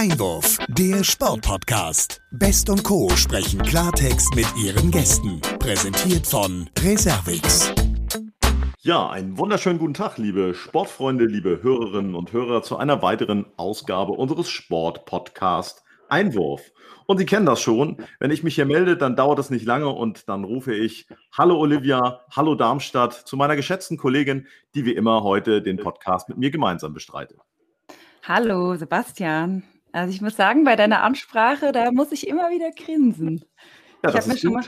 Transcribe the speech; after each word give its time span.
Einwurf, 0.00 0.56
der 0.68 1.04
Sportpodcast. 1.04 2.22
Best 2.30 2.70
und 2.70 2.82
Co. 2.84 3.10
sprechen 3.16 3.60
Klartext 3.60 4.34
mit 4.34 4.46
ihren 4.56 4.90
Gästen. 4.90 5.42
Präsentiert 5.58 6.26
von 6.26 6.70
Reservix. 6.82 7.70
Ja, 8.78 9.10
einen 9.10 9.36
wunderschönen 9.36 9.78
guten 9.78 9.92
Tag, 9.92 10.16
liebe 10.16 10.54
Sportfreunde, 10.54 11.26
liebe 11.26 11.62
Hörerinnen 11.62 12.14
und 12.14 12.32
Hörer, 12.32 12.62
zu 12.62 12.78
einer 12.78 13.02
weiteren 13.02 13.44
Ausgabe 13.58 14.12
unseres 14.12 14.48
Sportpodcast 14.48 15.84
Einwurf. 16.08 16.62
Und 17.04 17.18
Sie 17.18 17.26
kennen 17.26 17.44
das 17.44 17.60
schon. 17.60 17.98
Wenn 18.20 18.30
ich 18.30 18.42
mich 18.42 18.54
hier 18.54 18.64
melde, 18.64 18.96
dann 18.96 19.16
dauert 19.16 19.38
es 19.38 19.50
nicht 19.50 19.66
lange 19.66 19.90
und 19.90 20.30
dann 20.30 20.44
rufe 20.44 20.74
ich 20.74 21.08
Hallo 21.36 21.58
Olivia, 21.58 22.22
Hallo 22.34 22.54
Darmstadt 22.54 23.12
zu 23.12 23.36
meiner 23.36 23.54
geschätzten 23.54 23.98
Kollegin, 23.98 24.46
die 24.74 24.86
wie 24.86 24.94
immer 24.94 25.24
heute 25.24 25.60
den 25.60 25.76
Podcast 25.76 26.30
mit 26.30 26.38
mir 26.38 26.50
gemeinsam 26.50 26.94
bestreitet. 26.94 27.36
Hallo 28.22 28.76
Sebastian. 28.76 29.62
Also 29.92 30.12
ich 30.12 30.20
muss 30.20 30.36
sagen, 30.36 30.64
bei 30.64 30.76
deiner 30.76 31.02
Ansprache, 31.02 31.72
da 31.72 31.90
muss 31.92 32.12
ich 32.12 32.28
immer 32.28 32.50
wieder 32.50 32.70
grinsen. 32.70 33.44
Ja, 34.02 34.10
ich 34.10 34.16
habe 34.16 34.28
mir, 34.28 34.38
schon 34.38 34.52
mal, 34.52 34.64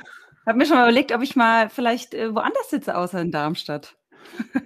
hab 0.46 0.56
mir 0.56 0.66
schon 0.66 0.76
mal 0.76 0.84
überlegt, 0.84 1.12
ob 1.12 1.22
ich 1.22 1.36
mal 1.36 1.70
vielleicht 1.70 2.14
äh, 2.14 2.34
woanders 2.34 2.70
sitze, 2.70 2.96
außer 2.96 3.20
in 3.20 3.30
Darmstadt. 3.30 3.96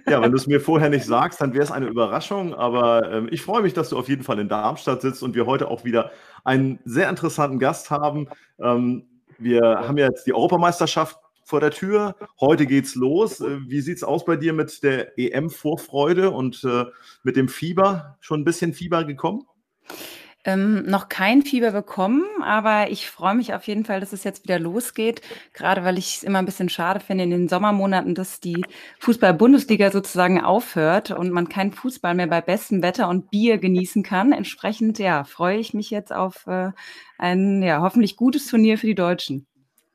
Ja, 0.07 0.21
wenn 0.21 0.31
du 0.31 0.37
es 0.37 0.47
mir 0.47 0.61
vorher 0.61 0.89
nicht 0.89 1.05
sagst, 1.05 1.41
dann 1.41 1.53
wäre 1.53 1.63
es 1.63 1.71
eine 1.71 1.87
Überraschung. 1.87 2.53
Aber 2.53 3.11
ähm, 3.11 3.27
ich 3.31 3.41
freue 3.41 3.61
mich, 3.61 3.73
dass 3.73 3.89
du 3.89 3.97
auf 3.97 4.07
jeden 4.07 4.23
Fall 4.23 4.39
in 4.39 4.49
Darmstadt 4.49 5.01
sitzt 5.01 5.23
und 5.23 5.35
wir 5.35 5.45
heute 5.45 5.69
auch 5.69 5.83
wieder 5.83 6.11
einen 6.43 6.79
sehr 6.85 7.09
interessanten 7.09 7.59
Gast 7.59 7.89
haben. 7.89 8.27
Ähm, 8.59 9.07
wir 9.37 9.61
haben 9.63 9.97
ja 9.97 10.07
jetzt 10.07 10.25
die 10.25 10.33
Europameisterschaft 10.33 11.17
vor 11.43 11.59
der 11.59 11.71
Tür. 11.71 12.15
Heute 12.39 12.65
geht's 12.65 12.95
los. 12.95 13.39
Äh, 13.39 13.59
wie 13.67 13.81
sieht's 13.81 14.03
aus 14.03 14.25
bei 14.25 14.35
dir 14.35 14.53
mit 14.53 14.83
der 14.83 15.17
EM-Vorfreude 15.17 16.31
und 16.31 16.63
äh, 16.63 16.85
mit 17.23 17.35
dem 17.35 17.49
Fieber? 17.49 18.17
Schon 18.19 18.41
ein 18.41 18.45
bisschen 18.45 18.73
Fieber 18.73 19.03
gekommen? 19.03 19.43
Ähm, 20.47 20.83
noch 20.83 21.09
kein 21.09 21.41
Fieber 21.41 21.71
bekommen, 21.71 22.23
aber 22.41 22.89
ich 22.89 23.09
freue 23.09 23.35
mich 23.35 23.53
auf 23.53 23.67
jeden 23.67 23.83
Fall, 23.83 23.99
dass 23.99 24.13
es 24.13 24.23
jetzt 24.23 24.45
wieder 24.45 24.59
losgeht. 24.59 25.19
Gerade 25.51 25.83
weil 25.83 25.97
ich 25.97 26.15
es 26.15 26.23
immer 26.23 26.39
ein 26.39 26.45
bisschen 26.45 26.69
schade 26.69 27.01
finde 27.01 27.25
in 27.25 27.31
den 27.31 27.49
Sommermonaten, 27.49 28.15
dass 28.15 28.39
die 28.39 28.63
Fußball-Bundesliga 28.99 29.91
sozusagen 29.91 30.41
aufhört 30.41 31.11
und 31.11 31.31
man 31.31 31.49
keinen 31.49 31.73
Fußball 31.73 32.15
mehr 32.15 32.27
bei 32.27 32.39
bestem 32.39 32.81
Wetter 32.81 33.09
und 33.09 33.29
Bier 33.29 33.57
genießen 33.57 34.03
kann. 34.03 34.31
Entsprechend, 34.31 34.99
ja, 34.99 35.25
freue 35.25 35.57
ich 35.57 35.73
mich 35.73 35.89
jetzt 35.89 36.13
auf 36.13 36.47
äh, 36.47 36.71
ein 37.17 37.61
ja, 37.61 37.81
hoffentlich 37.81 38.15
gutes 38.15 38.47
Turnier 38.47 38.77
für 38.77 38.87
die 38.87 38.95
Deutschen. 38.95 39.47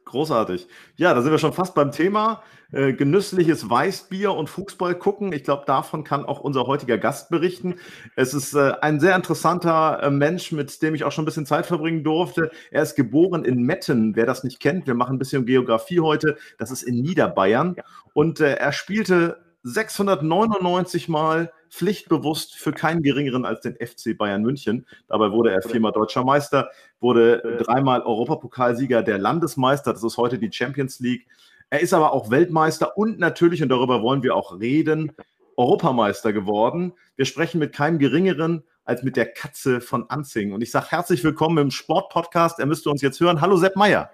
Großartig. 0.05 0.67
Ja, 0.97 1.14
da 1.14 1.22
sind 1.22 1.31
wir 1.31 1.39
schon 1.39 1.53
fast 1.53 1.75
beim 1.75 1.91
Thema. 1.92 2.42
Äh, 2.72 2.95
genüssliches 2.95 3.69
Weißbier 3.69 4.33
und 4.33 4.48
Fußball 4.48 4.94
gucken. 4.98 5.33
Ich 5.33 5.44
glaube, 5.44 5.64
davon 5.67 6.05
kann 6.05 6.25
auch 6.25 6.41
unser 6.41 6.67
heutiger 6.67 6.98
Gast 6.98 7.28
berichten. 7.31 7.77
Es 8.17 8.34
ist 8.34 8.55
äh, 8.55 8.72
ein 8.81 8.98
sehr 8.98 9.14
interessanter 9.14 10.03
äh, 10.03 10.11
Mensch, 10.11 10.50
mit 10.50 10.81
dem 10.83 10.94
ich 10.94 11.05
auch 11.05 11.12
schon 11.12 11.22
ein 11.22 11.27
bisschen 11.27 11.47
Zeit 11.47 11.67
verbringen 11.67 12.03
durfte. 12.03 12.50
Er 12.70 12.83
ist 12.83 12.97
geboren 12.97 13.44
in 13.44 13.62
Metten, 13.62 14.17
wer 14.17 14.27
das 14.27 14.42
nicht 14.42 14.59
kennt. 14.59 14.86
Wir 14.86 14.94
machen 14.94 15.17
ein 15.17 15.19
bisschen 15.19 15.47
Geografie 15.47 16.00
heute. 16.00 16.37
Das 16.59 16.70
ist 16.70 16.83
in 16.83 17.03
Niederbayern. 17.03 17.77
Und 18.14 18.41
äh, 18.41 18.55
er 18.55 18.72
spielte 18.72 19.52
699 19.62 21.08
Mal 21.08 21.52
pflichtbewusst 21.70 22.55
für 22.55 22.72
keinen 22.72 23.02
geringeren 23.02 23.44
als 23.44 23.60
den 23.60 23.74
FC 23.77 24.16
Bayern 24.16 24.42
München. 24.42 24.86
Dabei 25.08 25.32
wurde 25.32 25.52
er 25.52 25.62
viermal 25.62 25.92
deutscher 25.92 26.24
Meister, 26.24 26.70
wurde 27.00 27.62
dreimal 27.62 28.02
Europapokalsieger, 28.02 29.02
der 29.02 29.19
Landesmeister, 29.19 29.92
das 29.92 30.02
ist 30.02 30.19
heute 30.19 30.38
die 30.38 30.52
Champions 30.52 31.00
League. 31.00 31.27
Er 31.70 31.80
ist 31.80 31.94
aber 31.94 32.12
auch 32.12 32.30
Weltmeister 32.30 32.98
und 32.98 33.19
natürlich, 33.19 33.62
und 33.62 33.70
darüber 33.70 34.02
wollen 34.02 34.22
wir 34.22 34.36
auch 34.36 34.60
reden, 34.60 35.12
Europameister 35.56 36.32
geworden. 36.32 36.92
Wir 37.16 37.24
sprechen 37.24 37.58
mit 37.58 37.72
keinem 37.72 37.98
geringeren 37.98 38.64
als 38.84 39.02
mit 39.02 39.16
der 39.16 39.32
Katze 39.32 39.80
von 39.80 40.10
Anzing. 40.10 40.52
Und 40.52 40.60
ich 40.62 40.70
sage 40.70 40.91
herzlich 40.91 41.22
willkommen 41.24 41.58
im 41.58 41.70
Sportpodcast. 41.70 42.58
Er 42.58 42.66
müsste 42.66 42.91
uns 42.91 43.00
jetzt 43.00 43.20
hören. 43.20 43.41
Hallo 43.41 43.56
Sepp 43.56 43.76
Meier. 43.76 44.10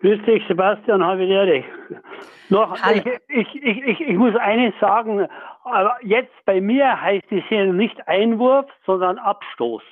Grüß 0.00 0.24
dich, 0.26 0.42
Sebastian, 0.46 1.04
habe 1.04 1.24
ich 1.24 1.64
Noch, 2.50 2.76
ich, 2.94 3.04
ich, 3.28 3.62
ich, 3.62 4.00
ich, 4.00 4.16
muss 4.16 4.34
eines 4.36 4.72
sagen, 4.80 5.26
aber 5.64 5.96
jetzt 6.02 6.32
bei 6.44 6.60
mir 6.60 7.00
heißt 7.00 7.26
es 7.30 7.42
hier 7.48 7.72
nicht 7.72 8.06
Einwurf, 8.06 8.66
sondern 8.86 9.18
Abstoß. 9.18 9.82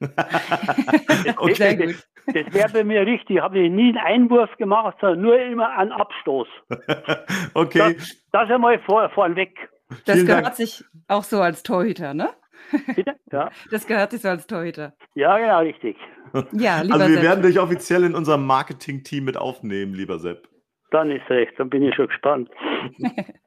okay. 1.36 1.76
Das, 1.76 2.34
das 2.34 2.54
wäre 2.54 2.68
bei 2.72 2.84
mir 2.84 3.06
richtig. 3.06 3.36
Ich 3.36 3.42
habe 3.42 3.68
nie 3.68 3.90
einen 3.90 3.98
Einwurf 3.98 4.56
gemacht, 4.56 4.96
sondern 5.00 5.20
nur 5.20 5.38
immer 5.38 5.76
einen 5.76 5.92
Abstoß. 5.92 6.48
okay. 7.54 7.96
Das, 7.96 8.26
das 8.32 8.50
einmal 8.50 8.78
vor, 8.80 9.10
vorneweg. 9.10 9.68
Das 10.06 10.14
Vielen 10.16 10.26
gehört 10.26 10.46
Dank. 10.46 10.56
sich 10.56 10.84
auch 11.08 11.24
so 11.24 11.42
als 11.42 11.62
Torhüter, 11.62 12.14
ne? 12.14 12.30
Bitte? 12.94 13.16
Ja. 13.32 13.50
Das 13.70 13.86
gehört 13.86 14.12
sich 14.12 14.22
so 14.22 14.28
als 14.28 14.46
Torhüter. 14.46 14.94
Ja, 15.14 15.36
genau, 15.38 15.58
richtig. 15.60 15.96
Ja, 16.52 16.80
lieber 16.82 16.94
Also 16.94 17.08
wir 17.08 17.14
Sepp. 17.14 17.22
werden 17.22 17.42
dich 17.42 17.60
offiziell 17.60 18.04
in 18.04 18.14
unserem 18.14 18.46
Marketing-Team 18.46 19.24
mit 19.24 19.36
aufnehmen, 19.36 19.94
lieber 19.94 20.18
Sepp. 20.18 20.48
Dann 20.90 21.10
ist 21.10 21.28
recht, 21.30 21.52
dann 21.58 21.70
bin 21.70 21.82
ich 21.82 21.94
schon 21.94 22.08
gespannt. 22.08 22.50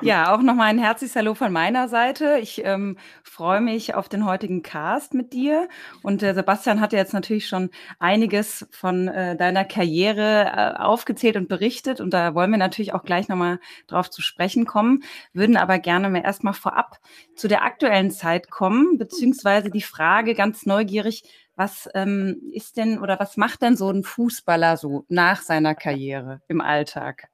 Ja, 0.00 0.34
auch 0.34 0.42
nochmal 0.42 0.68
ein 0.70 0.78
herzliches 0.80 1.14
Hallo 1.14 1.34
von 1.34 1.52
meiner 1.52 1.86
Seite. 1.86 2.38
Ich 2.42 2.64
ähm, 2.64 2.96
freue 3.22 3.60
mich 3.60 3.94
auf 3.94 4.08
den 4.08 4.26
heutigen 4.26 4.62
Cast 4.64 5.14
mit 5.14 5.32
dir. 5.32 5.68
Und 6.02 6.24
äh, 6.24 6.34
Sebastian 6.34 6.80
hatte 6.80 6.96
jetzt 6.96 7.14
natürlich 7.14 7.46
schon 7.46 7.70
einiges 8.00 8.66
von 8.72 9.06
äh, 9.06 9.36
deiner 9.36 9.64
Karriere 9.64 10.46
äh, 10.56 10.82
aufgezählt 10.82 11.36
und 11.36 11.48
berichtet. 11.48 12.00
Und 12.00 12.12
da 12.12 12.34
wollen 12.34 12.50
wir 12.50 12.58
natürlich 12.58 12.94
auch 12.94 13.04
gleich 13.04 13.28
nochmal 13.28 13.60
drauf 13.86 14.10
zu 14.10 14.22
sprechen 14.22 14.66
kommen, 14.66 15.04
würden 15.34 15.56
aber 15.56 15.78
gerne 15.78 16.10
mal 16.10 16.22
erstmal 16.24 16.54
vorab 16.54 16.98
zu 17.36 17.46
der 17.46 17.62
aktuellen 17.62 18.10
Zeit 18.10 18.50
kommen, 18.50 18.98
beziehungsweise 18.98 19.70
die 19.70 19.82
Frage 19.82 20.34
ganz 20.34 20.66
neugierig, 20.66 21.22
was 21.56 21.88
ähm, 21.94 22.40
ist 22.52 22.76
denn 22.76 22.98
oder 22.98 23.18
was 23.20 23.36
macht 23.36 23.62
denn 23.62 23.76
so 23.76 23.90
ein 23.90 24.02
Fußballer 24.02 24.76
so 24.76 25.04
nach 25.08 25.36
seiner 25.36 25.74
Karriere 25.74 26.40
im 26.48 26.60
Alltag? 26.60 27.28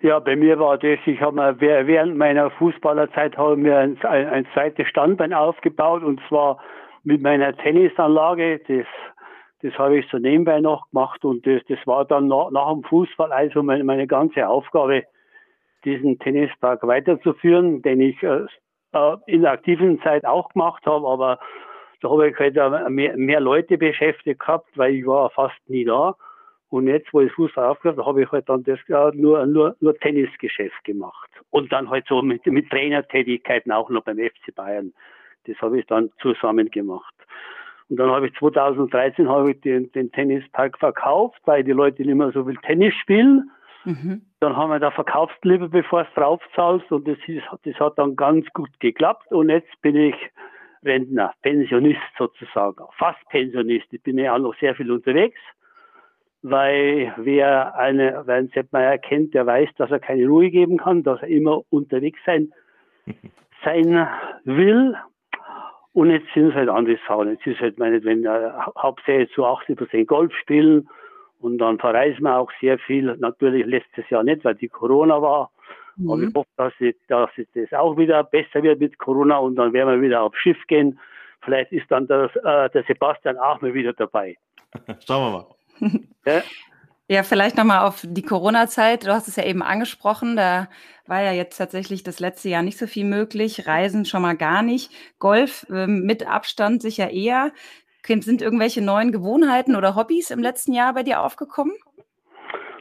Ja, 0.00 0.18
bei 0.18 0.34
mir 0.34 0.58
war 0.58 0.78
das, 0.78 0.98
ich 1.06 1.20
habe 1.20 1.36
mir 1.36 1.86
während 1.86 2.16
meiner 2.16 2.50
Fußballerzeit 2.50 3.36
habe 3.38 3.56
mir 3.56 3.78
ein, 3.78 3.96
ein, 4.02 4.26
ein 4.26 4.46
zweites 4.52 4.88
Standbein 4.88 5.32
aufgebaut 5.32 6.02
und 6.02 6.20
zwar 6.28 6.60
mit 7.04 7.22
meiner 7.22 7.56
Tennisanlage. 7.56 8.60
Das, 8.66 8.86
das 9.62 9.78
habe 9.78 9.98
ich 9.98 10.06
so 10.10 10.18
nebenbei 10.18 10.60
noch 10.60 10.90
gemacht 10.90 11.24
und 11.24 11.46
das, 11.46 11.62
das 11.68 11.78
war 11.86 12.04
dann 12.04 12.26
nach, 12.26 12.50
nach 12.50 12.72
dem 12.72 12.82
Fußball 12.82 13.30
also 13.32 13.62
meine, 13.62 13.84
meine 13.84 14.08
ganze 14.08 14.48
Aufgabe, 14.48 15.04
diesen 15.84 16.18
Tennispark 16.18 16.86
weiterzuführen, 16.86 17.82
den 17.82 18.00
ich 18.00 18.20
äh, 18.22 18.46
äh 18.92 19.16
in 19.26 19.42
der 19.42 19.52
aktiven 19.52 20.00
Zeit 20.02 20.24
auch 20.24 20.48
gemacht 20.50 20.84
habe, 20.84 21.06
aber 21.06 21.38
da 22.02 22.10
habe 22.10 22.28
ich 22.28 22.38
halt 22.38 22.56
mehr, 22.90 23.16
mehr 23.16 23.40
Leute 23.40 23.78
beschäftigt 23.78 24.40
gehabt, 24.40 24.68
weil 24.76 24.94
ich 24.94 25.06
war 25.06 25.30
fast 25.30 25.58
nie 25.68 25.84
da. 25.84 26.16
Und 26.68 26.86
jetzt, 26.86 27.12
wo 27.12 27.20
ich 27.20 27.30
Fußball 27.32 27.66
aufgehört 27.66 27.98
habe, 27.98 28.08
habe 28.08 28.22
ich 28.22 28.32
halt 28.32 28.48
dann 28.48 28.64
das 28.64 28.78
nur, 29.14 29.44
nur, 29.44 29.76
nur 29.80 29.94
Tennisgeschäft 29.98 30.82
gemacht. 30.84 31.30
Und 31.50 31.70
dann 31.70 31.90
halt 31.90 32.06
so 32.08 32.22
mit, 32.22 32.46
mit 32.46 32.70
Trainertätigkeiten 32.70 33.70
auch 33.70 33.90
noch 33.90 34.04
beim 34.04 34.16
FC 34.16 34.54
Bayern. 34.54 34.92
Das 35.46 35.56
habe 35.60 35.78
ich 35.78 35.86
dann 35.86 36.10
zusammen 36.20 36.70
gemacht. 36.70 37.14
Und 37.90 37.98
dann 37.98 38.10
habe 38.10 38.28
ich 38.28 38.34
2013 38.36 39.28
habe 39.28 39.50
ich 39.50 39.60
den, 39.60 39.92
den 39.92 40.10
Tennispark 40.12 40.78
verkauft, 40.78 41.40
weil 41.44 41.62
die 41.62 41.72
Leute 41.72 42.02
nicht 42.02 42.14
mehr 42.14 42.32
so 42.32 42.46
viel 42.46 42.56
Tennis 42.58 42.94
spielen. 42.94 43.50
Mhm. 43.84 44.22
Dann 44.40 44.56
haben 44.56 44.70
wir 44.70 44.78
da 44.78 44.90
verkauft 44.90 45.36
lieber, 45.44 45.68
bevor 45.68 46.02
es 46.02 46.14
draufzahlst. 46.14 46.90
Und 46.90 47.06
das, 47.06 47.18
ist, 47.26 47.42
das 47.64 47.74
hat 47.74 47.98
dann 47.98 48.16
ganz 48.16 48.46
gut 48.54 48.70
geklappt. 48.80 49.30
Und 49.30 49.50
jetzt 49.50 49.70
bin 49.82 49.94
ich 49.94 50.14
Rentner, 50.84 51.32
Pensionist 51.42 52.00
sozusagen, 52.18 52.84
fast 52.98 53.20
Pensionist. 53.28 53.86
Ich 53.92 54.02
bin 54.02 54.18
ja 54.18 54.34
auch 54.34 54.38
noch 54.38 54.54
sehr 54.58 54.74
viel 54.74 54.90
unterwegs 54.90 55.38
weil 56.42 57.14
wer 57.16 57.76
eine, 57.76 58.22
wer 58.26 58.36
einen 58.36 58.48
Sepp 58.48 58.72
Meier 58.72 58.98
kennt, 58.98 59.32
der 59.32 59.46
weiß, 59.46 59.70
dass 59.78 59.90
er 59.90 60.00
keine 60.00 60.26
Ruhe 60.26 60.50
geben 60.50 60.78
kann, 60.78 61.02
dass 61.04 61.22
er 61.22 61.28
immer 61.28 61.62
unterwegs 61.70 62.18
sein, 62.26 62.52
sein 63.64 64.08
will. 64.44 64.96
Und 65.92 66.10
jetzt 66.10 66.26
sind 66.34 66.48
es 66.48 66.54
halt 66.54 66.68
andere 66.68 66.98
Sachen. 67.06 67.30
Jetzt 67.30 67.46
ist 67.46 67.60
halt 67.60 67.78
meinetwegen 67.78 68.24
äh, 68.24 68.50
hauptsächlich 68.76 69.30
zu 69.32 69.44
80 69.44 69.76
Prozent 69.76 70.08
Golf 70.08 70.34
spielen 70.34 70.88
und 71.38 71.58
dann 71.58 71.78
verreisen 71.78 72.22
wir 72.22 72.36
auch 72.38 72.50
sehr 72.60 72.78
viel. 72.78 73.16
Natürlich 73.18 73.66
letztes 73.66 74.08
Jahr 74.10 74.24
nicht, 74.24 74.44
weil 74.44 74.54
die 74.54 74.68
Corona 74.68 75.20
war. 75.22 75.50
Mhm. 75.96 76.10
Aber 76.10 76.22
ich 76.22 76.34
hoffe, 76.34 76.50
dass, 76.56 76.72
ich, 76.80 76.96
dass 77.08 77.30
das 77.54 77.72
auch 77.72 77.96
wieder 77.96 78.24
besser 78.24 78.62
wird 78.62 78.80
mit 78.80 78.98
Corona 78.98 79.38
und 79.38 79.56
dann 79.56 79.72
werden 79.72 79.94
wir 79.94 80.00
wieder 80.00 80.22
aufs 80.22 80.38
Schiff 80.38 80.58
gehen. 80.66 80.98
Vielleicht 81.42 81.72
ist 81.72 81.90
dann 81.90 82.06
der, 82.06 82.30
äh, 82.44 82.70
der 82.70 82.84
Sebastian 82.86 83.36
auch 83.38 83.60
mal 83.60 83.74
wieder 83.74 83.92
dabei. 83.92 84.36
Schauen 85.06 85.32
wir 85.32 85.38
mal. 85.38 85.46
Ja. 86.24 86.40
Ja, 87.08 87.24
vielleicht 87.24 87.58
nochmal 87.58 87.86
auf 87.86 88.06
die 88.08 88.22
Corona-Zeit. 88.22 89.04
Du 89.04 89.12
hast 89.12 89.28
es 89.28 89.36
ja 89.36 89.44
eben 89.44 89.62
angesprochen. 89.62 90.36
Da 90.36 90.68
war 91.06 91.20
ja 91.20 91.32
jetzt 91.32 91.58
tatsächlich 91.58 92.04
das 92.04 92.20
letzte 92.20 92.48
Jahr 92.48 92.62
nicht 92.62 92.78
so 92.78 92.86
viel 92.86 93.04
möglich. 93.04 93.66
Reisen 93.66 94.04
schon 94.04 94.22
mal 94.22 94.36
gar 94.36 94.62
nicht. 94.62 94.90
Golf 95.18 95.66
äh, 95.68 95.86
mit 95.86 96.26
Abstand 96.26 96.80
sicher 96.80 97.10
eher. 97.10 97.52
Sind 98.06 98.40
irgendwelche 98.40 98.80
neuen 98.80 99.12
Gewohnheiten 99.12 99.76
oder 99.76 99.94
Hobbys 99.94 100.30
im 100.30 100.40
letzten 100.40 100.72
Jahr 100.72 100.94
bei 100.94 101.02
dir 101.02 101.20
aufgekommen? 101.20 101.74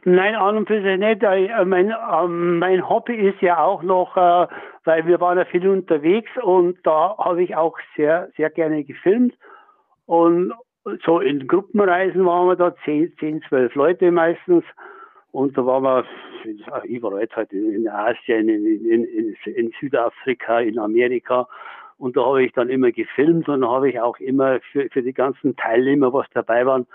Nein, 0.04 0.36
an 0.36 0.58
und 0.58 0.68
für 0.68 0.82
sich 0.82 0.98
nicht. 0.98 1.22
Äh, 1.22 1.64
mein, 1.66 1.94
ähm, 2.12 2.60
mein 2.60 2.90
Hobby 2.90 3.16
ist 3.16 3.42
ja 3.42 3.64
auch 3.64 3.84
noch, 3.84 4.18
äh, 4.18 4.48
weil 4.84 5.06
wir 5.06 5.20
waren 5.20 5.38
ja 5.38 5.46
viel 5.46 5.68
unterwegs 5.68 6.32
und 6.42 6.78
da 6.84 7.16
habe 7.18 7.44
ich 7.44 7.56
auch 7.56 7.78
sehr, 7.96 8.30
sehr 8.36 8.50
gerne 8.50 8.84
gefilmt. 8.84 9.36
Und 10.08 10.54
so 11.06 11.20
in 11.20 11.48
Gruppenreisen 11.48 12.26
waren 12.26 12.48
wir 12.48 12.56
da, 12.56 12.76
10, 12.84 13.14
10 13.20 13.44
12 13.48 13.76
Leute 13.76 14.12
meistens. 14.12 14.64
Und 15.32 15.56
da 15.58 15.66
waren 15.66 15.84
wir 15.84 16.06
überall 16.84 17.28
halt 17.34 17.54
in 17.54 17.88
Asien, 17.88 18.50
in, 18.50 18.66
in, 18.66 19.06
in, 19.06 19.36
in 19.46 19.72
Südafrika, 19.80 20.60
in 20.60 20.80
Amerika. 20.80 21.48
Und 22.00 22.18
da 22.18 22.26
habe 22.26 22.44
ich 22.44 22.52
dann 22.54 22.70
immer 22.70 22.92
gefilmt 22.92 23.48
und 23.48 23.64
habe 23.64 23.90
ich 23.90 24.00
auch 24.00 24.18
immer 24.18 24.60
für, 24.72 24.90
für 24.90 25.04
die 25.04 25.14
ganzen 25.14 25.56
Teilnehmer, 25.56 26.12
was 26.12 26.26
dabei 26.34 26.66
waren, 26.66 26.88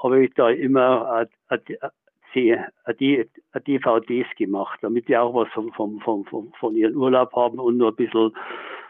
habe 0.00 0.24
ich 0.24 0.32
da 0.34 0.50
immer 0.50 1.26
äh, 1.50 1.54
äh, 1.54 1.74
äh, 1.74 1.88
DVDs 2.34 4.26
gemacht, 4.36 4.78
damit 4.82 5.08
die 5.08 5.16
auch 5.16 5.34
was 5.34 5.48
vom, 5.50 5.72
vom, 5.72 6.00
vom, 6.00 6.52
von 6.58 6.74
ihrem 6.74 6.96
Urlaub 6.96 7.32
haben 7.34 7.58
und 7.58 7.76
nur 7.76 7.90
ein 7.90 7.96
bisschen, 7.96 8.32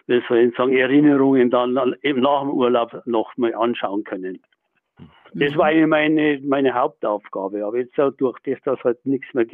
wie 0.06 0.22
soll 0.28 0.38
ich 0.38 0.56
sagen, 0.56 0.76
Erinnerungen 0.76 1.50
dann 1.50 1.94
eben 2.02 2.20
nach 2.20 2.42
dem 2.42 2.50
Urlaub 2.50 3.02
noch 3.06 3.36
mal 3.36 3.54
anschauen 3.54 4.04
können. 4.04 4.40
Das 5.34 5.56
war 5.56 5.72
meine, 5.86 6.40
meine 6.42 6.74
Hauptaufgabe. 6.74 7.64
Aber 7.64 7.78
jetzt 7.78 7.98
auch 7.98 8.10
durch 8.12 8.38
das, 8.44 8.58
dass 8.64 8.82
halt 8.84 9.04
nichts 9.06 9.32
mehr, 9.32 9.46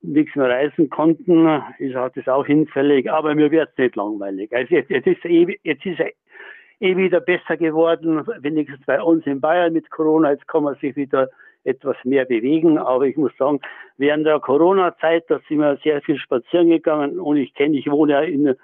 nichts 0.00 0.36
mehr 0.36 0.48
reisen 0.48 0.90
konnten, 0.90 1.62
ist 1.78 1.94
halt 1.94 2.16
das 2.16 2.28
auch 2.28 2.46
hinfällig. 2.46 3.10
Aber 3.10 3.34
mir 3.34 3.50
wird 3.50 3.70
es 3.72 3.78
nicht 3.78 3.96
langweilig. 3.96 4.52
Also 4.54 4.74
jetzt, 4.74 4.90
jetzt 4.90 5.06
ist 5.06 5.24
eh, 5.24 5.58
jetzt 5.64 5.84
ist 5.84 6.00
eh 6.80 6.96
wieder 6.96 7.20
besser 7.20 7.56
geworden, 7.56 8.24
wenigstens 8.40 8.84
bei 8.86 9.02
uns 9.02 9.26
in 9.26 9.40
Bayern 9.40 9.72
mit 9.72 9.90
Corona. 9.90 10.32
Jetzt 10.32 10.46
kann 10.48 10.64
man 10.64 10.76
sich 10.76 10.94
wieder 10.94 11.28
etwas 11.64 11.96
mehr 12.04 12.24
bewegen. 12.24 12.78
Aber 12.78 13.06
ich 13.06 13.16
muss 13.16 13.32
sagen, 13.38 13.60
während 13.96 14.26
der 14.26 14.40
Corona-Zeit, 14.40 15.24
da 15.28 15.40
sind 15.48 15.58
wir 15.58 15.78
sehr 15.82 16.02
viel 16.02 16.18
spazieren 16.18 16.68
gegangen 16.70 17.18
und 17.18 17.36
ich 17.36 17.54
kenne, 17.54 17.76
ich 17.76 17.90
wohne 17.90 18.12
ja 18.12 18.20
in, 18.20 18.54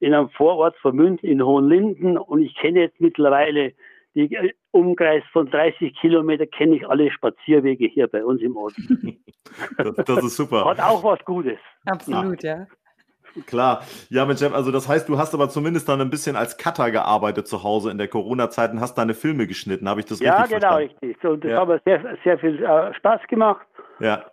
in 0.00 0.14
einem 0.14 0.30
Vorort 0.30 0.76
von 0.78 0.96
München 0.96 1.28
in 1.28 1.44
Hohenlinden 1.44 2.18
und 2.18 2.42
ich 2.42 2.54
kenne 2.56 2.80
jetzt 2.80 3.00
mittlerweile 3.00 3.72
die 4.14 4.34
äh, 4.34 4.52
Umkreis 4.72 5.22
von 5.32 5.50
30 5.50 5.94
Kilometer 6.00 6.46
kenne 6.46 6.76
ich 6.76 6.88
alle 6.88 7.10
Spazierwege 7.10 7.86
hier 7.86 8.08
bei 8.08 8.24
uns 8.24 8.40
im 8.42 8.56
Ort. 8.56 8.74
das, 9.78 9.94
das, 10.04 10.24
ist 10.24 10.36
super. 10.36 10.64
Hat 10.64 10.80
auch 10.80 11.02
was 11.04 11.24
Gutes. 11.24 11.58
Absolut, 11.86 12.42
ja. 12.42 12.58
ja. 12.58 12.66
Klar. 13.46 13.82
Ja, 14.08 14.24
Mensch, 14.24 14.42
also 14.42 14.70
das 14.70 14.88
heißt, 14.88 15.08
du 15.08 15.18
hast 15.18 15.34
aber 15.34 15.48
zumindest 15.48 15.88
dann 15.88 16.00
ein 16.00 16.10
bisschen 16.10 16.36
als 16.36 16.56
Cutter 16.56 16.90
gearbeitet 16.90 17.48
zu 17.48 17.62
Hause 17.62 17.90
in 17.90 17.98
der 17.98 18.08
Corona-Zeit 18.08 18.72
und 18.72 18.80
hast 18.80 18.94
deine 18.94 19.14
Filme 19.14 19.46
geschnitten. 19.46 19.88
Habe 19.88 20.00
ich 20.00 20.06
das 20.06 20.20
ja, 20.20 20.42
richtig 20.42 20.58
genau, 20.58 20.72
verstanden? 20.72 20.94
Ja, 21.00 21.08
genau, 21.08 21.12
richtig. 21.12 21.30
Und 21.30 21.44
das 21.44 21.50
ja. 21.50 21.60
hat 21.60 21.68
mir 21.68 21.80
sehr, 21.84 22.18
sehr 22.24 22.38
viel 22.38 22.62
äh, 22.62 22.94
Spaß 22.94 23.20
gemacht. 23.28 23.66
Ja. 24.00 24.24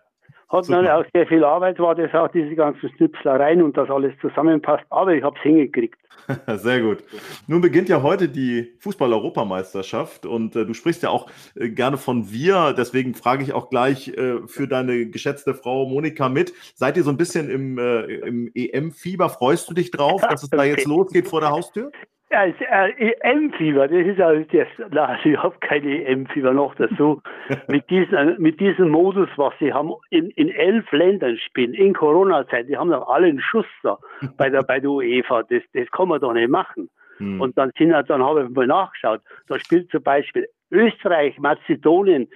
Hat 0.49 0.63
Super. 0.63 0.83
dann 0.83 0.91
auch 0.91 1.05
sehr 1.13 1.27
viel 1.27 1.43
Arbeit, 1.43 1.77
war 1.79 1.93
das 1.93 2.13
auch 2.13 2.29
diese 2.29 2.55
ganzen 2.55 2.89
Schnipslereien 2.95 3.61
und 3.61 3.75
das 3.75 3.89
alles 3.89 4.13
zusammenpasst, 4.21 4.85
aber 4.89 5.13
ich 5.13 5.21
habe 5.21 5.35
es 5.35 5.43
hingekriegt. 5.43 5.99
sehr 6.55 6.81
gut. 6.81 7.03
Nun 7.47 7.59
beginnt 7.59 7.89
ja 7.89 8.01
heute 8.01 8.29
die 8.29 8.73
Fußball-Europameisterschaft 8.79 10.25
und 10.25 10.55
äh, 10.55 10.65
du 10.65 10.73
sprichst 10.73 11.03
ja 11.03 11.09
auch 11.09 11.29
äh, 11.55 11.69
gerne 11.69 11.97
von 11.97 12.31
wir, 12.31 12.73
deswegen 12.73 13.13
frage 13.13 13.43
ich 13.43 13.53
auch 13.53 13.69
gleich 13.69 14.09
äh, 14.09 14.39
für 14.47 14.67
deine 14.67 15.07
geschätzte 15.07 15.53
Frau 15.53 15.85
Monika 15.85 16.29
mit. 16.29 16.53
Seid 16.75 16.95
ihr 16.95 17.03
so 17.03 17.09
ein 17.09 17.17
bisschen 17.17 17.49
im, 17.49 17.77
äh, 17.77 18.03
im 18.03 18.49
EM-Fieber? 18.53 19.29
Freust 19.29 19.69
du 19.69 19.73
dich 19.73 19.91
drauf, 19.91 20.21
dass 20.21 20.43
es 20.43 20.49
da 20.49 20.63
jetzt 20.63 20.85
losgeht 20.85 21.27
vor 21.27 21.41
der 21.41 21.49
Haustür? 21.49 21.91
Ja, 22.29 22.43
äh, 22.43 23.13
EM-Fieber, 23.21 23.87
das 23.87 24.05
ist 24.05 24.19
also 24.19 24.45
das, 24.51 24.67
na, 24.91 25.17
ich 25.23 25.37
habe 25.37 25.55
keine 25.61 26.05
EM-Fieber 26.05 26.51
noch 26.51 26.75
dazu. 26.75 27.21
mit, 27.69 27.89
diesem, 27.89 28.35
mit 28.37 28.59
diesem 28.59 28.89
Modus, 28.89 29.29
was 29.37 29.53
sie 29.59 29.71
haben, 29.71 29.93
in, 30.09 30.29
in 30.31 30.49
elf 30.49 30.91
Ländern 30.91 31.37
spielen, 31.37 31.73
in 31.73 31.93
Corona-Zeit, 31.93 32.67
die 32.67 32.77
haben 32.77 32.91
doch 32.91 33.07
alle 33.07 33.27
einen 33.27 33.39
Schuss 33.39 33.65
da 33.81 33.97
bei 34.37 34.49
der, 34.49 34.63
bei 34.63 34.81
der 34.81 34.89
UEFA, 34.89 35.43
das, 35.43 35.63
das 35.73 35.89
kann 35.91 36.09
man 36.09 36.19
doch 36.19 36.33
nicht 36.33 36.49
machen. 36.49 36.89
Hm. 37.17 37.39
Und 37.39 37.57
dann, 37.57 37.71
sind, 37.77 37.91
dann 37.91 38.23
habe 38.23 38.43
ich 38.43 38.49
mal 38.49 38.67
nachgeschaut, 38.67 39.21
da 39.47 39.57
spielt 39.57 39.89
zum 39.89 40.03
Beispiel 40.03 40.47
Österreich, 40.69 41.37
Mazedonien, 41.39 42.27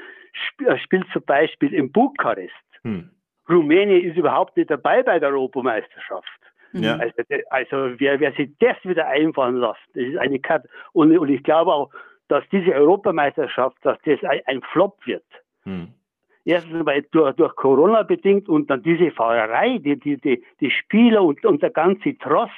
sp 0.48 0.72
äh, 0.72 0.78
spielt 0.80 1.06
zum 1.12 1.24
Beispiel 1.24 1.74
in 1.74 1.92
Bukarest. 1.92 2.54
Hm. 2.84 3.10
Rumänien 3.50 4.10
ist 4.10 4.18
überhaupt 4.18 4.56
nicht 4.56 4.72
dabei 4.72 5.04
bei 5.04 5.20
der 5.20 5.30
Europameisterschaft. 5.30 6.30
Ja. 6.74 6.98
Also, 6.98 7.22
also 7.50 8.00
wer, 8.00 8.20
wer 8.20 8.32
sich 8.34 8.50
das 8.60 8.78
wieder 8.84 9.08
einfallen 9.08 9.58
lässt, 9.58 9.80
das 9.94 10.04
ist 10.04 10.18
eine 10.18 10.40
Kat 10.40 10.64
und, 10.94 11.18
und 11.18 11.30
ich 11.30 11.44
glaube 11.44 11.74
auch, 11.74 11.90
dass 12.28 12.44
diese 12.52 12.74
Europameisterschaft, 12.74 13.78
dass 13.82 13.98
das 14.06 14.24
ein, 14.24 14.40
ein 14.46 14.62
Flop 14.72 14.98
wird. 15.06 15.26
Hm. 15.64 15.90
Erstens 16.46 16.86
weil 16.86 17.04
durch, 17.12 17.36
durch 17.36 17.56
Corona 17.56 18.04
bedingt 18.04 18.50
und 18.50 18.70
dann 18.70 18.82
diese 18.82 19.12
Fahrerei, 19.12 19.78
die, 19.78 20.00
die, 20.00 20.18
die, 20.18 20.44
die 20.60 20.72
Spieler 20.72 21.24
und, 21.24 21.46
und 21.46 21.62
der 21.62 21.70
ganze 21.70 22.18
Tross, 22.18 22.50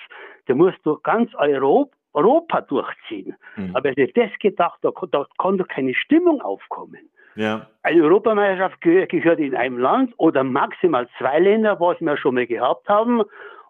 der 0.48 0.56
muss 0.56 0.74
durch 0.84 1.02
ganz 1.04 1.34
Europa, 1.36 1.92
Europa 2.14 2.62
durchziehen. 2.62 3.36
Hm. 3.56 3.76
Aber 3.76 3.90
hätte 3.90 4.08
das 4.14 4.32
gedacht, 4.40 4.80
da, 4.84 4.92
da 5.12 5.26
kann 5.40 5.58
doch 5.58 5.68
keine 5.68 5.96
Stimmung 5.96 6.40
aufkommen. 6.42 7.10
Ja. 7.36 7.68
Eine 7.82 8.04
Europameisterschaft 8.04 8.80
gehört 8.82 9.40
in 9.40 9.56
einem 9.56 9.80
Land 9.80 10.14
oder 10.18 10.44
maximal 10.44 11.08
zwei 11.18 11.40
Länder, 11.40 11.80
was 11.80 12.00
wir 12.00 12.16
schon 12.18 12.36
mal 12.36 12.46
gehabt 12.46 12.88
haben. 12.88 13.24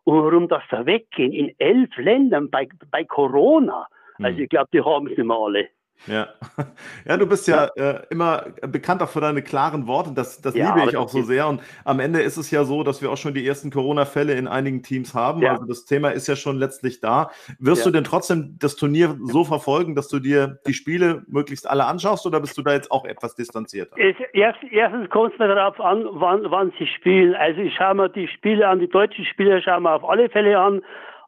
Und 0.05 0.23
warum 0.23 0.47
das 0.47 0.63
da 0.69 0.85
weggehen 0.85 1.31
in 1.31 1.55
elf 1.59 1.95
Ländern 1.97 2.49
bei, 2.49 2.67
bei 2.91 3.03
Corona? 3.03 3.87
Also 4.19 4.37
hm. 4.37 4.43
ich 4.43 4.49
glaube, 4.49 4.69
die 4.73 4.81
haben 4.81 5.07
es 5.07 5.17
nicht 5.17 5.25
mehr 5.25 5.37
alle. 5.37 5.69
Ja. 6.07 6.27
ja, 7.07 7.17
du 7.17 7.25
bist 7.25 7.47
ja, 7.47 7.69
ja. 7.75 7.91
Äh, 7.91 8.01
immer 8.09 8.45
bekannt 8.61 9.01
auch 9.01 9.09
für 9.09 9.21
deine 9.21 9.41
klaren 9.41 9.87
Worte. 9.87 10.11
Das, 10.13 10.41
das 10.41 10.55
ja, 10.55 10.75
liebe 10.75 10.89
ich 10.89 10.97
auch 10.97 11.09
so 11.09 11.21
sehr. 11.21 11.47
Und 11.47 11.61
am 11.85 11.99
Ende 11.99 12.21
ist 12.21 12.37
es 12.37 12.51
ja 12.51 12.63
so, 12.65 12.83
dass 12.83 13.01
wir 13.01 13.11
auch 13.11 13.17
schon 13.17 13.33
die 13.33 13.47
ersten 13.47 13.71
Corona-Fälle 13.71 14.33
in 14.33 14.47
einigen 14.47 14.83
Teams 14.83 15.13
haben. 15.13 15.41
Ja. 15.41 15.53
Also 15.53 15.65
das 15.65 15.85
Thema 15.85 16.09
ist 16.09 16.27
ja 16.27 16.35
schon 16.35 16.57
letztlich 16.57 16.99
da. 16.99 17.31
Wirst 17.59 17.85
du 17.85 17.91
denn 17.91 18.03
trotzdem 18.03 18.57
das 18.59 18.75
Turnier 18.75 19.17
so 19.23 19.43
verfolgen, 19.43 19.95
dass 19.95 20.09
du 20.09 20.19
dir 20.19 20.59
die 20.67 20.73
Spiele 20.73 21.23
möglichst 21.27 21.69
alle 21.69 21.85
anschaust 21.85 22.25
oder 22.25 22.39
bist 22.39 22.57
du 22.57 22.61
da 22.61 22.73
jetzt 22.73 22.91
auch 22.91 23.05
etwas 23.05 23.35
distanzierter? 23.35 23.95
Erst, 24.33 24.59
erstens 24.71 25.09
kommt 25.09 25.33
es 25.33 25.39
mir 25.39 25.47
darauf 25.47 25.79
an, 25.79 26.05
wann, 26.11 26.49
wann 26.51 26.73
sie 26.77 26.87
spielen. 26.87 27.35
Also 27.35 27.61
ich 27.61 27.73
schaue 27.75 27.95
mir 27.95 28.09
die 28.09 28.27
Spiele 28.27 28.67
an, 28.67 28.79
die 28.79 28.89
deutschen 28.89 29.25
Spiele 29.25 29.61
schauen 29.61 29.83
wir 29.83 29.95
auf 29.95 30.07
alle 30.07 30.29
Fälle 30.29 30.59
an. 30.59 30.81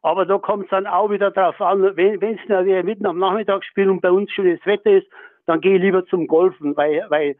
Aber 0.05 0.23
da 0.23 0.37
kommt 0.37 0.65
es 0.65 0.69
dann 0.69 0.85
auch 0.85 1.09
wieder 1.09 1.31
darauf 1.31 1.59
an, 1.59 1.81
wenn 1.95 2.21
es 2.21 2.47
nachher 2.47 2.83
mitten 2.83 3.07
am 3.07 3.17
Nachmittag 3.17 3.65
spielt 3.65 3.89
und 3.89 4.01
bei 4.01 4.11
uns 4.11 4.31
schönes 4.31 4.63
Wetter 4.63 4.91
ist, 4.91 5.07
dann 5.47 5.61
gehe 5.61 5.77
ich 5.77 5.81
lieber 5.81 6.05
zum 6.05 6.27
Golfen, 6.27 6.77
weil, 6.77 7.07
weil, 7.09 7.35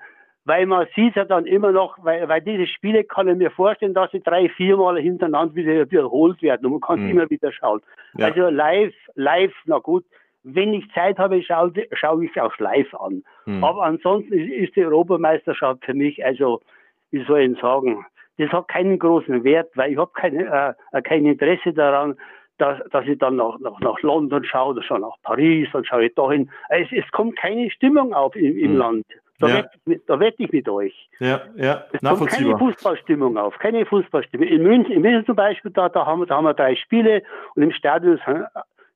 weil 0.45 0.65
man 0.65 0.87
sieht 0.95 1.15
ja 1.15 1.25
dann 1.25 1.45
immer 1.45 1.71
noch, 1.71 1.95
weil, 2.03 2.27
weil 2.27 2.41
diese 2.41 2.65
Spiele 2.65 3.03
kann 3.03 3.27
ich 3.27 3.37
mir 3.37 3.51
vorstellen, 3.51 3.93
dass 3.93 4.09
sie 4.09 4.19
drei, 4.19 4.49
viermal 4.49 4.97
hintereinander 4.99 5.53
wieder 5.53 5.91
wiederholt 5.91 6.41
werden 6.41 6.65
und 6.65 6.71
man 6.71 6.81
kann 6.81 7.03
mhm. 7.03 7.11
immer 7.11 7.29
wieder 7.29 7.51
schauen. 7.51 7.81
Ja. 8.17 8.29
Also 8.29 8.49
live, 8.49 8.95
live, 9.13 9.53
na 9.65 9.77
gut, 9.77 10.03
wenn 10.41 10.73
ich 10.73 10.91
Zeit 10.91 11.19
habe, 11.19 11.43
schaue, 11.43 11.71
schaue 11.91 12.25
ich 12.25 12.41
auch 12.41 12.57
live 12.57 12.91
an. 12.95 13.23
Mhm. 13.45 13.63
Aber 13.63 13.83
ansonsten 13.83 14.33
ist, 14.33 14.49
ist 14.49 14.75
die 14.75 14.85
Europameisterschaft 14.85 15.85
für 15.85 15.93
mich, 15.93 16.25
also, 16.25 16.63
wie 17.11 17.23
soll 17.25 17.41
ich 17.41 17.59
sagen, 17.59 18.03
das 18.39 18.49
hat 18.49 18.69
keinen 18.69 18.97
großen 18.97 19.43
Wert, 19.43 19.69
weil 19.75 19.91
ich 19.91 19.99
habe 19.99 20.11
keine, 20.15 20.75
äh, 20.93 21.01
kein 21.03 21.27
Interesse 21.27 21.73
daran, 21.73 22.17
dass, 22.57 22.79
dass 22.91 23.05
ich 23.05 23.17
dann 23.17 23.35
nach, 23.35 23.59
nach, 23.59 23.79
nach 23.79 23.99
London 24.01 24.43
schaue 24.43 24.71
oder 24.71 24.83
schon 24.83 25.01
nach 25.01 25.15
Paris, 25.23 25.67
dann 25.73 25.85
schaue 25.85 26.05
ich 26.05 26.15
dahin. 26.15 26.49
Es, 26.69 26.87
es 26.91 27.09
kommt 27.11 27.37
keine 27.37 27.69
Stimmung 27.71 28.13
auf 28.13 28.35
im, 28.35 28.57
im 28.57 28.71
hm. 28.71 28.77
Land. 28.77 29.05
Da, 29.39 29.47
ja. 29.47 29.55
wette 29.55 29.69
ich, 29.85 30.05
da 30.07 30.19
wette 30.19 30.43
ich 30.43 30.51
mit 30.51 30.69
euch. 30.69 31.09
Ja, 31.19 31.41
ja, 31.57 31.83
es 31.91 31.99
kommt 31.99 32.29
keine 32.29 32.57
Fußballstimmung 32.57 33.37
auf, 33.37 33.57
keine 33.59 33.85
Fußballstimmung. 33.85 34.47
In 34.47 34.63
München, 34.63 34.93
in 34.93 35.01
München 35.01 35.25
zum 35.25 35.35
Beispiel, 35.35 35.71
da, 35.71 35.89
da, 35.89 36.05
haben, 36.05 36.21
wir, 36.21 36.25
da 36.25 36.37
haben 36.37 36.45
wir 36.45 36.53
drei 36.53 36.75
Spiele 36.77 37.21
und 37.55 37.63
im 37.63 37.71
Stadion 37.71 38.17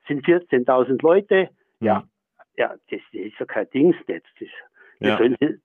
sind 0.08 0.26
14.000 0.26 1.02
Leute. 1.02 1.50
Ja, 1.82 2.00
mhm. 2.00 2.10
ja, 2.56 2.70
das, 2.90 3.02
das 3.12 3.22
ist 3.22 3.38
ja 3.38 3.46
kein 3.46 3.70
Dings 3.72 3.98
nicht. 4.08 4.26
Das, 4.40 4.48
ja. 5.00 5.18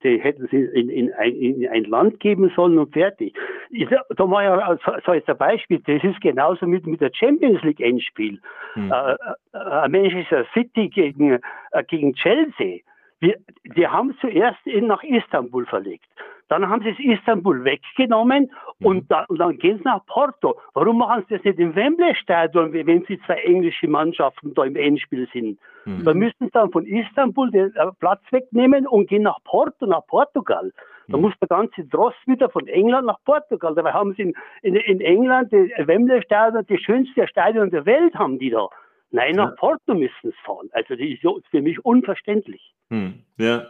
Die, 0.03 0.19
hätten 0.21 0.47
sie 0.49 0.61
in, 0.61 0.89
in, 0.89 1.13
ein, 1.13 1.35
in, 1.35 1.67
ein, 1.67 1.83
Land 1.85 2.19
geben 2.21 2.51
sollen 2.55 2.77
und 2.77 2.93
fertig. 2.93 3.35
Ich, 3.69 3.87
da 3.89 4.29
war 4.29 4.43
ja 4.43 4.77
so 5.05 5.13
jetzt 5.13 5.29
ein 5.29 5.37
Beispiel, 5.37 5.81
das 5.85 6.03
ist 6.03 6.21
genauso 6.21 6.65
mit, 6.65 6.87
mit 6.87 7.01
der 7.01 7.11
Champions 7.13 7.61
League 7.63 7.81
Endspiel. 7.81 8.39
Hm. 8.73 8.91
Äh, 8.91 9.13
äh, 9.57 9.89
Manchester 9.89 10.45
City 10.53 10.87
gegen, 10.87 11.39
äh, 11.71 11.83
gegen 11.87 12.13
Chelsea. 12.13 12.79
Wir, 13.25 13.37
die 13.75 13.87
haben 13.87 14.15
zuerst 14.21 14.65
in, 14.65 14.85
nach 14.87 15.03
Istanbul 15.03 15.65
verlegt. 15.65 16.05
Dann 16.47 16.69
haben 16.69 16.83
sie 16.83 16.89
es 16.89 16.99
Istanbul 16.99 17.63
weggenommen 17.63 18.51
mhm. 18.79 18.85
und, 18.85 19.11
da, 19.11 19.25
und, 19.27 19.39
dann 19.39 19.57
gehen 19.57 19.79
sie 19.79 19.83
nach 19.83 20.05
Porto. 20.05 20.59
Warum 20.75 20.99
machen 20.99 21.25
sie 21.27 21.35
das 21.35 21.43
nicht 21.43 21.57
im 21.57 21.75
Wembley-Stadion, 21.75 22.71
wenn 22.71 23.03
sie 23.05 23.19
zwei 23.25 23.37
englische 23.37 23.87
Mannschaften 23.87 24.53
da 24.53 24.63
im 24.63 24.75
Endspiel 24.75 25.27
sind? 25.33 25.57
Mhm. 25.85 26.03
Da 26.03 26.13
müssen 26.13 26.45
sie 26.45 26.51
dann 26.51 26.71
von 26.71 26.85
Istanbul 26.85 27.49
den 27.49 27.75
äh, 27.75 27.87
Platz 27.99 28.21
wegnehmen 28.29 28.85
und 28.85 29.09
gehen 29.09 29.23
nach 29.23 29.39
Porto, 29.43 29.87
nach 29.87 30.05
Portugal. 30.05 30.71
Da 31.07 31.17
mhm. 31.17 31.23
muss 31.23 31.33
der 31.41 31.47
ganze 31.47 31.83
Dross 31.85 32.15
wieder 32.27 32.49
von 32.49 32.67
England 32.67 33.07
nach 33.07 33.19
Portugal. 33.25 33.73
Dabei 33.73 33.93
haben 33.93 34.13
sie 34.13 34.21
in, 34.21 34.33
in, 34.61 34.75
in 34.75 35.01
England 35.01 35.51
das 35.51 35.87
Wembley-Stadion, 35.87 36.63
das 36.67 36.79
schönste 36.81 37.27
Stadion 37.27 37.71
der 37.71 37.87
Welt 37.87 38.13
haben 38.13 38.37
die 38.37 38.51
da. 38.51 38.69
Nein, 39.11 39.35
nach 39.35 39.49
ja. 39.49 39.55
Porto 39.57 39.93
müssen 39.93 40.29
es 40.29 40.35
fahren. 40.45 40.69
Also 40.71 40.95
die 40.95 41.13
ist 41.13 41.47
für 41.49 41.61
mich 41.61 41.83
unverständlich. 41.85 42.73
Hm. 42.89 43.23
Ja. 43.37 43.67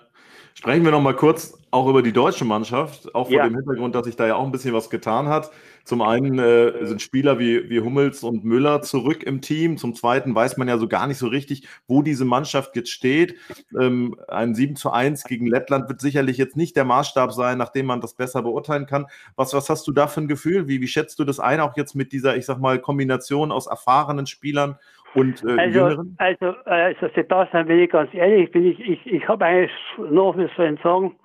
Sprechen 0.57 0.85
wir 0.85 0.91
noch 0.91 1.01
mal 1.01 1.15
kurz 1.15 1.61
auch 1.69 1.89
über 1.89 2.01
die 2.01 2.13
deutsche 2.13 2.45
Mannschaft, 2.45 3.13
auch 3.13 3.27
vor 3.27 3.35
ja. 3.35 3.43
dem 3.43 3.55
Hintergrund, 3.55 3.93
dass 3.93 4.05
sich 4.05 4.15
da 4.15 4.25
ja 4.25 4.35
auch 4.35 4.45
ein 4.45 4.53
bisschen 4.53 4.73
was 4.73 4.89
getan 4.89 5.27
hat. 5.27 5.51
Zum 5.83 6.01
einen 6.01 6.39
äh, 6.39 6.85
sind 6.85 7.01
Spieler 7.01 7.37
wie, 7.37 7.69
wie 7.69 7.81
Hummels 7.81 8.23
und 8.23 8.45
Müller 8.45 8.81
zurück 8.81 9.23
im 9.23 9.41
Team. 9.41 9.77
Zum 9.77 9.93
zweiten 9.93 10.33
weiß 10.33 10.55
man 10.55 10.69
ja 10.69 10.77
so 10.77 10.87
gar 10.87 11.07
nicht 11.07 11.17
so 11.17 11.27
richtig, 11.27 11.67
wo 11.87 12.01
diese 12.01 12.23
Mannschaft 12.23 12.77
jetzt 12.77 12.91
steht. 12.91 13.35
Ähm, 13.77 14.15
ein 14.29 14.55
7 14.55 14.77
zu 14.77 14.91
1 14.91 15.25
gegen 15.25 15.47
Lettland 15.47 15.89
wird 15.89 15.99
sicherlich 15.99 16.37
jetzt 16.37 16.55
nicht 16.55 16.77
der 16.77 16.85
Maßstab 16.85 17.33
sein, 17.33 17.57
nachdem 17.57 17.87
man 17.87 17.99
das 17.99 18.13
besser 18.13 18.41
beurteilen 18.41 18.85
kann. 18.85 19.07
Was, 19.35 19.53
was 19.53 19.69
hast 19.69 19.85
du 19.87 19.91
da 19.91 20.07
für 20.07 20.21
ein 20.21 20.29
Gefühl? 20.29 20.69
Wie, 20.69 20.79
wie 20.79 20.87
schätzt 20.87 21.19
du 21.19 21.25
das 21.25 21.41
ein, 21.41 21.59
auch 21.59 21.75
jetzt 21.75 21.95
mit 21.95 22.13
dieser, 22.13 22.37
ich 22.37 22.45
sag 22.45 22.59
mal, 22.59 22.79
Kombination 22.79 23.51
aus 23.51 23.67
erfahrenen 23.67 24.27
Spielern 24.27 24.77
und 25.15 25.43
äh, 25.43 25.59
also, 25.59 25.79
Jüngeren? 25.79 26.15
Also, 26.17 26.45
also 26.65 27.07
Sebastian, 27.15 27.67
bin 27.67 27.79
ich 27.79 27.89
ganz 27.89 28.13
ehrlich, 28.13 28.51
bin 28.51 28.65
ich, 28.65 28.79
ich, 28.79 29.05
ich 29.05 29.27
habe 29.27 29.45
eigentlich 29.45 29.71
noch, 29.97 30.37
wie 30.37 30.47
soll 30.55 30.73
ich 30.73 30.81
sagen, 30.81 31.15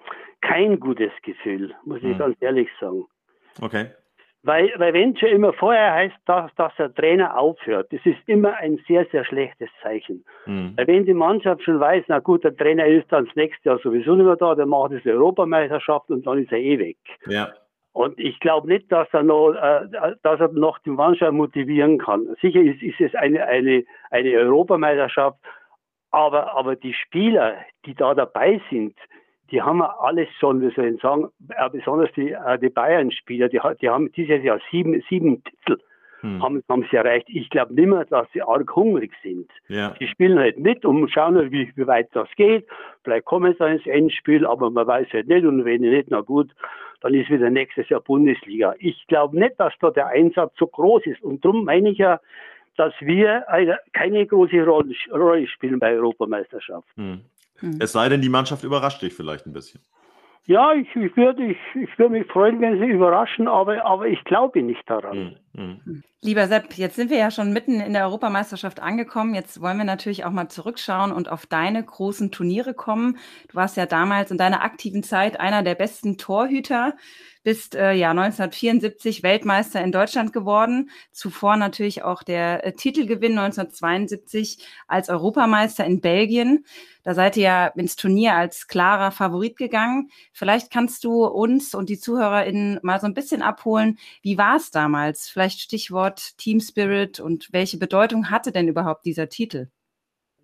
kein 0.41 0.81
gutes 0.81 1.13
Gefühl, 1.23 1.75
muss 1.85 1.99
ich 1.99 2.13
hm. 2.13 2.19
ganz 2.19 2.37
ehrlich 2.41 2.69
sagen. 2.81 3.05
Okay. 3.61 3.87
Weil, 4.43 4.73
weil 4.79 4.95
wenn 4.95 5.15
schon 5.17 5.29
immer 5.29 5.53
vorher 5.53 5.93
heißt, 5.93 6.17
dass, 6.25 6.55
dass 6.55 6.75
der 6.77 6.95
Trainer 6.95 7.37
aufhört, 7.37 7.93
das 7.93 8.01
ist 8.05 8.19
immer 8.27 8.55
ein 8.57 8.81
sehr, 8.89 9.07
sehr 9.13 9.23
schlechtes 9.25 9.69
Zeichen. 9.83 10.25
Mhm. 10.47 10.73
Weil 10.77 10.87
wenn 10.87 11.05
die 11.05 11.13
Mannschaft 11.13 11.63
schon 11.63 11.79
weiß, 11.79 12.05
na 12.09 12.21
gut, 12.21 12.43
der 12.43 12.57
Trainer 12.57 12.87
ist 12.87 13.13
dann 13.13 13.27
das 13.27 13.37
nächste 13.37 13.69
Jahr 13.69 13.79
sowieso 13.81 14.15
nicht 14.15 14.25
mehr 14.25 14.37
da, 14.37 14.55
der 14.55 14.65
macht 14.65 14.93
diese 14.93 15.11
Europameisterschaft 15.11 16.11
und 16.11 16.27
dann 16.27 16.43
ist 16.43 16.53
er 16.53 16.59
eh 16.59 16.79
weg. 16.79 16.97
Ja. 17.27 17.53
Und 17.93 18.19
ich 18.19 18.39
glaube 18.41 18.69
nicht, 18.69 18.91
dass 18.93 19.09
er 19.13 19.23
noch, 19.23 19.53
äh, 19.53 20.15
dass 20.23 20.41
er 20.41 20.49
noch 20.53 20.79
die 20.81 20.91
Mannschaft 20.91 21.33
motivieren 21.33 21.99
kann. 21.99 22.29
Sicher 22.41 22.61
ist, 22.61 22.83
ist 22.83 23.01
es 23.01 23.15
eine, 23.15 23.45
eine, 23.47 23.85
eine 24.11 24.31
Europameisterschaft, 24.31 25.39
aber, 26.11 26.55
aber 26.55 26.77
die 26.77 26.95
Spieler, 26.95 27.57
die 27.87 27.95
da 27.95 28.15
dabei 28.15 28.61
sind, 28.71 28.97
die 29.51 29.61
haben 29.61 29.83
alles 29.83 30.29
schon, 30.39 30.61
wie 30.61 30.73
soll 30.75 30.95
ich 30.95 31.03
sagen, 31.03 31.29
äh, 31.49 31.69
besonders 31.71 32.11
die, 32.13 32.31
äh, 32.31 32.59
die 32.59 32.69
Bayern-Spieler, 32.69 33.49
die, 33.49 33.61
die 33.81 33.89
haben 33.89 34.13
dieses 34.13 34.43
Jahr 34.45 34.61
sieben, 34.71 35.03
sieben 35.09 35.43
Titel. 35.43 35.79
Hm. 36.21 36.43
Haben, 36.43 36.63
haben 36.69 36.87
sie 36.91 36.97
erreicht. 36.97 37.29
Ich 37.29 37.49
glaube 37.51 37.75
nicht 37.75 37.87
mehr, 37.87 38.05
dass 38.05 38.27
sie 38.33 38.43
arg 38.43 38.75
hungrig 38.77 39.13
sind. 39.23 39.51
Ja. 39.69 39.95
Die 39.99 40.07
spielen 40.07 40.39
halt 40.39 40.59
mit 40.59 40.85
und 40.85 41.11
schauen 41.11 41.37
halt, 41.37 41.51
wie, 41.51 41.73
wie 41.77 41.87
weit 41.87 42.09
das 42.13 42.29
geht. 42.37 42.67
Vielleicht 43.05 43.25
kommen 43.25 43.55
sie 43.59 43.67
ins 43.67 43.87
Endspiel, 43.87 44.47
aber 44.47 44.71
man 44.71 44.87
weiß 44.87 45.09
halt 45.13 45.29
nicht. 45.29 45.47
Und 45.47 45.65
wenn 45.65 45.81
nicht, 45.81 46.11
na 46.11 46.21
gut, 46.21 46.51
dann 47.01 47.15
ist 47.15 47.31
wieder 47.31 47.49
nächstes 47.49 47.89
Jahr 47.89 48.01
Bundesliga. 48.01 48.75
Ich 48.79 49.07
glaube 49.07 49.39
nicht, 49.39 49.59
dass 49.59 49.73
da 49.81 49.91
der 49.91 50.09
Einsatz 50.09 50.53
so 50.59 50.67
groß 50.67 51.07
ist. 51.07 51.23
Und 51.23 51.45
darum 51.45 51.65
meine 51.65 51.91
ich 51.91 51.99
ja, 51.99 52.21
dass 52.77 52.93
wir 53.01 53.49
eine, 53.49 53.79
keine 53.93 54.27
große 54.27 54.65
Rolle, 54.65 55.47
spielen 55.47 55.79
bei 55.79 55.95
Europameisterschaften. 55.95 57.25
Hm. 57.61 57.79
Es 57.79 57.93
sei 57.93 58.09
denn, 58.09 58.23
die 58.23 58.29
Mannschaft 58.29 58.65
überrascht 58.65 59.03
dich 59.03 59.13
vielleicht 59.13 59.47
ein 59.47 59.53
bisschen. 59.53 59.81
Ja, 60.47 60.73
ich, 60.73 60.89
ich 60.97 61.17
würde 61.17 61.45
ich, 61.45 61.59
ich 61.75 61.99
würd 61.99 62.11
mich 62.11 62.27
freuen, 62.27 62.61
wenn 62.61 62.79
sie 62.79 62.87
überraschen, 62.87 63.47
aber, 63.49 63.85
aber 63.85 64.07
ich 64.07 64.23
glaube 64.25 64.63
nicht 64.63 64.89
daran. 64.89 65.37
Mhm. 65.53 65.81
Mhm. 65.85 66.03
Lieber 66.23 66.49
Sepp, 66.49 66.75
jetzt 66.75 66.97
sind 66.97 67.09
wir 67.09 67.17
ja 67.17 67.31
schon 67.31 67.55
mitten 67.55 67.81
in 67.81 67.95
der 67.95 68.05
Europameisterschaft 68.05 68.81
angekommen. 68.81 69.35
Jetzt 69.35 69.63
wollen 69.63 69.79
wir 69.79 69.87
natürlich 69.87 70.27
auch 70.27 70.31
mal 70.31 70.51
zurückschauen 70.51 71.13
und 71.13 71.31
auf 71.31 71.47
deine 71.47 71.83
großen 71.83 72.31
Turniere 72.31 72.75
kommen. 72.75 73.17
Du 73.49 73.55
warst 73.55 73.79
ja 73.79 73.87
damals 73.87 74.31
in 74.31 74.37
deiner 74.37 74.63
aktiven 74.63 75.03
Zeit 75.03 75.41
einer 75.41 75.63
der 75.63 75.75
besten 75.77 76.19
Torhüter 76.19 76.93
bist 77.43 77.75
äh, 77.75 77.93
ja 77.95 78.11
1974 78.11 79.23
Weltmeister 79.23 79.83
in 79.83 79.93
Deutschland 79.93 80.33
geworden. 80.33 80.91
Zuvor 81.11 81.57
natürlich 81.57 82.03
auch 82.03 82.23
der 82.23 82.67
äh, 82.67 82.73
Titelgewinn 82.73 83.39
1972 83.39 84.59
als 84.87 85.09
Europameister 85.09 85.85
in 85.85 86.01
Belgien. 86.01 86.67
Da 87.03 87.15
seid 87.15 87.39
ihr 87.39 87.43
ja 87.43 87.67
ins 87.69 87.97
Turnier 87.97 88.35
als 88.35 88.69
klarer 88.69 89.11
Favorit 89.11 89.57
gegangen. 89.57 90.11
Vielleicht 90.33 90.71
kannst 90.71 91.03
du 91.05 91.25
uns 91.25 91.75
und 91.75 91.89
die 91.89 91.99
ZuhörerInnen 91.99 92.79
mal 92.83 93.01
so 93.01 93.07
ein 93.07 93.15
bisschen 93.15 93.41
abholen. 93.41 93.99
Wie 94.21 94.37
war 94.37 94.57
es 94.57 94.71
damals? 94.71 95.29
Vielleicht 95.29 95.61
Stichwort 95.61 96.10
Team 96.17 96.61
Spirit 96.61 97.21
und 97.21 97.49
welche 97.53 97.79
Bedeutung 97.79 98.31
hatte 98.31 98.53
denn 98.53 98.69
überhaupt 98.69 99.05
dieser 99.05 99.29
Titel? 99.29 99.69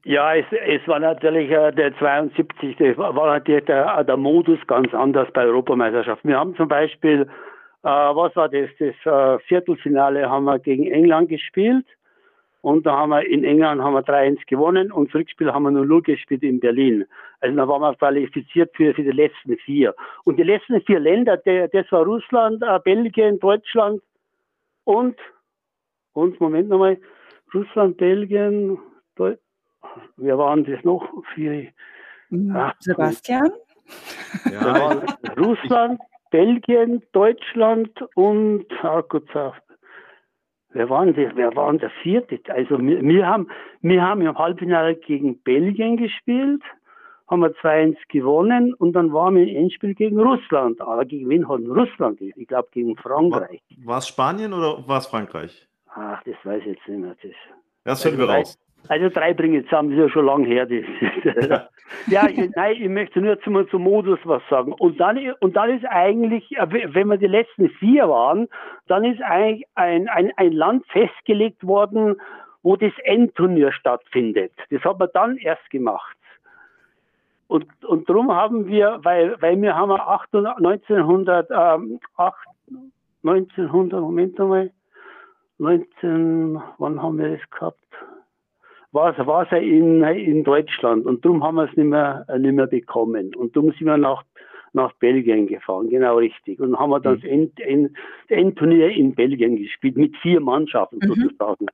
Ja, 0.04 0.37
es, 0.37 0.46
es 0.52 0.87
war 0.87 1.00
natürlich 1.00 1.50
äh, 1.50 1.73
der 1.73 1.96
72, 1.99 2.76
das 2.76 2.96
war 2.96 3.12
natürlich 3.12 3.64
der, 3.64 4.04
der 4.04 4.16
Modus 4.16 4.61
ganz 4.68 4.94
anders 4.94 5.28
bei 5.32 5.44
Europameisterschaften. 5.44 6.28
Wir 6.28 6.38
haben 6.38 6.54
zum 6.54 6.68
Beispiel, 6.68 7.23
äh, 7.82 7.88
was 7.88 8.37
war 8.37 8.49
das, 8.49 8.70
das 8.78 8.94
äh, 9.04 9.38
Viertelfinale 9.49 10.30
haben 10.30 10.44
wir 10.44 10.61
gegen 10.61 10.87
England 10.87 11.28
gespielt 11.28 11.87
und 12.66 12.85
da 12.85 12.96
haben 12.96 13.11
wir 13.11 13.25
in 13.25 13.44
England 13.44 13.80
haben 13.82 13.94
wir 13.94 14.04
3-1 14.04 14.38
gewonnen 14.46 14.90
und 14.90 15.08
das 15.08 15.14
Rückspiel 15.16 15.52
haben 15.52 15.64
wir 15.64 15.70
nur 15.70 15.87
0 15.87 16.02
gespielt 16.02 16.42
in 16.42 16.58
Berlin. 16.61 17.04
Also 17.40 17.56
da 17.56 17.68
waren 17.68 17.82
wir 17.82 17.94
qualifiziert 17.94 18.75
für, 18.75 18.94
für 18.94 19.02
die 19.02 19.11
letzten 19.11 19.56
vier. 19.58 19.94
Und 20.25 20.37
die 20.37 20.42
letzten 20.42 20.80
vier 20.82 20.99
Länder, 20.99 21.37
der, 21.37 21.68
das 21.68 21.90
war 21.92 22.04
Russland, 22.04 22.62
äh, 22.62 22.78
Belgien, 22.85 23.38
Deutschland 23.38 24.02
und, 24.85 25.16
und 26.16 26.40
Moment 26.40 26.68
nochmal, 26.68 26.99
Russland, 27.54 27.99
Belgien, 27.99 28.78
Deutschland, 29.14 29.40
wer 30.16 30.38
waren 30.38 30.64
das 30.64 30.82
noch? 30.82 31.06
Vier, 31.35 31.68
hm, 32.30 32.52
Ach, 32.54 32.75
Sebastian? 32.80 33.50
Ja, 34.50 35.02
Russland, 35.38 36.00
Belgien, 36.30 37.02
Deutschland 37.12 37.90
und 38.14 38.66
oh 38.82 39.02
Gott, 39.08 39.28
wer 40.70 40.90
waren 40.90 41.14
das? 41.14 41.37
Wer 41.37 41.54
waren 41.54 41.78
der 41.78 41.90
vierte? 42.02 42.40
Also 42.49 42.80
wir, 42.80 43.00
wir, 43.02 43.26
haben, 43.26 43.49
wir 43.82 44.02
haben 44.02 44.23
im 44.23 44.37
Halbfinale 44.37 44.96
gegen 44.96 45.40
Belgien 45.42 45.96
gespielt, 45.99 46.62
haben 47.28 47.42
wir 47.42 47.54
2-1 47.56 47.96
gewonnen 48.08 48.75
und 48.75 48.94
dann 48.94 49.12
waren 49.12 49.37
wir 49.37 49.46
im 49.46 49.56
Endspiel 49.64 49.94
gegen 49.94 50.18
Russland. 50.18 50.80
Aber 50.80 51.04
gegen 51.04 51.28
wen 51.28 51.49
hat 51.49 51.61
Russland? 51.61 52.20
Ich 52.20 52.49
glaube 52.49 52.68
gegen 52.73 52.96
Frankreich. 52.96 53.62
War 53.85 53.99
es 53.99 54.08
Spanien 54.08 54.52
oder 54.52 54.87
war 54.88 54.99
es 54.99 55.06
Frankreich? 55.06 55.68
Ach, 55.97 56.23
das 56.25 56.37
weiß 56.45 56.61
ich 56.61 56.76
jetzt 56.76 56.88
nicht 56.88 57.00
mehr. 57.00 57.17
Das, 57.23 57.33
das 57.85 58.03
finden 58.03 58.19
wir 58.19 58.29
raus. 58.29 58.59
Also 58.88 59.09
drei 59.09 59.35
bringen 59.35 59.65
zusammen, 59.65 59.91
das 59.91 59.99
ist 59.99 60.05
ja 60.05 60.11
schon 60.11 60.26
lange 60.26 60.47
her. 60.47 60.67
Das. 60.67 61.62
ja, 62.07 62.29
ich, 62.29 62.50
nein, 62.55 62.76
ich 62.79 62.88
möchte 62.88 63.21
nur 63.21 63.41
zum, 63.41 63.69
zum 63.69 63.83
Modus 63.83 64.19
was 64.25 64.43
sagen. 64.49 64.73
Und 64.73 65.00
dann, 65.00 65.19
und 65.41 65.57
dann 65.57 65.71
ist 65.71 65.85
eigentlich, 65.87 66.45
wenn 66.50 67.09
wir 67.09 67.17
die 67.17 67.26
letzten 67.26 67.71
vier 67.71 68.09
waren, 68.09 68.47
dann 68.87 69.05
ist 69.05 69.21
eigentlich 69.23 69.67
ein, 69.75 70.09
ein, 70.09 70.31
ein 70.37 70.53
Land 70.53 70.87
festgelegt 70.88 71.67
worden, 71.67 72.21
wo 72.62 72.76
das 72.76 72.93
Endturnier 73.05 73.73
stattfindet. 73.73 74.53
Das 74.71 74.83
hat 74.85 74.99
man 74.99 75.09
dann 75.15 75.37
erst 75.38 75.69
gemacht. 75.71 76.17
Und, 77.49 77.67
und 77.85 78.09
darum 78.09 78.33
haben 78.33 78.67
wir, 78.67 79.00
weil, 79.03 79.41
weil 79.41 79.61
wir 79.61 79.75
haben 79.75 79.93
800, 79.93 80.59
1900, 80.59 81.50
ähm, 81.50 82.00
8, 82.17 82.35
1900, 83.25 84.00
Moment 84.00 84.38
einmal, 84.38 84.71
19, 85.59 86.61
wann 86.79 87.03
haben 87.03 87.19
wir 87.19 87.37
das 87.37 87.51
gehabt? 87.51 87.79
war 88.97 89.17
es 89.17 89.27
war 89.27 89.47
es 89.51 89.53
in, 89.63 90.03
in 90.03 90.43
Deutschland 90.43 91.07
und 91.07 91.25
darum 91.25 91.45
haben 91.45 91.57
wir 91.57 91.65
es 91.65 91.77
nicht 91.77 91.87
mehr, 91.87 92.27
nicht 92.39 92.55
mehr 92.55 92.67
bekommen. 92.67 93.35
Und 93.37 93.55
darum 93.55 93.71
sind 93.73 93.87
wir 93.87 93.99
nach, 93.99 94.25
nach 94.73 94.93
Belgien 94.95 95.47
gefahren, 95.47 95.89
genau 95.91 96.17
richtig. 96.17 96.59
Und 96.61 96.79
haben 96.79 96.91
wir 96.91 97.01
dann 97.01 97.17
mhm. 97.17 97.21
das 97.21 97.31
End, 97.31 97.61
End, 97.61 97.97
Endturnier 98.29 98.91
in 98.91 99.15
Belgien 99.15 99.57
gespielt, 99.57 99.97
mit 99.97 100.17
vier 100.17 100.41
Mannschaften 100.41 100.99
mhm. 101.03 101.15
sozusagen. 101.15 101.67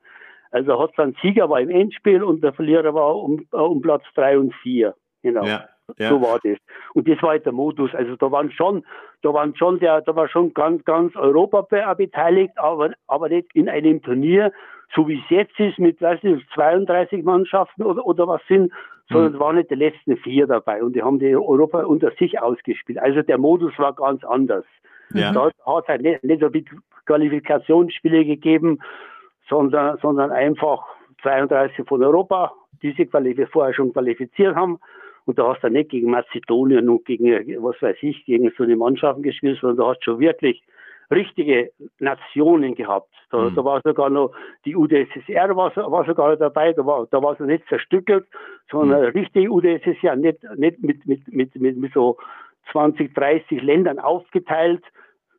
Also 0.50 0.78
hat 0.78 0.90
dann 0.96 1.16
Sieger 1.22 1.48
war 1.48 1.60
im 1.60 1.70
Endspiel 1.70 2.22
und 2.22 2.42
der 2.42 2.52
Verlierer 2.52 2.92
war 2.92 3.16
um, 3.16 3.46
um 3.52 3.80
Platz 3.80 4.02
drei 4.14 4.36
und 4.36 4.52
vier. 4.56 4.94
Genau. 5.22 5.44
Ja, 5.44 5.68
ja. 5.98 6.08
So 6.08 6.20
war 6.22 6.38
das. 6.42 6.58
Und 6.94 7.08
das 7.08 7.22
war 7.22 7.30
halt 7.30 7.44
der 7.44 7.52
Modus. 7.52 7.94
Also 7.94 8.16
da 8.16 8.30
waren 8.30 8.50
schon, 8.52 8.84
da 9.22 9.32
waren 9.34 9.54
schon 9.56 9.78
der, 9.78 10.00
da 10.00 10.14
war 10.14 10.28
schon 10.28 10.54
ganz, 10.54 10.84
ganz 10.84 11.14
Europa 11.16 11.62
beteiligt, 11.94 12.52
aber, 12.56 12.92
aber 13.06 13.28
nicht 13.28 13.48
in 13.54 13.68
einem 13.68 14.02
Turnier, 14.02 14.52
so 14.94 15.08
wie 15.08 15.18
es 15.18 15.30
jetzt 15.30 15.58
ist, 15.58 15.78
mit 15.78 16.00
weiß 16.00 16.22
nicht, 16.22 16.46
32 16.54 17.24
Mannschaften 17.24 17.82
oder, 17.82 18.06
oder 18.06 18.28
was 18.28 18.42
sind, 18.48 18.72
sondern 19.08 19.32
mhm. 19.34 19.40
waren 19.40 19.56
nicht 19.56 19.70
die 19.70 19.74
letzten 19.74 20.16
vier 20.18 20.46
dabei 20.46 20.82
und 20.82 20.94
die 20.94 21.02
haben 21.02 21.18
die 21.18 21.34
Europa 21.34 21.82
unter 21.82 22.10
sich 22.12 22.40
ausgespielt. 22.40 22.98
Also 22.98 23.22
der 23.22 23.38
Modus 23.38 23.72
war 23.78 23.94
ganz 23.94 24.24
anders. 24.24 24.64
Ja. 25.12 25.32
Da 25.32 25.50
hat 25.66 25.84
es 25.84 25.88
halt 25.88 26.02
nicht, 26.02 26.24
nicht 26.24 26.40
so 26.40 26.48
Qualifikationsspiele 27.06 28.24
gegeben, 28.24 28.78
sondern, 29.48 29.98
sondern 29.98 30.30
einfach 30.30 30.84
32 31.22 31.86
von 31.86 32.02
Europa, 32.02 32.52
die 32.82 32.92
sich 32.92 33.10
vorher 33.50 33.74
schon 33.74 33.92
qualifiziert 33.92 34.56
haben. 34.56 34.78
Und 35.24 35.38
da 35.38 35.48
hast 35.48 35.62
du 35.62 35.68
nicht 35.68 35.90
gegen 35.90 36.10
Mazedonien 36.10 36.88
und 36.88 37.04
gegen, 37.04 37.62
was 37.62 37.80
weiß 37.80 37.96
ich, 38.00 38.24
gegen 38.24 38.52
so 38.56 38.64
eine 38.64 38.76
Mannschaften 38.76 39.22
gespielt, 39.22 39.58
sondern 39.60 39.78
da 39.78 39.90
hast 39.90 40.00
du 40.00 40.12
schon 40.12 40.20
wirklich 40.20 40.62
richtige 41.10 41.70
Nationen 41.98 42.74
gehabt. 42.74 43.12
Da, 43.30 43.50
mhm. 43.50 43.54
da 43.54 43.64
war 43.64 43.80
sogar 43.84 44.10
noch 44.10 44.32
die 44.64 44.74
UdSSR 44.74 45.54
war, 45.56 45.74
war 45.76 46.04
sogar 46.04 46.36
dabei, 46.36 46.72
da 46.72 46.84
war, 46.84 47.06
da 47.10 47.22
war 47.22 47.36
sie 47.36 47.44
nicht 47.44 47.66
zerstückelt, 47.68 48.26
sondern 48.70 49.02
mhm. 49.02 49.08
richtige 49.08 49.50
UdSSR, 49.50 50.16
nicht, 50.16 50.42
nicht 50.56 50.82
mit, 50.82 51.06
mit, 51.06 51.28
mit, 51.28 51.54
mit, 51.54 51.76
mit 51.76 51.92
so 51.92 52.18
20, 52.72 53.14
30 53.14 53.62
Ländern 53.62 53.98
aufgeteilt, 53.98 54.82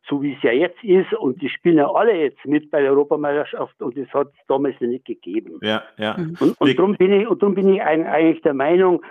so 0.08 0.22
wie 0.22 0.34
es 0.34 0.42
ja 0.42 0.52
jetzt 0.52 0.82
ist. 0.84 1.12
Und 1.14 1.40
die 1.42 1.48
spielen 1.48 1.78
ja 1.78 1.90
alle 1.90 2.14
jetzt 2.14 2.44
mit 2.44 2.70
bei 2.70 2.80
der 2.80 2.90
Europameisterschaft 2.90 3.80
und 3.80 3.96
das 3.96 4.08
hat 4.12 4.28
es 4.28 4.46
damals 4.46 4.80
nicht 4.80 5.04
gegeben. 5.04 5.58
Ja, 5.62 5.82
ja. 5.96 6.16
Mhm. 6.16 6.36
Und, 6.40 6.60
und 6.60 6.78
darum 6.78 6.96
bin 6.96 7.12
ich, 7.12 7.26
und 7.26 7.42
darum 7.42 7.54
bin 7.54 7.74
ich 7.74 7.82
eigentlich 7.82 8.42
der 8.42 8.54
Meinung, 8.54 9.02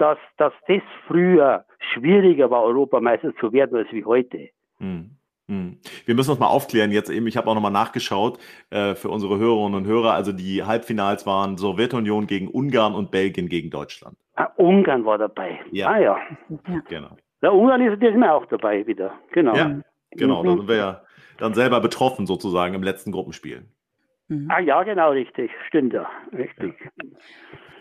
dass, 0.00 0.18
dass 0.36 0.52
das 0.66 0.82
früher 1.06 1.64
schwieriger 1.92 2.50
war, 2.50 2.62
Europameister 2.62 3.34
zu 3.36 3.52
werden, 3.52 3.76
als 3.76 3.92
wie 3.92 4.04
heute. 4.04 4.48
Mhm. 4.78 5.16
Wir 6.06 6.14
müssen 6.14 6.30
uns 6.30 6.38
mal 6.38 6.46
aufklären 6.46 6.92
jetzt 6.92 7.10
eben. 7.10 7.26
Ich 7.26 7.36
habe 7.36 7.50
auch 7.50 7.54
nochmal 7.54 7.72
nachgeschaut 7.72 8.38
äh, 8.70 8.94
für 8.94 9.08
unsere 9.08 9.36
Hörerinnen 9.38 9.74
und 9.74 9.84
Hörer. 9.84 10.12
Also 10.12 10.30
die 10.30 10.62
Halbfinals 10.62 11.26
waren 11.26 11.56
Sowjetunion 11.56 12.28
gegen 12.28 12.46
Ungarn 12.46 12.94
und 12.94 13.10
Belgien 13.10 13.48
gegen 13.48 13.68
Deutschland. 13.68 14.16
Ah, 14.36 14.48
Ungarn 14.56 15.04
war 15.04 15.18
dabei. 15.18 15.58
Ja. 15.72 15.88
Ah 15.88 15.98
ja. 15.98 16.18
Genau. 16.88 17.16
Ja, 17.42 17.50
Ungarn 17.50 17.80
ist 17.80 18.00
diesmal 18.00 18.30
auch 18.30 18.46
dabei 18.46 18.86
wieder. 18.86 19.12
Genau. 19.32 19.56
Ja, 19.56 19.80
genau. 20.12 20.44
Da 20.44 20.50
sind 20.56 20.68
wir 20.68 20.76
ja 20.76 21.02
dann 21.38 21.54
selber 21.54 21.80
betroffen 21.80 22.26
sozusagen 22.26 22.74
im 22.74 22.84
letzten 22.84 23.10
Gruppenspiel. 23.10 23.64
Mhm. 24.28 24.48
Ah 24.50 24.60
ja, 24.60 24.84
genau, 24.84 25.10
richtig. 25.10 25.50
Stimmt 25.66 25.92
ja. 25.92 26.08
Richtig. 26.32 26.74
Ja. 26.80 27.08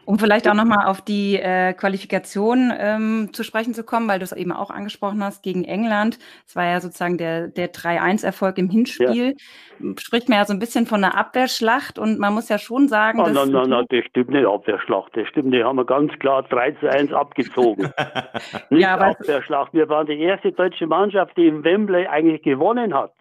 Um 0.09 0.17
vielleicht 0.17 0.49
auch 0.49 0.55
nochmal 0.55 0.87
auf 0.87 1.01
die 1.01 1.35
äh, 1.35 1.71
Qualifikation 1.73 2.73
ähm, 2.75 3.29
zu 3.31 3.43
sprechen 3.43 3.75
zu 3.75 3.83
kommen, 3.83 4.07
weil 4.07 4.17
du 4.17 4.23
es 4.23 4.31
eben 4.31 4.51
auch 4.51 4.71
angesprochen 4.71 5.23
hast, 5.23 5.43
gegen 5.43 5.65
England. 5.65 6.17
Es 6.47 6.55
war 6.55 6.65
ja 6.65 6.79
sozusagen 6.81 7.19
der, 7.19 7.47
der 7.47 7.71
3-1-Erfolg 7.71 8.57
im 8.57 8.71
Hinspiel. 8.71 9.35
Ja. 9.79 9.93
Spricht 9.99 10.27
man 10.27 10.39
ja 10.39 10.45
so 10.45 10.53
ein 10.53 10.57
bisschen 10.57 10.87
von 10.87 11.03
einer 11.03 11.15
Abwehrschlacht 11.15 11.99
und 11.99 12.17
man 12.17 12.33
muss 12.33 12.49
ja 12.49 12.57
schon 12.57 12.87
sagen. 12.87 13.19
Nein, 13.19 13.51
nein, 13.51 13.69
nein, 13.69 13.85
das 13.87 14.03
stimmt 14.05 14.31
nicht, 14.31 14.47
Abwehrschlacht. 14.47 15.15
Das 15.15 15.27
stimmt, 15.27 15.53
die 15.53 15.63
haben 15.63 15.75
wir 15.75 15.85
ganz 15.85 16.11
klar 16.17 16.41
3 16.41 16.71
zu 16.71 16.89
1 16.89 17.13
abgezogen. 17.13 17.93
nicht 18.71 18.81
ja, 18.81 18.97
Abwehrschlacht. 18.97 19.75
Wir 19.75 19.89
waren 19.89 20.07
die 20.07 20.19
erste 20.19 20.51
deutsche 20.51 20.87
Mannschaft, 20.87 21.37
die 21.37 21.45
im 21.45 21.63
Wembley 21.63 22.07
eigentlich 22.07 22.41
gewonnen 22.41 22.95
hat. 22.95 23.13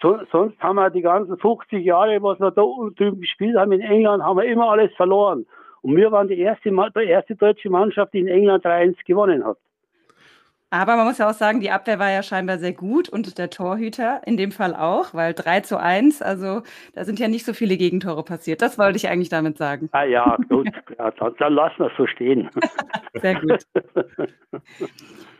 So, 0.00 0.18
sonst 0.32 0.58
haben 0.60 0.76
wir 0.76 0.88
die 0.88 1.02
ganzen 1.02 1.36
50 1.36 1.84
Jahre, 1.84 2.22
was 2.22 2.40
wir 2.40 2.50
da 2.50 2.62
drüben 2.96 3.20
gespielt 3.20 3.58
haben 3.58 3.72
in 3.72 3.82
England, 3.82 4.22
haben 4.22 4.38
wir 4.38 4.46
immer 4.46 4.70
alles 4.70 4.90
verloren. 4.94 5.44
Und 5.84 5.96
wir 5.96 6.10
waren 6.10 6.28
die 6.28 6.38
erste, 6.38 6.70
die 6.70 7.08
erste 7.10 7.36
deutsche 7.36 7.68
Mannschaft, 7.68 8.14
die 8.14 8.20
in 8.20 8.28
England 8.28 8.64
3-1 8.64 8.96
gewonnen 9.04 9.44
hat. 9.44 9.58
Aber 10.70 10.96
man 10.96 11.06
muss 11.06 11.18
ja 11.18 11.28
auch 11.28 11.34
sagen, 11.34 11.60
die 11.60 11.70
Abwehr 11.70 11.98
war 11.98 12.10
ja 12.10 12.22
scheinbar 12.22 12.56
sehr 12.58 12.72
gut 12.72 13.10
und 13.10 13.36
der 13.36 13.50
Torhüter 13.50 14.22
in 14.24 14.38
dem 14.38 14.50
Fall 14.50 14.74
auch, 14.74 15.12
weil 15.12 15.34
3 15.34 15.60
zu 15.60 15.78
1, 15.78 16.22
also 16.22 16.62
da 16.94 17.04
sind 17.04 17.20
ja 17.20 17.28
nicht 17.28 17.44
so 17.44 17.52
viele 17.52 17.76
Gegentore 17.76 18.24
passiert. 18.24 18.62
Das 18.62 18.78
wollte 18.78 18.96
ich 18.96 19.08
eigentlich 19.08 19.28
damit 19.28 19.58
sagen. 19.58 19.90
Ah 19.92 20.04
ja, 20.04 20.38
gut, 20.48 20.68
ja, 20.98 21.10
dann, 21.10 21.34
dann 21.38 21.52
lassen 21.52 21.80
wir 21.80 21.86
es 21.88 21.96
so 21.98 22.06
stehen. 22.06 22.48
sehr 23.20 23.40
gut. 23.40 23.60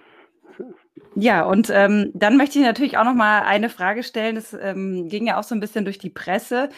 Ja, 1.16 1.44
und 1.44 1.70
ähm, 1.70 2.10
dann 2.14 2.36
möchte 2.36 2.58
ich 2.58 2.64
natürlich 2.64 2.98
auch 2.98 3.04
noch 3.04 3.14
mal 3.14 3.42
eine 3.42 3.68
Frage 3.68 4.02
stellen. 4.02 4.34
Das 4.34 4.52
ähm, 4.52 5.08
ging 5.08 5.26
ja 5.28 5.38
auch 5.38 5.44
so 5.44 5.54
ein 5.54 5.60
bisschen 5.60 5.84
durch 5.84 5.98
die 5.98 6.10
Presse. 6.10 6.70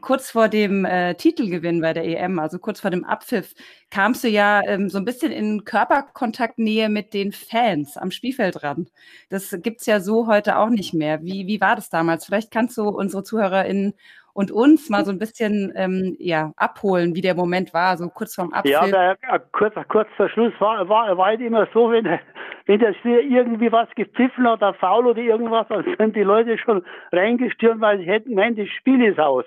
Kurz 0.00 0.30
vor 0.30 0.48
dem 0.48 0.84
äh, 0.84 1.14
Titelgewinn 1.16 1.80
bei 1.80 1.92
der 1.92 2.04
EM, 2.04 2.38
also 2.38 2.60
kurz 2.60 2.80
vor 2.80 2.90
dem 2.90 3.04
Abpfiff, 3.04 3.52
kamst 3.90 4.22
du 4.22 4.28
ja 4.28 4.62
ähm, 4.64 4.88
so 4.90 4.98
ein 4.98 5.04
bisschen 5.04 5.32
in 5.32 5.64
Körperkontaktnähe 5.64 6.88
mit 6.88 7.14
den 7.14 7.32
Fans 7.32 7.96
am 7.96 8.12
Spielfeld 8.12 8.62
ran. 8.62 8.88
Das 9.28 9.56
gibt's 9.60 9.86
ja 9.86 10.00
so 10.00 10.28
heute 10.28 10.58
auch 10.58 10.68
nicht 10.68 10.94
mehr. 10.94 11.22
Wie, 11.22 11.48
wie 11.48 11.60
war 11.60 11.74
das 11.74 11.90
damals? 11.90 12.24
Vielleicht 12.26 12.52
kannst 12.52 12.76
du 12.78 12.88
unsere 12.88 13.24
ZuhörerInnen 13.24 13.94
und 14.32 14.50
uns 14.50 14.88
mal 14.90 15.04
so 15.04 15.10
ein 15.10 15.18
bisschen 15.18 15.72
ähm, 15.76 16.16
ja, 16.18 16.52
abholen, 16.56 17.14
wie 17.14 17.20
der 17.20 17.34
Moment 17.34 17.74
war, 17.74 17.96
so 17.96 18.08
kurz 18.08 18.34
vorm 18.34 18.52
Abpfiff. 18.52 18.72
Ja, 18.72 18.86
der, 18.86 19.16
kurz, 19.52 19.74
kurz 19.88 20.08
vor 20.16 20.28
Schluss 20.28 20.52
war, 20.58 20.88
war, 20.88 21.16
war 21.16 21.26
halt 21.26 21.40
immer 21.40 21.66
so, 21.72 21.90
wenn, 21.90 22.04
wenn 22.66 22.80
der 22.80 22.94
irgendwie 23.04 23.72
was 23.72 23.88
gepfiffen 23.96 24.48
hat, 24.48 24.62
ein 24.62 24.74
Foul 24.74 25.06
oder 25.06 25.20
irgendwas, 25.20 25.66
dann 25.68 25.84
sind 25.98 26.16
die 26.16 26.22
Leute 26.22 26.58
schon 26.58 26.82
reingestürmt, 27.12 27.80
weil 27.80 27.98
sie 27.98 28.06
hätten 28.06 28.30
gemeint, 28.30 28.58
das 28.58 28.68
Spiel 28.68 29.04
ist 29.04 29.18
aus. 29.18 29.44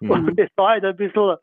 Mhm. 0.00 0.10
Und 0.10 0.38
das 0.38 0.48
war 0.56 0.70
halt 0.70 0.84
ein 0.84 0.96
bisschen, 0.96 1.36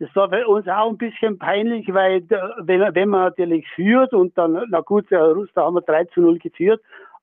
das 0.00 0.14
war 0.14 0.28
für 0.28 0.46
uns 0.46 0.68
auch 0.68 0.90
ein 0.90 0.98
bisschen 0.98 1.38
peinlich, 1.38 1.92
weil 1.92 2.22
wenn, 2.60 2.94
wenn 2.94 3.08
man 3.08 3.24
natürlich 3.24 3.66
führt 3.74 4.14
und 4.14 4.36
dann, 4.38 4.64
na 4.70 4.80
gut, 4.80 5.10
der 5.10 5.32
Ruster 5.32 5.62
haben 5.62 5.74
wir 5.74 5.82
3 5.82 6.04
zu 6.04 6.20
0 6.20 6.38
geführt, 6.38 6.80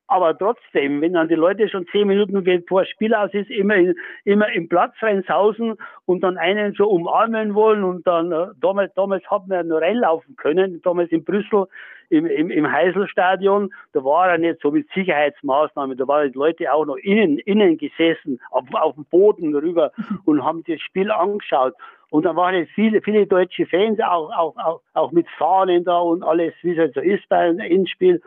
aber 0.08 0.38
trotzdem, 0.38 1.02
wenn 1.02 1.14
dann 1.14 1.28
die 1.28 1.36
Leute 1.36 1.68
schon 1.68 1.88
zehn 1.88 2.08
Minuten 2.08 2.64
vor 2.68 2.86
Spiel 2.86 3.14
aus 3.14 3.34
ist, 3.34 3.50
immer, 3.50 3.76
in, 3.76 3.96
immer 4.24 4.52
im 4.54 4.70
Platz 4.70 4.94
reinsausen 5.02 5.76
und 6.06 6.22
dann 6.22 6.38
einen 6.38 6.74
so 6.74 6.88
umarmen 6.88 7.56
wollen 7.56 7.84
und 7.84 8.06
dann, 8.06 8.32
äh, 8.32 8.48
damals, 8.62 8.94
damals 8.94 9.24
hat 9.30 9.48
man 9.48 9.58
ja 9.58 9.64
nur 9.64 9.82
reinlaufen 9.82 10.36
können, 10.36 10.82
damals 10.84 11.12
in 11.12 11.24
Brüssel 11.24 11.66
im, 12.10 12.26
im, 12.28 12.52
im 12.52 12.72
Heiselstadion, 12.72 13.74
da 13.94 14.04
war 14.04 14.30
er 14.30 14.38
nicht 14.38 14.62
so 14.62 14.72
mit 14.72 14.88
Sicherheitsmaßnahmen, 14.94 15.98
da 15.98 16.08
waren 16.08 16.32
die 16.32 16.38
Leute 16.38 16.72
auch 16.72 16.86
noch 16.86 16.98
innen, 16.98 17.40
innen 17.40 17.78
gesessen, 17.78 18.40
auf, 18.52 18.64
auf 18.74 18.96
dem 18.96 19.06
Boden 19.06 19.56
rüber 19.56 19.92
und 20.26 20.44
haben 20.44 20.64
das 20.68 20.82
Spiel 20.82 21.12
angeschaut. 21.12 21.74
Und 22.12 22.24
dann 22.24 22.36
waren 22.36 22.56
jetzt 22.56 22.72
viele, 22.74 23.02
viele 23.02 23.26
deutsche 23.26 23.66
Fans 23.66 24.00
auch, 24.00 24.32
auch, 24.38 24.56
auch, 24.58 24.82
auch 24.94 25.12
mit 25.12 25.28
Fahnen 25.38 25.84
da 25.84 25.98
und 25.98 26.24
alles, 26.24 26.54
wie 26.62 26.74
es 26.74 26.78
halt 26.78 26.94
so 26.94 27.02
ist 27.02 27.28
bei 27.28 27.38
einem 27.38 27.60
Endspiel. 27.60 28.22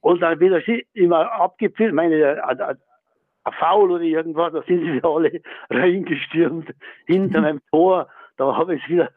Und 0.00 0.20
dann 0.20 0.40
wieder 0.40 0.60
immer 0.94 1.32
abgepfiffen, 1.32 1.94
meine, 1.94 2.42
ein 3.48 3.52
Foul 3.58 3.90
oder 3.90 4.02
irgendwas, 4.02 4.52
da 4.52 4.62
sind 4.62 4.84
sie 4.84 4.92
wieder 4.92 5.08
alle 5.08 5.40
reingestürmt 5.70 6.72
hinter 7.06 7.40
meinem 7.42 7.60
Tor. 7.70 8.08
Da 8.36 8.56
habe 8.56 8.76
ich 8.76 8.88
wieder, 8.88 9.10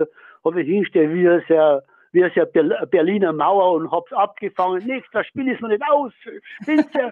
habe 0.43 0.61
ich 0.61 0.67
hingestellt, 0.67 1.13
wie 1.13 1.25
es 1.25 1.47
ja, 1.47 1.81
wie 2.13 2.21
es 2.21 2.35
ja 2.35 2.45
Berliner 2.45 3.31
Mauer 3.31 3.73
und 3.73 3.91
hab's 3.91 4.11
abgefangen. 4.11 4.85
Nichts, 4.85 5.07
das 5.13 5.25
Spiel 5.27 5.47
ist 5.47 5.61
noch 5.61 5.69
nicht 5.69 5.83
aus. 5.89 6.11
Spinnt 6.61 6.93
ja, 6.93 7.09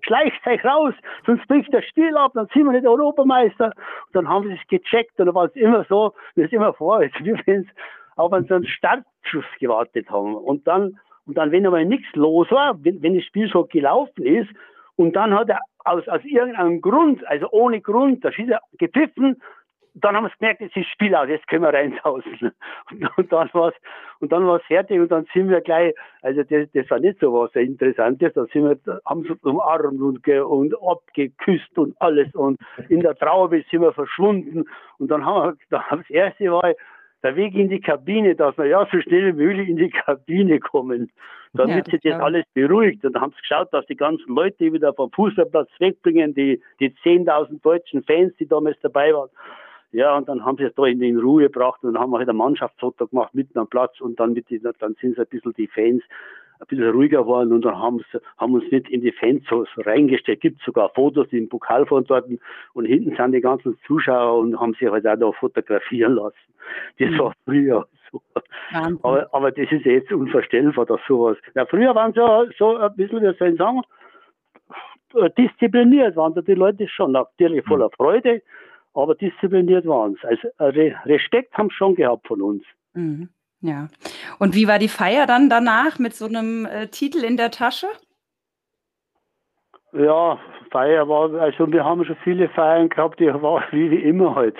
schleicht 0.00 0.46
euch 0.46 0.64
raus, 0.64 0.94
sonst 1.26 1.46
bricht 1.48 1.72
das 1.74 1.84
Spiel 1.84 2.16
ab, 2.16 2.32
dann 2.34 2.48
sind 2.54 2.64
wir 2.64 2.72
nicht 2.72 2.86
Europameister. 2.86 3.66
Und 3.66 4.14
dann 4.14 4.28
haben 4.28 4.48
sie 4.48 4.54
es 4.54 4.68
gecheckt 4.68 5.18
und 5.18 5.26
dann 5.26 5.34
war 5.34 5.46
es 5.46 5.56
immer 5.56 5.84
so, 5.88 6.14
wie 6.34 6.42
es 6.42 6.52
immer 6.52 6.72
vor 6.72 7.02
ist, 7.02 7.14
wie 7.24 7.34
wenn 7.46 7.64
sie 7.64 7.70
auf 8.16 8.32
einen 8.32 8.46
so 8.46 8.54
einen 8.54 8.66
Startschuss 8.66 9.44
gewartet 9.58 10.08
haben. 10.08 10.34
Und 10.34 10.66
dann 10.66 10.98
und 11.26 11.36
dann, 11.36 11.52
wenn 11.52 11.66
aber 11.66 11.84
nichts 11.84 12.14
los 12.14 12.50
war, 12.50 12.82
wenn, 12.84 13.02
wenn 13.02 13.14
das 13.14 13.24
Spiel 13.24 13.48
so 13.48 13.64
gelaufen 13.64 14.24
ist, 14.24 14.50
und 14.96 15.14
dann 15.14 15.34
hat 15.34 15.50
er 15.50 15.60
aus, 15.84 16.06
aus 16.08 16.24
irgendeinem 16.24 16.80
Grund, 16.80 17.26
also 17.26 17.48
ohne 17.50 17.80
Grund, 17.80 18.24
da 18.24 18.30
ist 18.30 18.48
er 18.48 18.60
gepfiffen, 18.78 19.40
dann 19.98 20.14
haben 20.14 20.24
wir 20.24 20.32
gemerkt, 20.38 20.60
jetzt 20.60 20.76
ist 20.76 20.88
Spiel 20.88 21.14
aus, 21.14 21.28
jetzt 21.28 21.46
können 21.48 21.62
wir 21.62 21.72
reinhausen. 21.72 22.52
Und, 22.90 23.18
und 23.18 23.32
dann 23.32 23.48
war's, 23.54 23.74
und 24.20 24.30
dann 24.30 24.46
war's 24.46 24.62
fertig 24.66 25.00
und 25.00 25.10
dann 25.10 25.26
sind 25.32 25.48
wir 25.48 25.60
gleich, 25.60 25.94
also 26.22 26.42
das, 26.42 26.68
das 26.72 26.90
war 26.90 26.98
nicht 27.00 27.18
so 27.18 27.32
was 27.32 27.54
Interessantes, 27.54 28.32
da 28.34 28.44
sind 28.46 28.64
wir, 28.64 29.00
haben 29.04 29.22
sie 29.22 29.34
umarmt 29.42 30.00
und, 30.00 30.22
ge, 30.22 30.40
und 30.40 30.74
abgeküsst 30.82 31.76
und 31.78 32.00
alles 32.00 32.34
und 32.34 32.58
in 32.88 33.00
der 33.00 33.16
Traube 33.16 33.64
sind 33.70 33.80
wir 33.80 33.92
verschwunden 33.92 34.64
und 34.98 35.10
dann 35.10 35.24
haben 35.24 35.56
wir, 35.70 35.80
das 35.88 36.10
erste 36.10 36.52
war, 36.52 36.74
der 37.22 37.36
Weg 37.36 37.54
in 37.54 37.68
die 37.68 37.80
Kabine, 37.80 38.34
dass 38.34 38.56
wir 38.58 38.66
ja 38.66 38.86
so 38.90 39.00
schnell 39.00 39.36
wie 39.36 39.42
möglich 39.44 39.68
in 39.68 39.76
die 39.76 39.90
Kabine 39.90 40.60
kommen, 40.60 41.10
damit 41.54 41.86
ja, 41.86 41.92
sich 41.92 42.00
das 42.02 42.20
alles 42.20 42.44
beruhigt. 42.54 43.04
Und 43.04 43.14
dann 43.14 43.22
haben 43.22 43.32
sie 43.32 43.40
geschaut, 43.40 43.72
dass 43.72 43.86
die 43.86 43.96
ganzen 43.96 44.34
Leute 44.34 44.72
wieder 44.72 44.92
vom 44.94 45.10
Fußballplatz 45.12 45.70
wegbringen, 45.78 46.34
die, 46.34 46.62
die 46.80 46.90
10.000 46.90 47.62
deutschen 47.62 48.02
Fans, 48.04 48.34
die 48.38 48.46
damals 48.46 48.78
dabei 48.82 49.12
waren. 49.14 49.30
Ja, 49.92 50.16
und 50.16 50.28
dann 50.28 50.44
haben 50.44 50.58
sie 50.58 50.64
es 50.64 50.74
da 50.74 50.84
in, 50.84 51.00
in 51.00 51.18
Ruhe 51.18 51.44
gebracht 51.44 51.82
und 51.82 51.94
dann 51.94 52.02
haben 52.02 52.10
wir 52.10 52.18
halt 52.18 52.28
ein 52.28 52.36
Mannschaftsfoto 52.36 53.06
gemacht 53.06 53.34
mitten 53.34 53.58
am 53.58 53.68
Platz 53.68 54.00
und 54.00 54.20
dann, 54.20 54.32
mit 54.32 54.46
dann 54.50 54.94
sind 55.00 55.12
es 55.12 55.18
ein 55.18 55.26
bisschen 55.30 55.54
die 55.54 55.68
Fans 55.68 56.02
ein 56.58 56.66
bisschen 56.66 56.90
ruhiger 56.90 57.22
geworden 57.22 57.52
und 57.52 57.64
dann 57.64 57.78
haben, 57.78 57.98
sie, 58.12 58.18
haben 58.38 58.54
uns 58.54 58.70
nicht 58.70 58.88
in 58.88 59.00
die 59.00 59.12
Fans 59.12 59.42
so, 59.48 59.64
so 59.74 59.82
reingestellt. 59.82 60.40
Gibt 60.40 60.62
sogar 60.62 60.90
Fotos 60.90 61.26
im 61.32 61.48
Pokal 61.48 61.86
von 61.86 62.04
dort 62.04 62.26
und 62.74 62.84
hinten 62.84 63.14
sind 63.16 63.32
die 63.32 63.40
ganzen 63.40 63.78
Zuschauer 63.86 64.38
und 64.38 64.58
haben 64.58 64.74
sich 64.74 64.90
halt 64.90 65.06
auch 65.06 65.16
da 65.16 65.32
fotografieren 65.32 66.14
lassen. 66.14 66.36
Das 66.98 67.18
war 67.18 67.32
früher 67.44 67.86
so. 68.10 68.22
Aber, 69.02 69.28
aber 69.32 69.52
das 69.52 69.70
ist 69.70 69.84
jetzt 69.84 70.12
unvorstellbar, 70.12 70.86
dass 70.86 71.00
sowas. 71.06 71.36
Ja, 71.54 71.66
früher 71.66 71.94
waren 71.94 72.12
sie 72.12 72.54
so 72.58 72.76
ein 72.76 72.94
bisschen, 72.96 73.22
wie 73.22 73.36
soll 73.36 73.52
ich 73.52 73.58
sagen, 73.58 73.82
diszipliniert 75.38 76.16
waren 76.16 76.34
da 76.34 76.42
die 76.42 76.54
Leute 76.54 76.88
schon, 76.88 77.12
natürlich 77.12 77.64
voller 77.64 77.90
Freude, 77.90 78.42
aber 78.94 79.14
diszipliniert 79.14 79.86
waren 79.86 80.16
es. 80.22 80.24
Also 80.58 80.80
Respekt 81.04 81.56
haben 81.56 81.68
sie 81.68 81.76
schon 81.76 81.94
gehabt 81.94 82.26
von 82.26 82.42
uns. 82.42 82.64
Mhm. 82.94 83.28
Ja. 83.60 83.88
Und 84.38 84.54
wie 84.54 84.68
war 84.68 84.78
die 84.78 84.88
Feier 84.88 85.26
dann 85.26 85.48
danach 85.48 85.98
mit 85.98 86.14
so 86.14 86.26
einem 86.26 86.66
äh, 86.66 86.88
Titel 86.88 87.24
in 87.24 87.36
der 87.36 87.50
Tasche? 87.50 87.88
Ja, 89.92 90.38
Feier 90.70 91.08
war, 91.08 91.32
also 91.40 91.72
wir 91.72 91.84
haben 91.84 92.04
schon 92.04 92.16
viele 92.22 92.48
Feiern 92.50 92.88
gehabt, 92.88 93.18
die 93.18 93.26
war 93.26 93.64
wie, 93.72 93.90
wie 93.90 94.02
immer 94.02 94.34
halt. 94.34 94.56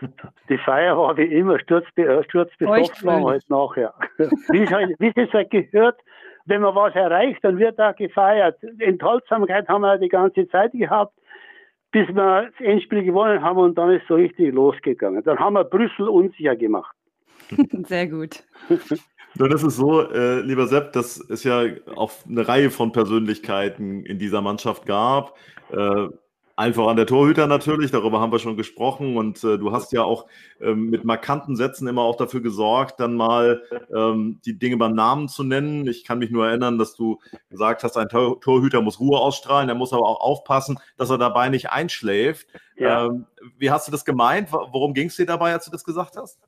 Die 0.48 0.58
Feier 0.58 0.96
war 0.96 1.16
wie 1.16 1.26
immer, 1.26 1.60
sturzbe 1.60 2.24
sturzbesoffen 2.28 3.06
waren 3.06 3.24
halt 3.24 3.48
nachher. 3.48 3.94
wie, 4.18 4.62
es 4.62 4.70
halt, 4.70 4.96
wie 4.98 5.12
es 5.14 5.32
halt 5.32 5.50
gehört, 5.50 6.00
wenn 6.46 6.62
man 6.62 6.74
was 6.74 6.94
erreicht, 6.94 7.44
dann 7.44 7.58
wird 7.58 7.78
da 7.78 7.92
gefeiert. 7.92 8.56
Enthaltsamkeit 8.78 9.68
haben 9.68 9.82
wir 9.82 9.98
die 9.98 10.08
ganze 10.08 10.48
Zeit 10.48 10.72
gehabt, 10.72 11.12
bis 11.92 12.08
wir 12.08 12.50
das 12.50 12.60
Endspiel 12.60 13.04
gewonnen 13.04 13.42
haben 13.42 13.58
und 13.58 13.76
dann 13.76 13.90
ist 13.90 14.06
so 14.08 14.14
richtig 14.14 14.54
losgegangen. 14.54 15.22
Dann 15.22 15.38
haben 15.38 15.54
wir 15.54 15.64
Brüssel 15.64 16.08
unsicher 16.08 16.56
gemacht. 16.56 16.95
Sehr 17.88 18.06
gut. 18.08 18.44
Nun 19.38 19.52
ist 19.52 19.62
es 19.62 19.76
so, 19.76 20.10
äh, 20.10 20.40
lieber 20.40 20.66
Sepp, 20.66 20.92
dass 20.92 21.18
es 21.18 21.44
ja 21.44 21.64
auch 21.94 22.12
eine 22.28 22.46
Reihe 22.48 22.70
von 22.70 22.92
Persönlichkeiten 22.92 24.04
in 24.04 24.18
dieser 24.18 24.40
Mannschaft 24.40 24.86
gab. 24.86 25.36
Äh, 25.70 26.08
Einfach 26.58 26.86
an 26.86 26.96
der 26.96 27.04
Torhüter 27.04 27.46
natürlich, 27.46 27.90
darüber 27.90 28.18
haben 28.18 28.32
wir 28.32 28.38
schon 28.38 28.56
gesprochen. 28.56 29.18
Und 29.18 29.44
äh, 29.44 29.58
du 29.58 29.72
hast 29.72 29.92
ja 29.92 30.04
auch 30.04 30.24
ähm, 30.58 30.88
mit 30.88 31.04
markanten 31.04 31.54
Sätzen 31.54 31.86
immer 31.86 32.00
auch 32.00 32.16
dafür 32.16 32.40
gesorgt, 32.40 32.98
dann 32.98 33.14
mal 33.14 33.62
ähm, 33.94 34.40
die 34.46 34.58
Dinge 34.58 34.78
beim 34.78 34.94
Namen 34.94 35.28
zu 35.28 35.44
nennen. 35.44 35.86
Ich 35.86 36.02
kann 36.02 36.18
mich 36.18 36.30
nur 36.30 36.48
erinnern, 36.48 36.78
dass 36.78 36.94
du 36.94 37.20
gesagt 37.50 37.84
hast, 37.84 37.98
ein 37.98 38.08
Tor 38.08 38.40
Torhüter 38.40 38.80
muss 38.80 39.00
Ruhe 39.00 39.18
ausstrahlen, 39.18 39.68
er 39.68 39.74
muss 39.74 39.92
aber 39.92 40.08
auch 40.08 40.22
aufpassen, 40.22 40.78
dass 40.96 41.10
er 41.10 41.18
dabei 41.18 41.50
nicht 41.50 41.68
einschläft. 41.68 42.46
Ja. 42.78 43.04
Ähm, 43.04 43.26
wie 43.58 43.70
hast 43.70 43.86
du 43.86 43.92
das 43.92 44.06
gemeint? 44.06 44.50
Worum 44.50 44.94
ging 44.94 45.08
es 45.08 45.16
dir 45.16 45.26
dabei, 45.26 45.52
als 45.52 45.66
du 45.66 45.70
das 45.70 45.84
gesagt 45.84 46.16
hast? 46.16 46.40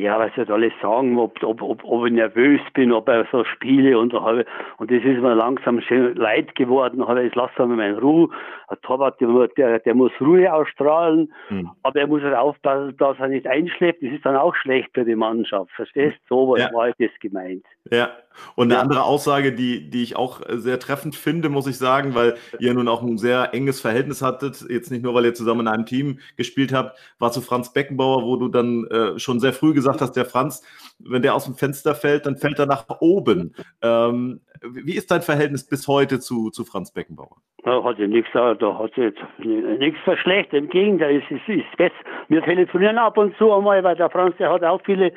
Ja, 0.00 0.18
was 0.18 0.36
wird 0.36 0.50
alles 0.50 0.72
sagen, 0.82 1.16
ob, 1.18 1.40
ob, 1.44 1.62
ob, 1.62 1.84
ob 1.84 2.06
ich 2.06 2.12
nervös 2.12 2.60
bin, 2.74 2.90
ob 2.90 3.08
er 3.08 3.26
so 3.30 3.44
spiele 3.44 3.96
und 3.96 4.10
so 4.10 4.22
habe. 4.22 4.44
Und 4.78 4.90
das 4.90 4.98
ist 4.98 5.22
mir 5.22 5.34
langsam 5.34 5.80
schön 5.80 6.16
leid 6.16 6.56
geworden. 6.56 7.06
Habe 7.06 7.22
ich 7.22 7.34
lasse 7.36 7.64
mir 7.64 7.76
meine 7.76 8.00
Ruhe. 8.00 8.28
Ein 8.66 8.76
Torwart, 8.82 9.20
der, 9.20 9.78
der 9.78 9.94
muss 9.94 10.10
Ruhe 10.20 10.52
ausstrahlen, 10.52 11.32
hm. 11.48 11.70
aber 11.84 12.00
er 12.00 12.06
muss 12.08 12.22
halt 12.22 12.34
aufpassen, 12.34 12.96
dass 12.96 13.18
er 13.20 13.28
nicht 13.28 13.46
einschläft. 13.46 14.02
Das 14.02 14.10
ist 14.10 14.26
dann 14.26 14.36
auch 14.36 14.54
schlecht 14.56 14.90
für 14.94 15.04
die 15.04 15.14
Mannschaft. 15.14 15.70
Verstehst 15.72 16.18
du? 16.28 16.34
So 16.34 16.56
ja. 16.56 16.72
war 16.72 16.88
das 16.98 17.10
gemeint. 17.20 17.64
Ja. 17.90 18.08
Und 18.54 18.70
eine 18.70 18.80
andere 18.80 19.02
Aussage, 19.02 19.52
die, 19.52 19.90
die 19.90 20.02
ich 20.02 20.16
auch 20.16 20.40
sehr 20.48 20.78
treffend 20.78 21.16
finde, 21.16 21.48
muss 21.48 21.66
ich 21.66 21.78
sagen, 21.78 22.14
weil 22.14 22.36
ihr 22.58 22.74
nun 22.74 22.88
auch 22.88 23.02
ein 23.02 23.18
sehr 23.18 23.54
enges 23.54 23.80
Verhältnis 23.80 24.22
hattet, 24.22 24.64
jetzt 24.68 24.90
nicht 24.90 25.02
nur, 25.02 25.14
weil 25.14 25.24
ihr 25.24 25.34
zusammen 25.34 25.62
in 25.62 25.68
einem 25.68 25.86
Team 25.86 26.18
gespielt 26.36 26.72
habt, 26.72 26.98
war 27.18 27.32
zu 27.32 27.40
Franz 27.40 27.72
Beckenbauer, 27.72 28.24
wo 28.24 28.36
du 28.36 28.48
dann 28.48 28.86
äh, 28.86 29.18
schon 29.18 29.40
sehr 29.40 29.52
früh 29.52 29.74
gesagt 29.74 30.00
hast, 30.00 30.12
der 30.12 30.24
Franz, 30.24 30.62
wenn 30.98 31.22
der 31.22 31.34
aus 31.34 31.44
dem 31.44 31.54
Fenster 31.54 31.94
fällt, 31.94 32.26
dann 32.26 32.36
fällt 32.36 32.58
er 32.58 32.66
nach 32.66 32.84
oben. 33.00 33.54
Ähm, 33.82 34.40
wie 34.62 34.94
ist 34.94 35.10
dein 35.10 35.22
Verhältnis 35.22 35.66
bis 35.66 35.88
heute 35.88 36.20
zu, 36.20 36.50
zu 36.50 36.64
Franz 36.64 36.92
Beckenbauer? 36.92 37.36
Da 37.64 37.82
hat 37.82 37.96
sich 37.96 38.08
nichts, 38.08 38.30
da 38.32 38.78
hat 38.78 38.94
sich 38.94 39.14
nichts 39.34 39.98
verschlechtert. 40.04 40.54
Im 40.54 40.68
Gegenteil, 40.68 41.22
es 41.22 41.30
ist, 41.30 41.48
ist 41.48 41.76
besser. 41.76 41.94
Wir 42.28 42.42
telefonieren 42.42 42.98
ab 42.98 43.16
und 43.16 43.36
zu 43.36 43.52
einmal, 43.52 43.82
weil 43.82 43.96
der 43.96 44.10
Franz, 44.10 44.36
der 44.38 44.50
hat 44.50 44.62
auch 44.62 44.80
viele 44.84 45.12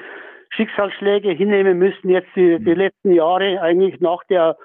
Schicksalsschläge 0.49 1.31
hinnehmen 1.31 1.77
müssen, 1.77 2.09
jetzt 2.09 2.29
die, 2.35 2.57
die 2.59 2.71
mhm. 2.71 2.77
letzten 2.77 3.11
Jahre, 3.11 3.61
eigentlich 3.61 3.99
nach 3.99 4.23
der 4.29 4.57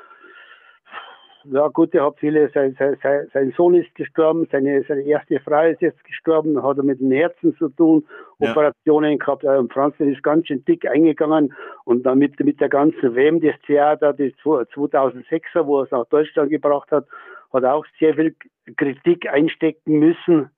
ja 1.44 1.68
gut, 1.68 1.94
er 1.94 2.06
hat 2.06 2.18
viele, 2.18 2.50
sein, 2.50 2.76
sein, 2.78 2.96
sein 3.32 3.52
Sohn 3.56 3.74
ist 3.74 3.94
gestorben, 3.94 4.46
seine, 4.52 4.84
seine 4.86 5.02
erste 5.02 5.40
Frau 5.40 5.64
ist 5.64 5.80
jetzt 5.80 6.02
gestorben, 6.04 6.62
hat 6.62 6.76
er 6.76 6.84
mit 6.84 7.00
dem 7.00 7.10
Herzen 7.10 7.56
zu 7.56 7.68
tun, 7.70 8.06
ja. 8.38 8.50
Operationen 8.50 9.18
gehabt. 9.18 9.44
Und 9.44 9.72
Franz 9.72 9.94
ist 9.98 10.22
ganz 10.22 10.46
schön 10.46 10.64
dick 10.64 10.86
eingegangen 10.86 11.52
und 11.84 12.04
dann 12.04 12.18
mit, 12.18 12.38
mit 12.40 12.60
der 12.60 12.68
ganzen 12.68 13.14
WM, 13.14 13.40
das 13.40 13.54
Theater, 13.66 14.12
das 14.12 14.32
2006er, 14.44 15.66
wo 15.66 15.80
er 15.80 15.84
es 15.84 15.90
nach 15.90 16.06
Deutschland 16.06 16.50
gebracht 16.50 16.90
hat, 16.90 17.06
hat 17.52 17.64
auch 17.64 17.84
sehr 17.98 18.14
viel 18.14 18.34
Kritik 18.76 19.28
einstecken 19.28 19.98
müssen, 19.98 20.50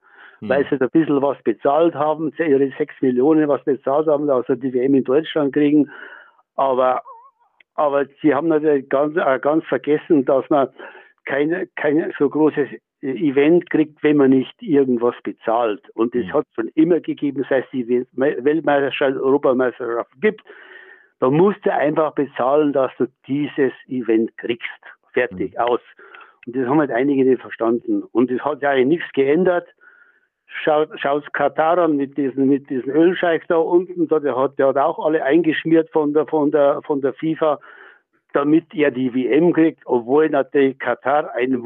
hm. 0.44 0.48
weil 0.48 0.66
sie 0.70 0.78
da 0.78 0.87
ein 0.87 0.90
bisschen 0.90 1.22
was 1.22 1.42
bezahlt 1.42 1.94
haben, 1.94 2.33
ihre 2.38 2.70
sechs 2.78 2.94
Millionen 3.00 3.48
was 3.48 3.62
bezahlt 3.64 4.07
haben, 4.07 4.28
also 4.30 4.54
die 4.54 4.72
WM 4.72 4.94
in 4.94 5.04
Deutschland 5.04 5.52
kriegen. 5.52 5.90
Aber 6.57 7.02
aber 7.74 8.07
sie 8.22 8.35
haben 8.35 8.48
natürlich 8.48 8.88
ganz, 8.88 9.16
äh, 9.16 9.38
ganz 9.40 9.64
vergessen, 9.66 10.24
dass 10.24 10.48
man 10.48 10.68
kein, 11.24 11.68
kein 11.76 12.12
so 12.18 12.28
großes 12.28 12.68
Event 13.02 13.68
kriegt, 13.70 14.02
wenn 14.02 14.16
man 14.16 14.30
nicht 14.30 14.54
irgendwas 14.62 15.14
bezahlt. 15.22 15.83
Und 15.94 16.14
es 16.14 16.26
mhm. 16.26 16.33
hat 16.33 16.46
schon 16.54 16.68
immer 16.74 17.00
gegeben, 17.00 17.44
sei 17.48 17.61
es 17.61 17.66
die 17.72 18.07
Weltmeisterschaft, 18.12 19.16
Europameisterschaft 19.16 20.11
gibt, 20.20 20.42
da 21.20 21.30
musst 21.30 21.64
du 21.64 21.72
einfach 21.72 22.14
bezahlen, 22.14 22.72
dass 22.72 22.92
du 22.98 23.07
dieses 23.26 23.72
Event 23.88 24.37
kriegst. 24.37 24.68
Fertig, 25.12 25.54
mhm. 25.54 25.61
aus. 25.61 25.80
Und 26.46 26.57
das 26.57 26.66
haben 26.66 26.80
halt 26.80 26.90
einige 26.90 27.24
nicht 27.24 27.40
verstanden. 27.40 28.02
Und 28.12 28.30
es 28.30 28.40
hat 28.44 28.62
ja 28.62 28.70
eigentlich 28.70 28.98
nichts 28.98 29.12
geändert. 29.12 29.66
Schaut, 30.46 30.88
schaut 31.00 31.33
Katar 31.33 31.78
an 31.78 31.96
mit 31.96 32.16
diesen, 32.16 32.48
mit 32.48 32.70
diesen 32.70 32.90
Ölscheich 32.90 33.42
da 33.48 33.57
unten, 33.57 34.09
der 34.09 34.37
hat, 34.37 34.59
der 34.59 34.68
hat 34.68 34.76
auch 34.76 35.04
alle 35.04 35.22
eingeschmiert 35.24 35.90
von 35.90 36.14
der, 36.14 36.26
von 36.26 36.50
der, 36.50 36.80
von 36.83 37.00
der 37.00 37.12
FIFA, 37.14 37.59
damit 38.33 38.72
er 38.74 38.90
die 38.90 39.12
WM 39.14 39.52
kriegt, 39.52 39.80
obwohl 39.85 40.28
natürlich 40.28 40.78
Katar 40.78 41.35
ein, 41.35 41.64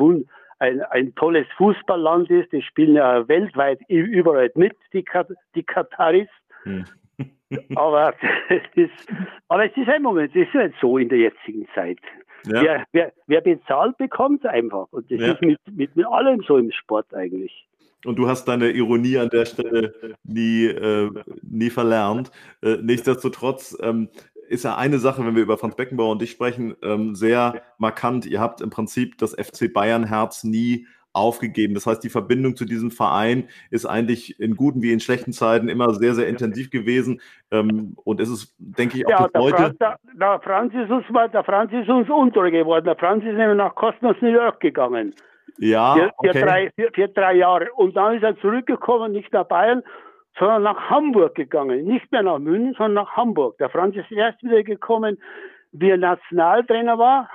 ein, 0.58 0.82
ein 0.90 1.14
tolles 1.14 1.46
Fußballland 1.56 2.30
ist. 2.30 2.52
Die 2.52 2.62
spielen 2.62 2.96
ja 2.96 3.26
weltweit 3.28 3.80
überall 3.88 4.50
mit, 4.54 4.76
die, 4.92 5.04
die 5.54 5.62
Kataris. 5.62 6.28
Hm. 6.62 6.84
aber, 7.76 8.14
es 8.48 8.62
ist, 8.74 9.12
aber 9.48 9.64
es 9.64 9.76
ist 9.76 9.88
ein 9.88 10.02
Moment, 10.02 10.34
es 10.34 10.46
ist 10.46 10.54
nicht 10.54 10.74
so 10.80 10.98
in 10.98 11.08
der 11.08 11.18
jetzigen 11.18 11.66
Zeit. 11.74 11.98
Ja. 12.46 12.62
Wer, 12.62 12.84
wer, 12.92 13.12
wer 13.26 13.40
bezahlt, 13.40 13.96
bekommt 13.98 14.46
einfach. 14.46 14.86
Und 14.90 15.10
das 15.10 15.20
ja. 15.20 15.32
ist 15.32 15.42
mit, 15.42 15.58
mit, 15.70 15.96
mit 15.96 16.06
allem 16.06 16.42
so 16.42 16.56
im 16.56 16.70
Sport 16.70 17.12
eigentlich. 17.14 17.67
Und 18.04 18.16
du 18.16 18.28
hast 18.28 18.46
deine 18.46 18.70
Ironie 18.70 19.18
an 19.18 19.28
der 19.28 19.44
Stelle 19.44 20.16
nie, 20.24 20.66
äh, 20.66 21.10
nie 21.42 21.70
verlernt. 21.70 22.30
Äh, 22.62 22.76
nichtsdestotrotz 22.80 23.76
ähm, 23.80 24.08
ist 24.48 24.64
ja 24.64 24.76
eine 24.76 24.98
Sache, 24.98 25.24
wenn 25.26 25.34
wir 25.34 25.42
über 25.42 25.58
Franz 25.58 25.76
Beckenbauer 25.76 26.12
und 26.12 26.22
dich 26.22 26.30
sprechen, 26.30 26.76
ähm, 26.82 27.14
sehr 27.14 27.62
markant. 27.78 28.26
Ihr 28.26 28.40
habt 28.40 28.60
im 28.60 28.70
Prinzip 28.70 29.18
das 29.18 29.34
FC 29.34 29.72
Bayern 29.72 30.04
Herz 30.04 30.44
nie 30.44 30.86
aufgegeben. 31.12 31.74
Das 31.74 31.86
heißt, 31.86 32.02
die 32.04 32.10
Verbindung 32.10 32.54
zu 32.56 32.64
diesem 32.64 32.90
Verein 32.90 33.48
ist 33.70 33.86
eigentlich 33.86 34.38
in 34.40 34.56
guten 34.56 34.82
wie 34.82 34.92
in 34.92 35.00
schlechten 35.00 35.32
Zeiten 35.32 35.68
immer 35.68 35.94
sehr, 35.94 36.14
sehr 36.14 36.28
intensiv 36.28 36.70
gewesen. 36.70 37.20
Ähm, 37.50 37.96
und 38.04 38.20
es 38.20 38.28
ist, 38.28 38.54
denke 38.58 38.98
ich, 38.98 39.06
auch 39.06 39.10
ja, 39.10 39.26
bis 39.26 39.42
heute. 39.42 39.56
Franz, 39.56 39.78
der, 39.78 39.98
der, 40.14 40.40
Franz 40.40 40.74
ist 40.74 40.90
uns, 40.90 41.04
der 41.32 41.44
Franz 41.44 41.72
ist 41.72 41.88
uns 41.88 42.06
geworden. 42.06 42.84
Der 42.84 42.96
Franz 42.96 43.24
ist 43.24 43.36
nämlich 43.36 43.56
nach 43.56 43.74
aus 43.76 44.16
New 44.20 44.28
York 44.28 44.60
gegangen. 44.60 45.14
Ja, 45.58 45.94
für, 45.94 46.00
für, 46.00 46.12
okay. 46.30 46.40
drei, 46.40 46.70
für, 46.76 46.90
für 46.92 47.08
drei 47.08 47.34
Jahre. 47.34 47.72
Und 47.74 47.96
dann 47.96 48.16
ist 48.16 48.22
er 48.22 48.38
zurückgekommen, 48.38 49.12
nicht 49.12 49.32
nach 49.32 49.46
Bayern, 49.46 49.82
sondern 50.38 50.62
nach 50.62 50.90
Hamburg 50.90 51.34
gegangen. 51.34 51.84
Nicht 51.84 52.10
mehr 52.12 52.22
nach 52.22 52.38
München, 52.38 52.74
sondern 52.74 53.04
nach 53.04 53.16
Hamburg. 53.16 53.58
Der 53.58 53.68
Franz 53.68 53.96
ist 53.96 54.10
erst 54.10 54.42
wieder 54.42 54.62
gekommen, 54.62 55.20
wie 55.72 55.90
er 55.90 55.98
Nationaltrainer 55.98 56.98
war 56.98 57.28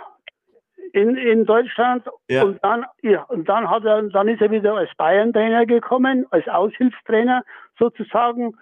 in, 0.94 1.16
in 1.18 1.46
Deutschland. 1.46 2.06
Ja. 2.30 2.44
Und 2.44 2.64
dann, 2.64 2.86
ja, 3.02 3.24
und 3.24 3.50
dann 3.50 3.70
hat 3.70 3.84
er, 3.84 4.02
dann 4.04 4.28
ist 4.28 4.42
er 4.42 4.52
wieder 4.52 4.76
als 4.76 4.90
Bayern-Trainer 4.98 5.66
gekommen, 5.66 6.26
als 6.32 6.48
Aushilfstrainer 6.48 7.44
sozusagen. 7.78 8.56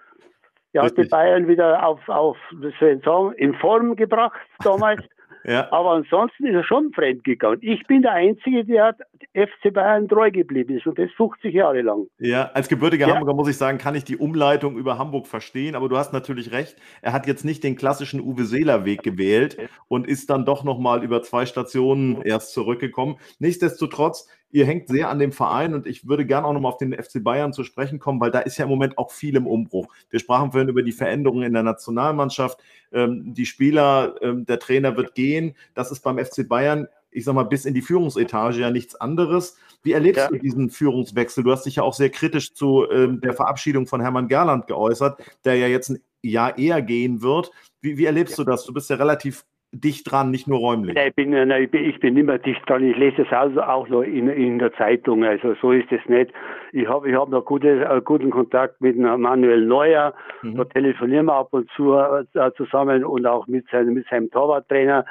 Er 0.72 0.84
hat 0.84 0.96
die 0.96 1.04
Bayern 1.04 1.48
wieder 1.48 1.86
auf, 1.86 2.08
auf, 2.08 2.36
was 2.52 2.72
soll 2.80 2.88
ich 2.88 3.04
sagen, 3.04 3.32
in 3.34 3.54
Form 3.54 3.94
gebracht 3.94 4.40
damals. 4.64 5.02
Ja. 5.44 5.70
Aber 5.72 5.92
ansonsten 5.92 6.46
ist 6.46 6.54
er 6.54 6.64
schon 6.64 6.92
fremd 6.92 7.24
gegangen. 7.24 7.58
Ich 7.60 7.86
bin 7.86 8.02
der 8.02 8.12
Einzige, 8.12 8.64
der 8.64 8.96
FC 9.34 9.72
Bayern 9.72 10.08
treu 10.08 10.30
geblieben 10.30 10.76
ist 10.76 10.86
und 10.86 10.98
das 10.98 11.10
50 11.16 11.52
Jahre 11.54 11.82
lang. 11.82 12.06
Ja, 12.18 12.50
als 12.54 12.68
gebürtiger 12.68 13.08
ja. 13.08 13.14
Hamburger 13.14 13.34
muss 13.34 13.48
ich 13.48 13.56
sagen, 13.56 13.78
kann 13.78 13.94
ich 13.94 14.04
die 14.04 14.16
Umleitung 14.16 14.76
über 14.76 14.98
Hamburg 14.98 15.26
verstehen, 15.26 15.74
aber 15.74 15.88
du 15.88 15.96
hast 15.96 16.12
natürlich 16.12 16.52
recht. 16.52 16.76
Er 17.00 17.12
hat 17.12 17.26
jetzt 17.26 17.44
nicht 17.44 17.64
den 17.64 17.76
klassischen 17.76 18.20
Uwe 18.20 18.44
Seeler 18.44 18.84
Weg 18.84 19.02
gewählt 19.02 19.56
und 19.88 20.06
ist 20.06 20.30
dann 20.30 20.44
doch 20.44 20.64
nochmal 20.64 21.02
über 21.02 21.22
zwei 21.22 21.46
Stationen 21.46 22.22
erst 22.22 22.52
zurückgekommen. 22.52 23.16
Nichtsdestotrotz, 23.38 24.28
ihr 24.52 24.66
hängt 24.66 24.88
sehr 24.88 25.08
an 25.08 25.18
dem 25.18 25.32
Verein 25.32 25.74
und 25.74 25.86
ich 25.86 26.06
würde 26.06 26.24
gerne 26.26 26.46
auch 26.46 26.52
nochmal 26.52 26.72
auf 26.72 26.78
den 26.78 26.92
FC 26.92 27.24
Bayern 27.24 27.52
zu 27.52 27.64
sprechen 27.64 27.98
kommen, 27.98 28.20
weil 28.20 28.30
da 28.30 28.40
ist 28.40 28.58
ja 28.58 28.64
im 28.64 28.70
Moment 28.70 28.98
auch 28.98 29.10
viel 29.10 29.34
im 29.34 29.46
Umbruch. 29.46 29.88
Wir 30.10 30.20
sprachen 30.20 30.52
vorhin 30.52 30.68
über 30.68 30.82
die 30.82 30.92
Veränderungen 30.92 31.42
in 31.42 31.54
der 31.54 31.62
Nationalmannschaft. 31.62 32.62
Ähm, 32.92 33.34
die 33.34 33.46
Spieler, 33.46 34.14
ähm, 34.20 34.44
der 34.46 34.58
Trainer 34.58 34.96
wird 34.96 35.14
gehen. 35.14 35.56
Das 35.74 35.90
ist 35.90 36.00
beim 36.00 36.18
FC 36.18 36.46
Bayern, 36.46 36.86
ich 37.10 37.24
sag 37.24 37.34
mal, 37.34 37.44
bis 37.44 37.64
in 37.64 37.74
die 37.74 37.82
Führungsetage 37.82 38.60
ja 38.60 38.70
nichts 38.70 38.94
anderes. 38.94 39.56
Wie 39.82 39.92
erlebst 39.92 40.24
ja. 40.24 40.28
du 40.28 40.38
diesen 40.38 40.70
Führungswechsel? 40.70 41.42
Du 41.44 41.50
hast 41.50 41.64
dich 41.64 41.76
ja 41.76 41.82
auch 41.82 41.94
sehr 41.94 42.10
kritisch 42.10 42.54
zu 42.54 42.86
ähm, 42.90 43.20
der 43.20 43.32
Verabschiedung 43.32 43.86
von 43.86 44.00
Hermann 44.00 44.28
Gerland 44.28 44.66
geäußert, 44.66 45.20
der 45.44 45.56
ja 45.56 45.66
jetzt 45.66 45.90
ein 45.90 46.00
Jahr 46.22 46.58
eher 46.58 46.82
gehen 46.82 47.22
wird. 47.22 47.50
Wie, 47.80 47.96
wie 47.98 48.04
erlebst 48.04 48.38
ja. 48.38 48.44
du 48.44 48.50
das? 48.50 48.64
Du 48.64 48.72
bist 48.72 48.90
ja 48.90 48.96
relativ 48.96 49.44
dicht 49.72 50.10
dran, 50.10 50.30
nicht 50.30 50.46
nur 50.46 50.58
räumlich. 50.58 50.96
Ich 50.96 51.14
bin, 51.14 51.32
ich 51.32 52.00
bin, 52.00 52.16
immer 52.16 52.38
dicht 52.38 52.68
dran. 52.68 52.84
Ich 52.84 52.96
lese 52.96 53.22
es 53.22 53.32
auch, 53.32 53.56
auch 53.56 53.88
noch 53.88 54.02
in, 54.02 54.28
in 54.28 54.58
der 54.58 54.72
Zeitung. 54.74 55.24
Also 55.24 55.54
so 55.60 55.72
ist 55.72 55.90
es 55.90 56.06
nicht. 56.08 56.32
Ich 56.72 56.86
habe 56.86 57.08
ich 57.08 57.16
hab 57.16 57.30
noch 57.30 57.44
gute, 57.44 57.84
äh, 57.84 58.00
guten 58.04 58.30
Kontakt 58.30 58.80
mit 58.80 58.98
Manuel 58.98 59.64
Neuer. 59.64 60.14
Mhm. 60.42 60.56
Da 60.56 60.64
telefonieren 60.64 61.26
wir 61.26 61.34
ab 61.34 61.48
und 61.52 61.70
zu 61.70 61.94
äh, 61.94 62.50
zusammen 62.56 63.04
und 63.04 63.26
auch 63.26 63.46
mit 63.46 63.66
seinem, 63.70 63.94
mit 63.94 64.06
seinem 64.08 64.30
Torwarttrainer. 64.30 65.06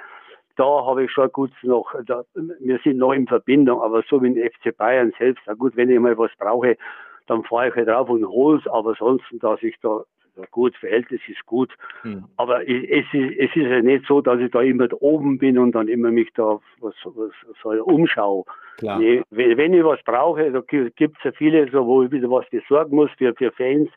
Da 0.58 0.86
habe 0.86 1.06
ich 1.06 1.12
schon 1.12 1.32
gut 1.32 1.52
noch, 1.63 1.95
da, 2.06 2.24
wir 2.60 2.80
sind 2.84 2.97
noch 2.97 3.13
in 3.13 3.26
Verbindung, 3.26 3.82
aber 3.82 4.04
so 4.08 4.21
wie 4.21 4.34
den 4.34 4.50
FC 4.50 4.78
Bayern 4.78 5.12
selbst, 5.17 5.41
na 5.47 5.54
gut, 5.54 5.76
wenn 5.76 5.89
ich 5.89 6.00
mal 6.00 6.17
was 6.17 6.32
brauche, 6.38 6.78
dann 7.26 7.43
fahre 7.45 7.69
ich 7.69 7.76
halt 7.76 7.88
drauf 7.88 8.10
und 8.10 8.28
hole 8.28 8.60
es, 8.60 8.67
aber 8.67 8.93
sonst, 8.95 9.24
dass 9.39 9.63
ich 9.63 9.76
da 9.82 10.04
gut, 10.52 10.76
Verhältnis 10.78 11.22
ist 11.28 11.46
gut. 11.46 11.72
Hm. 12.04 12.26
Aber 12.38 12.62
es 12.67 12.84
ist, 12.84 13.13
es 13.13 13.56
ist 13.56 13.56
ja 13.56 13.82
nicht 13.82 14.06
so, 14.06 14.22
dass 14.22 14.39
ich 14.39 14.52
da 14.52 14.62
immer 14.62 14.88
da 14.88 14.98
oben 15.00 15.38
bin 15.38 15.58
und 15.58 15.74
dann 15.74 15.88
immer 15.88 16.12
mich 16.12 16.30
da 16.34 16.60
was, 16.80 16.96
was 17.04 17.32
so 17.62 17.70
umschaue. 17.84 18.46
Nee, 18.82 19.22
wenn 19.30 19.74
ich 19.74 19.84
was 19.84 20.02
brauche, 20.04 20.52
da 20.52 20.62
gibt 20.62 21.17
es 21.17 21.24
ja 21.24 21.32
viele, 21.34 21.70
so, 21.72 21.86
wo 21.86 22.04
ich 22.04 22.12
wieder 22.12 22.30
was 22.30 22.50
besorgen 22.50 22.96
muss 22.96 23.12
für, 23.17 23.34
für 23.36 23.52
Fans 23.52 23.89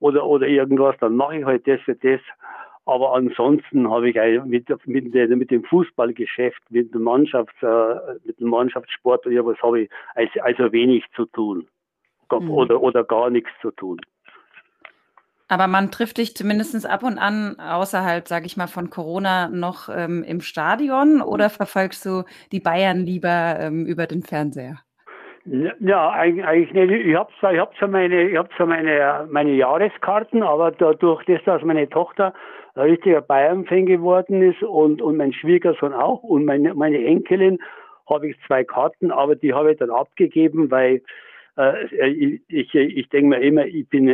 oder, 0.00 0.26
oder 0.26 0.46
irgendwas, 0.46 0.96
dann 1.00 1.16
mache 1.16 1.38
ich 1.38 1.44
halt 1.44 1.66
das 1.66 1.80
für 1.82 1.94
das. 1.94 2.20
Aber 2.84 3.14
ansonsten 3.14 3.90
habe 3.90 4.08
ich 4.08 4.16
mit, 4.44 4.68
mit, 4.86 5.14
mit, 5.14 5.50
dem 5.50 5.64
Fußballgeschäft, 5.64 6.62
mit 6.70 6.94
dem, 6.94 7.02
Mannschafts, 7.02 7.62
äh, 7.62 8.16
mit 8.24 8.40
dem 8.40 8.48
Mannschaftssport 8.48 9.26
oder 9.26 9.44
was 9.44 9.60
habe 9.62 9.82
ich 9.82 9.90
also, 10.14 10.40
also 10.40 10.72
wenig 10.72 11.04
zu 11.14 11.26
tun. 11.26 11.68
Mhm. 12.32 12.50
Oder, 12.50 12.82
oder 12.82 13.04
gar 13.04 13.28
nichts 13.28 13.50
zu 13.60 13.70
tun. 13.72 13.98
Aber 15.48 15.66
man 15.66 15.90
trifft 15.90 16.18
dich 16.18 16.36
zumindest 16.36 16.88
ab 16.88 17.02
und 17.02 17.18
an 17.18 17.58
außerhalb, 17.58 18.28
sage 18.28 18.46
ich 18.46 18.56
mal, 18.56 18.66
von 18.66 18.90
Corona 18.90 19.48
noch 19.48 19.88
ähm, 19.88 20.22
im 20.22 20.40
Stadion 20.40 21.22
oder 21.22 21.48
verfolgst 21.48 22.04
du 22.04 22.24
die 22.52 22.60
Bayern 22.60 22.98
lieber 22.98 23.56
ähm, 23.58 23.86
über 23.86 24.06
den 24.06 24.22
Fernseher? 24.22 24.76
Ja, 25.80 26.10
eigentlich 26.10 26.72
nicht. 26.74 27.06
Ich 27.06 27.16
habe 27.16 27.30
zwar, 27.40 27.54
ich 27.54 27.60
hab 27.60 27.74
zwar, 27.76 27.88
meine, 27.88 28.28
ich 28.28 28.36
hab 28.36 28.52
zwar 28.54 28.66
meine, 28.66 29.26
meine 29.30 29.52
Jahreskarten, 29.52 30.42
aber 30.42 30.70
dadurch, 30.72 31.24
dass, 31.24 31.42
dass 31.44 31.62
meine 31.62 31.88
Tochter 31.88 32.34
ein 32.74 32.82
richtiger 32.82 33.22
Bayern-Fan 33.22 33.86
geworden 33.86 34.42
ist 34.42 34.62
und, 34.62 35.00
und 35.00 35.16
mein 35.16 35.32
Schwiegersohn 35.32 35.94
auch 35.94 36.22
und 36.22 36.44
meine, 36.44 36.74
meine 36.74 37.02
Enkelin, 37.02 37.58
habe 38.08 38.28
ich 38.28 38.36
zwei 38.46 38.64
Karten, 38.64 39.10
aber 39.10 39.36
die 39.36 39.52
habe 39.52 39.72
ich 39.72 39.78
dann 39.78 39.90
abgegeben, 39.90 40.70
weil 40.70 41.02
ich, 41.90 42.40
ich, 42.48 42.74
ich 42.74 43.08
denke 43.08 43.30
mir 43.30 43.40
immer, 43.40 43.66
ich 43.66 43.88
bin, 43.88 44.08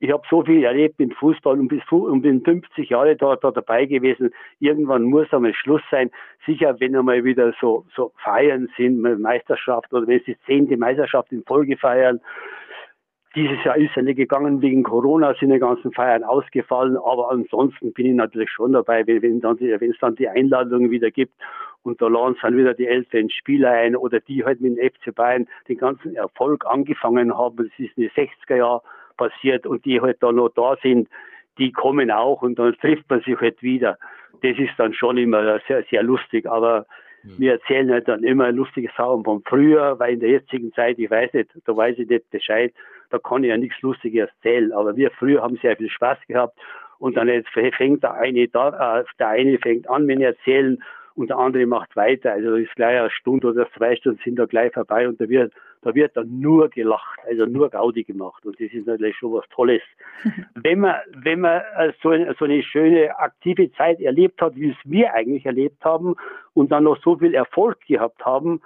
ich 0.00 0.10
habe 0.12 0.22
so 0.28 0.44
viel 0.44 0.64
erlebt 0.64 1.00
im 1.00 1.10
Fußball 1.12 1.58
und, 1.58 1.68
bis, 1.68 1.80
und 1.90 2.20
bin 2.20 2.42
50 2.42 2.90
Jahre 2.90 3.16
da, 3.16 3.36
da 3.36 3.50
dabei 3.50 3.86
gewesen. 3.86 4.30
Irgendwann 4.58 5.04
muss 5.04 5.32
einmal 5.32 5.54
Schluss 5.54 5.80
sein. 5.90 6.10
Sicher, 6.44 6.78
wenn 6.78 6.94
einmal 6.94 7.24
wieder 7.24 7.54
so, 7.58 7.86
so 7.96 8.12
Feiern 8.22 8.68
sind, 8.76 9.00
Meisterschaft 9.00 9.92
oder 9.94 10.06
wenn 10.06 10.20
sie 10.26 10.36
zehnte 10.44 10.76
Meisterschaft 10.76 11.32
in 11.32 11.42
Folge 11.44 11.78
feiern, 11.78 12.20
dieses 13.34 13.62
Jahr 13.64 13.76
ist 13.76 13.96
er 13.96 14.02
nicht 14.02 14.16
gegangen 14.16 14.60
wegen 14.60 14.82
Corona, 14.82 15.34
sind 15.38 15.52
die 15.52 15.58
ganzen 15.58 15.92
Feiern 15.92 16.24
ausgefallen, 16.24 16.96
aber 16.96 17.30
ansonsten 17.30 17.92
bin 17.92 18.06
ich 18.06 18.14
natürlich 18.14 18.50
schon 18.50 18.72
dabei, 18.72 19.06
wenn, 19.06 19.36
es 19.36 19.98
dann 20.00 20.16
die 20.16 20.28
Einladungen 20.28 20.90
wieder 20.90 21.10
gibt 21.12 21.32
und 21.82 22.00
da 22.02 22.08
laden 22.08 22.36
dann 22.42 22.56
wieder 22.56 22.74
die 22.74 22.86
älteren 22.86 23.30
Spieler 23.30 23.70
ein 23.70 23.96
oder 23.96 24.20
die 24.20 24.44
halt 24.44 24.60
mit 24.60 24.76
dem 24.76 24.90
FC 24.90 25.14
Bayern 25.14 25.46
den 25.68 25.78
ganzen 25.78 26.14
Erfolg 26.14 26.66
angefangen 26.66 27.36
haben. 27.36 27.56
Das 27.56 27.66
ist 27.78 27.96
in 27.96 28.04
den 28.04 28.10
60er 28.10 28.56
Jahren 28.56 28.80
passiert 29.16 29.66
und 29.66 29.84
die 29.84 30.00
halt 30.00 30.22
da 30.22 30.32
noch 30.32 30.50
da 30.50 30.76
sind, 30.82 31.08
die 31.58 31.72
kommen 31.72 32.10
auch 32.10 32.42
und 32.42 32.58
dann 32.58 32.74
trifft 32.74 33.08
man 33.08 33.20
sich 33.22 33.38
halt 33.40 33.62
wieder. 33.62 33.98
Das 34.42 34.58
ist 34.58 34.72
dann 34.78 34.94
schon 34.94 35.18
immer 35.18 35.60
sehr, 35.66 35.84
sehr 35.90 36.02
lustig, 36.02 36.46
aber 36.46 36.86
Mhm. 37.22 37.38
Wir 37.38 37.52
erzählen 37.52 37.90
halt 37.90 38.08
dann 38.08 38.24
immer 38.24 38.50
lustige 38.52 38.90
Sachen 38.96 39.24
von 39.24 39.42
früher, 39.44 39.98
weil 39.98 40.14
in 40.14 40.20
der 40.20 40.30
jetzigen 40.30 40.72
Zeit, 40.72 40.98
ich 40.98 41.10
weiß 41.10 41.32
nicht, 41.34 41.50
da 41.64 41.76
weiß 41.76 41.98
ich 41.98 42.08
nicht 42.08 42.30
Bescheid, 42.30 42.72
da 43.10 43.18
kann 43.18 43.44
ich 43.44 43.50
ja 43.50 43.56
nichts 43.56 43.80
Lustiges 43.82 44.28
erzählen. 44.36 44.72
Aber 44.72 44.96
wir 44.96 45.10
früher 45.10 45.42
haben 45.42 45.58
sehr 45.60 45.76
viel 45.76 45.90
Spaß 45.90 46.18
gehabt 46.28 46.58
und 46.98 47.16
dann 47.16 47.28
jetzt 47.28 47.48
fängt 47.50 48.02
der 48.02 48.14
eine, 48.14 48.48
da, 48.48 49.00
äh, 49.00 49.04
der 49.18 49.28
eine 49.28 49.58
fängt 49.58 49.88
an 49.88 50.06
mit 50.06 50.20
erzählen 50.20 50.82
und 51.20 51.28
der 51.28 51.38
andere 51.38 51.66
macht 51.66 51.94
weiter. 51.96 52.32
Also 52.32 52.54
ist 52.56 52.74
gleich 52.76 52.98
eine 52.98 53.10
Stunde 53.10 53.48
oder 53.48 53.70
zwei 53.76 53.96
Stunden 53.96 54.20
sind 54.24 54.36
da 54.36 54.46
gleich 54.46 54.72
vorbei 54.72 55.08
und 55.08 55.20
da 55.20 55.28
wird, 55.28 55.52
da 55.82 55.94
wird 55.94 56.16
dann 56.16 56.40
nur 56.40 56.68
gelacht, 56.68 57.20
also 57.26 57.46
nur 57.46 57.70
Gaudi 57.70 58.04
gemacht. 58.04 58.44
Und 58.44 58.60
das 58.60 58.72
ist 58.72 58.86
natürlich 58.86 59.16
schon 59.16 59.32
was 59.32 59.48
Tolles. 59.50 59.82
wenn 60.54 60.80
man, 60.80 60.96
wenn 61.14 61.40
man 61.40 61.60
äh, 61.76 61.92
so 62.02 62.10
eine, 62.10 62.34
so 62.38 62.44
eine 62.44 62.62
schöne 62.62 63.16
aktive 63.18 63.70
Zeit 63.72 64.00
erlebt 64.00 64.40
hat, 64.40 64.56
wie 64.56 64.70
es 64.70 64.76
wir 64.84 65.12
eigentlich 65.14 65.46
erlebt 65.46 65.84
haben 65.84 66.16
und 66.54 66.72
dann 66.72 66.84
noch 66.84 67.00
so 67.02 67.16
viel 67.16 67.34
Erfolg 67.34 67.80
gehabt 67.86 68.24
haben 68.24 68.60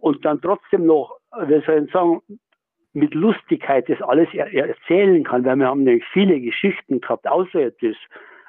und 0.00 0.24
dann 0.24 0.40
trotzdem 0.40 0.86
noch, 0.86 1.18
wir 1.46 1.62
sollen 1.62 1.88
sagen, 1.88 2.20
mit 2.92 3.12
Lustigkeit 3.14 3.88
das 3.88 4.00
alles 4.02 4.28
erzählen 4.34 5.24
kann, 5.24 5.44
weil 5.44 5.56
wir 5.56 5.66
haben 5.66 5.82
nämlich 5.82 6.04
viele 6.12 6.40
Geschichten 6.40 7.00
gehabt, 7.00 7.26
außer 7.26 7.70
das, 7.70 7.96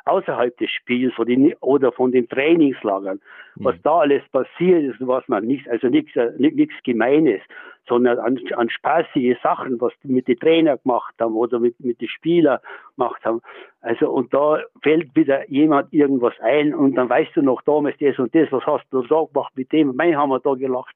außerhalb 0.05 0.55
des 0.57 0.69
Spiels 0.71 1.13
oder 1.61 1.91
von 1.91 2.11
den 2.11 2.29
Trainingslagern, 2.29 3.19
was 3.55 3.75
mhm. 3.75 3.79
da 3.83 3.97
alles 3.99 4.23
passiert 4.31 4.83
ist, 4.83 4.95
was 4.99 5.27
man 5.27 5.45
nicht, 5.45 5.67
also 5.69 5.87
nichts, 5.87 6.15
äh, 6.15 6.31
nichts 6.37 6.75
Gemeines, 6.83 7.41
sondern 7.87 8.19
an, 8.19 8.39
an 8.55 8.69
spaßige 8.69 9.37
Sachen, 9.41 9.79
was 9.79 9.93
die 10.03 10.09
mit 10.09 10.27
den 10.27 10.39
Trainer 10.39 10.77
gemacht 10.77 11.13
haben 11.19 11.35
oder 11.35 11.59
mit, 11.59 11.79
mit 11.79 12.01
den 12.01 12.07
Spielern 12.07 12.59
gemacht 12.95 13.23
haben. 13.23 13.41
Also, 13.81 14.09
und 14.09 14.33
da 14.33 14.59
fällt 14.81 15.15
wieder 15.15 15.49
jemand 15.49 15.93
irgendwas 15.93 16.33
ein 16.39 16.73
und 16.73 16.95
dann 16.95 17.09
weißt 17.09 17.35
du 17.35 17.41
noch 17.41 17.61
damals 17.63 17.95
das 17.99 18.17
und 18.17 18.33
das, 18.33 18.51
was 18.51 18.65
hast 18.65 18.85
du 18.91 19.01
da 19.03 19.23
gemacht 19.31 19.53
mit 19.55 19.71
dem, 19.71 19.95
mein 19.95 20.17
haben 20.17 20.29
wir 20.29 20.39
da 20.39 20.53
gelacht. 20.53 20.95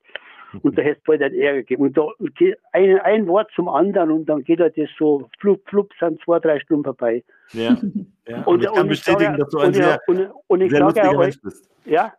Und 0.62 0.78
da 0.78 0.82
hätte 0.82 1.00
es 1.00 1.04
bald 1.04 1.22
einen 1.22 1.36
Ärger 1.36 1.60
gegeben. 1.60 1.84
Und 1.84 1.98
da 1.98 2.08
ein, 2.72 3.00
ein 3.00 3.28
Wort 3.28 3.50
zum 3.56 3.70
anderen 3.70 4.12
und 4.12 4.26
dann 4.26 4.44
geht 4.44 4.60
er 4.60 4.70
das 4.70 4.90
so, 4.98 5.30
flup, 5.40 5.68
flup, 5.68 5.92
sind 6.00 6.22
zwei, 6.24 6.40
drei 6.40 6.60
Stunden 6.60 6.84
vorbei. 6.84 7.24
Ja. 7.54 7.78
ja. 8.28 8.44
Und, 8.44 8.48
und, 8.48 8.62
ich 8.62 8.68
kann 8.68 8.82
und 8.82 8.90
bestätigen, 8.90 9.22
ich 9.22 9.26
sage, 9.26 9.38
dass 9.38 9.50
du 9.50 9.60
ein 9.60 9.74
sehr, 9.74 10.00
und, 10.08 10.32
und 10.48 10.62
ich 10.62 10.72
sehr 10.72 10.80
lustiger 10.82 11.18
Mensch 11.18 11.42
bist. 11.42 11.70
Ja. 11.86 12.14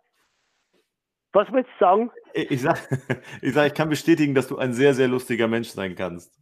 Was 1.32 1.52
willst 1.52 1.70
du 1.78 1.84
sagen? 1.84 2.10
Ich 2.34 2.60
sage, 2.62 2.78
ich, 3.42 3.52
sag, 3.52 3.66
ich 3.66 3.74
kann 3.74 3.88
bestätigen, 3.88 4.34
dass 4.34 4.48
du 4.48 4.58
ein 4.58 4.72
sehr, 4.72 4.94
sehr 4.94 5.08
lustiger 5.08 5.48
Mensch 5.48 5.68
sein 5.68 5.94
kannst. 5.94 6.32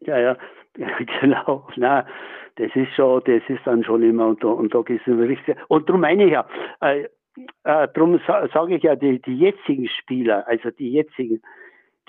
Ja, 0.00 0.18
ja, 0.18 0.36
ja 0.76 0.88
genau. 1.20 1.68
Na, 1.76 2.06
das 2.56 2.70
ist 2.74 2.94
schon, 2.94 3.22
das 3.26 3.42
ist 3.48 3.66
dann 3.66 3.84
schon 3.84 4.02
immer 4.02 4.26
und 4.28 4.42
da, 4.42 4.48
und 4.48 4.74
da 4.74 4.80
ist 4.80 5.06
es 5.06 5.18
richtig. 5.18 5.56
Und 5.68 5.88
darum 5.88 6.00
meine 6.00 6.24
ich 6.24 6.32
ja, 6.32 6.46
äh, 6.80 7.08
äh, 7.64 7.88
darum 7.94 8.20
sa 8.26 8.48
sage 8.48 8.76
ich 8.76 8.82
ja, 8.82 8.96
die, 8.96 9.20
die 9.20 9.36
jetzigen 9.36 9.88
Spieler, 9.88 10.46
also 10.46 10.70
die 10.70 10.92
jetzigen, 10.92 11.42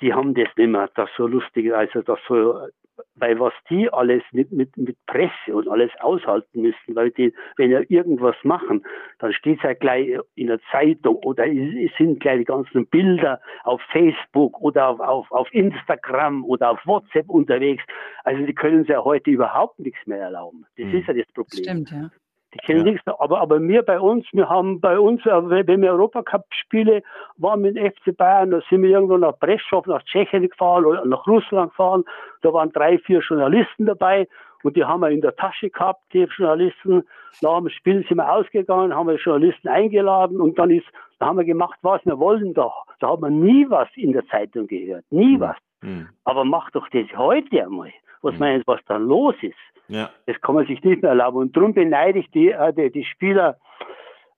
die 0.00 0.14
haben 0.14 0.34
das 0.34 0.48
nicht 0.56 0.68
mehr, 0.68 0.88
das 0.94 1.10
so 1.16 1.26
lustig, 1.26 1.72
also 1.74 2.02
das 2.02 2.18
so, 2.28 2.68
weil 3.14 3.38
was 3.38 3.52
die 3.68 3.92
alles 3.92 4.22
mit, 4.32 4.52
mit, 4.52 4.76
mit 4.76 4.96
Presse 5.06 5.54
und 5.54 5.68
alles 5.68 5.90
aushalten 6.00 6.62
müssen, 6.62 6.94
weil 6.94 7.10
die, 7.10 7.32
wenn 7.56 7.70
ja 7.70 7.80
irgendwas 7.88 8.36
machen, 8.42 8.84
dann 9.18 9.32
steht 9.32 9.58
es 9.58 9.64
ja 9.64 9.74
gleich 9.74 10.18
in 10.34 10.48
der 10.48 10.60
Zeitung 10.70 11.16
oder 11.16 11.46
es 11.46 11.90
sind 11.96 12.20
gleich 12.20 12.38
die 12.38 12.44
ganzen 12.44 12.86
Bilder 12.86 13.40
auf 13.64 13.80
Facebook 13.92 14.60
oder 14.60 14.88
auf, 14.88 15.00
auf, 15.00 15.30
auf 15.30 15.48
Instagram 15.52 16.44
oder 16.44 16.72
auf 16.72 16.86
WhatsApp 16.86 17.28
unterwegs. 17.28 17.84
Also 18.24 18.44
die 18.44 18.54
können 18.54 18.80
sich 18.80 18.90
ja 18.90 19.04
heute 19.04 19.30
überhaupt 19.30 19.78
nichts 19.78 20.04
mehr 20.06 20.20
erlauben. 20.20 20.64
Das 20.76 20.86
mhm. 20.86 20.98
ist 20.98 21.08
ja 21.08 21.14
das 21.14 21.32
Problem. 21.32 21.64
Stimmt, 21.64 21.90
ja. 21.90 22.10
Die 22.54 22.58
kennen 22.58 22.86
ja. 22.86 22.92
nichts, 22.92 23.06
aber, 23.06 23.40
aber 23.40 23.60
wir 23.60 23.82
bei 23.82 24.00
uns, 24.00 24.26
wir 24.32 24.48
haben 24.48 24.80
bei 24.80 24.98
uns, 24.98 25.24
äh, 25.26 25.66
wenn 25.66 25.82
wir 25.82 25.92
Europacup-Spiele 25.92 27.02
waren 27.36 27.60
mit 27.60 27.76
dem 27.76 27.92
FC 27.92 28.16
Bayern, 28.16 28.50
da 28.50 28.60
sind 28.70 28.82
wir 28.82 28.90
irgendwo 28.90 29.18
nach 29.18 29.36
Breschow, 29.38 29.86
nach 29.86 30.02
Tschechien 30.04 30.48
gefahren 30.48 30.86
oder 30.86 31.04
nach 31.04 31.26
Russland 31.26 31.70
gefahren. 31.72 32.04
Da 32.40 32.52
waren 32.52 32.72
drei, 32.72 32.98
vier 32.98 33.20
Journalisten 33.20 33.84
dabei 33.84 34.26
und 34.62 34.76
die 34.76 34.84
haben 34.84 35.00
wir 35.00 35.10
in 35.10 35.20
der 35.20 35.36
Tasche 35.36 35.68
gehabt, 35.68 36.00
die 36.12 36.22
Journalisten. 36.24 37.04
Nach 37.42 37.58
dem 37.58 37.68
Spiel 37.68 38.04
sind 38.08 38.16
wir 38.16 38.32
ausgegangen, 38.32 38.94
haben 38.94 39.08
wir 39.08 39.16
Journalisten 39.16 39.68
eingeladen 39.68 40.40
und 40.40 40.58
dann 40.58 40.70
ist, 40.70 40.86
da 41.18 41.26
haben 41.26 41.38
wir 41.38 41.44
gemacht, 41.44 41.78
was 41.82 42.04
wir 42.06 42.18
wollen 42.18 42.54
da. 42.54 42.72
Da 43.00 43.12
hat 43.12 43.20
man 43.20 43.40
nie 43.40 43.66
was 43.68 43.88
in 43.94 44.12
der 44.12 44.26
Zeitung 44.26 44.66
gehört, 44.66 45.04
nie 45.10 45.36
mhm. 45.36 45.40
was. 45.40 45.56
Mhm. 45.82 46.08
Aber 46.24 46.44
mach 46.44 46.70
doch 46.70 46.88
das 46.88 47.06
heute 47.16 47.62
einmal. 47.62 47.92
Was 48.22 48.34
mhm. 48.34 48.40
meinst 48.40 48.66
was 48.66 48.80
da 48.86 48.96
los 48.96 49.34
ist? 49.42 49.54
Ja. 49.88 50.10
Das 50.26 50.40
kann 50.40 50.54
man 50.54 50.66
sich 50.66 50.82
nicht 50.82 51.02
mehr 51.02 51.10
erlauben. 51.10 51.38
Und 51.38 51.56
darum 51.56 51.74
beneide 51.74 52.18
ich 52.18 52.30
die, 52.30 52.50
äh, 52.50 52.72
die, 52.72 52.90
die 52.90 53.04
Spieler 53.04 53.58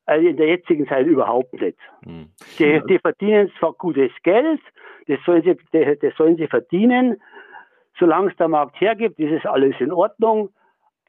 äh, 0.07 0.27
in 0.27 0.37
der 0.37 0.49
jetzigen 0.49 0.87
Zeit 0.87 1.07
überhaupt 1.07 1.53
nicht. 1.61 1.79
Mhm. 2.05 2.31
Die, 2.59 2.83
die, 2.89 2.99
verdienen 2.99 3.51
zwar 3.59 3.73
gutes 3.75 4.13
Geld, 4.23 4.61
das 5.07 5.19
sollen 5.25 5.43
sie, 5.43 5.57
das 5.97 6.15
sollen 6.17 6.37
sie 6.37 6.47
verdienen, 6.47 7.21
solange 7.99 8.31
es 8.31 8.37
der 8.37 8.49
Markt 8.49 8.81
hergibt, 8.81 9.19
ist 9.19 9.33
es 9.33 9.47
alles 9.47 9.75
in 9.81 9.93
Ordnung. 9.93 10.51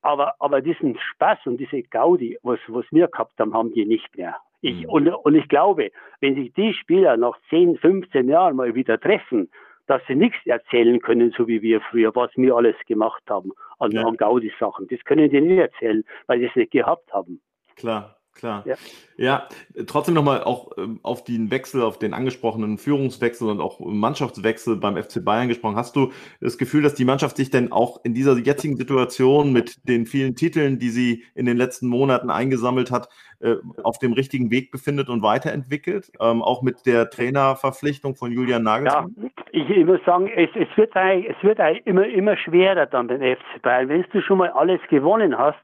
Aber, 0.04 0.34
aber 0.40 0.62
diesen 0.62 0.98
Spaß 0.98 1.40
und 1.46 1.58
diese 1.58 1.84
Gaudi, 1.84 2.38
was, 2.42 2.60
was 2.68 2.86
wir 2.92 3.08
gehabt 3.08 3.40
haben, 3.40 3.54
haben 3.54 3.72
die 3.72 3.86
nicht 3.86 4.18
mehr. 4.18 4.36
Ich, 4.62 4.84
mhm. 4.84 4.90
und, 4.90 5.08
und 5.10 5.36
ich 5.36 5.48
glaube, 5.48 5.92
wenn 6.20 6.36
sich 6.36 6.54
die 6.54 6.74
Spieler 6.74 7.18
nach 7.18 7.38
10, 7.50 7.78
15 7.78 8.28
Jahren 8.28 8.56
mal 8.56 8.74
wieder 8.74 9.00
treffen 9.00 9.50
dass 9.92 10.02
sie 10.08 10.16
nichts 10.16 10.40
erzählen 10.46 11.02
können, 11.02 11.34
so 11.38 11.50
wie 11.50 11.62
wir 11.62 11.82
früher, 11.82 12.16
was 12.16 12.32
wir 12.36 12.56
alles 12.56 12.78
gemacht 12.88 13.22
haben 13.28 13.52
an, 13.78 13.92
ja. 13.92 14.06
an 14.08 14.16
Gaudi-Sachen. 14.16 14.88
Das 14.88 15.04
können 15.04 15.30
die 15.30 15.42
nicht 15.42 15.60
erzählen, 15.60 16.06
weil 16.28 16.40
sie 16.40 16.46
es 16.46 16.56
nicht 16.56 16.72
gehabt 16.72 17.12
haben. 17.12 17.42
Klar. 17.76 18.21
Klar. 18.34 18.64
Ja, 18.66 18.76
ja 19.18 19.48
trotzdem 19.88 20.16
nochmal 20.16 20.44
auch 20.44 20.72
ähm, 20.78 21.00
auf 21.04 21.24
den 21.24 21.52
Wechsel, 21.52 21.82
auf 21.82 22.00
den 22.00 22.14
angesprochenen 22.14 22.78
Führungswechsel 22.78 23.50
und 23.50 23.60
auch 23.60 23.80
Mannschaftswechsel 23.80 24.78
beim 24.78 24.96
FC 24.96 25.24
Bayern 25.24 25.48
gesprochen. 25.48 25.76
Hast 25.76 25.96
du 25.96 26.12
das 26.40 26.58
Gefühl, 26.58 26.82
dass 26.82 26.96
die 26.96 27.06
Mannschaft 27.06 27.38
sich 27.38 27.50
denn 27.50 27.72
auch 27.72 28.00
in 28.04 28.14
dieser 28.14 28.38
jetzigen 28.38 28.78
Situation 28.78 29.52
mit 29.52 29.88
den 29.88 30.06
vielen 30.06 30.36
Titeln, 30.36 30.80
die 30.80 30.90
sie 30.90 31.24
in 31.36 31.46
den 31.46 31.58
letzten 31.58 31.88
Monaten 31.88 32.30
eingesammelt 32.30 32.90
hat, 32.90 33.10
äh, 33.42 33.56
auf 33.84 34.00
dem 34.00 34.14
richtigen 34.14 34.50
Weg 34.50 34.72
befindet 34.72 35.10
und 35.10 35.22
weiterentwickelt? 35.22 36.12
Ähm, 36.20 36.42
auch 36.42 36.62
mit 36.62 36.86
der 36.86 37.10
Trainerverpflichtung 37.10 38.16
von 38.16 38.32
Julian 38.32 38.64
Nagelsmann? 38.64 39.14
Ja, 39.18 39.30
ich, 39.52 39.70
ich 39.70 39.86
muss 39.86 40.00
sagen, 40.06 40.30
es, 40.34 40.50
es 40.56 40.78
wird, 40.78 40.96
eigentlich, 40.96 41.36
es 41.36 41.44
wird 41.44 41.60
eigentlich 41.60 41.86
immer, 41.86 42.08
immer 42.08 42.38
schwerer 42.38 42.86
dann 42.86 43.08
beim 43.08 43.22
FC 43.22 43.62
Bayern. 43.62 43.90
Wenn 43.90 44.06
du 44.12 44.22
schon 44.22 44.38
mal 44.38 44.50
alles 44.52 44.80
gewonnen 44.90 45.38
hast 45.38 45.60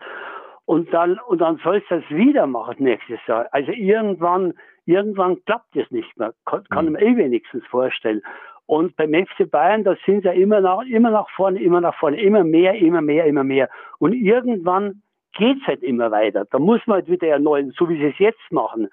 und 0.68 0.94
dann, 0.94 1.18
und 1.28 1.40
dann 1.40 1.60
sollst 1.64 1.90
du 1.90 1.96
das 1.96 2.10
wieder 2.10 2.46
machen 2.46 2.76
nächstes 2.80 3.26
Jahr. 3.26 3.48
Also 3.52 3.72
irgendwann, 3.72 4.54
irgendwann 4.86 5.42
klappt 5.46 5.74
es 5.78 5.90
nicht 5.92 6.18
mehr. 6.18 6.34
Kann, 6.46 6.66
kann 6.66 6.92
man 6.92 7.02
eh 7.02 7.16
wenigstens 7.16 7.66
vorstellen. 7.68 8.22
Und 8.66 8.98
beim 8.98 9.14
FC 9.14 9.50
Bayern, 9.50 9.86
da 9.86 9.96
sind 10.06 10.24
sie 10.24 10.30
immer 10.30 10.60
nach, 10.60 10.82
immer 10.82 11.10
nach 11.10 11.30
vorne, 11.30 11.62
immer 11.62 11.80
nach 11.80 11.96
vorne, 11.96 12.20
immer 12.20 12.44
mehr, 12.44 12.76
immer 12.76 13.02
mehr, 13.02 13.26
immer 13.26 13.46
mehr. 13.46 13.70
Und 14.00 14.12
irgendwann 14.12 15.02
geht's 15.38 15.66
halt 15.66 15.84
immer 15.84 16.12
weiter. 16.12 16.44
Da 16.52 16.60
muss 16.60 16.82
man 16.86 16.96
halt 16.96 17.08
wieder 17.08 17.28
erneuern, 17.28 17.72
so 17.78 17.88
wie 17.88 17.98
sie 17.98 18.10
es 18.10 18.20
jetzt 18.20 18.52
machen. 18.52 18.90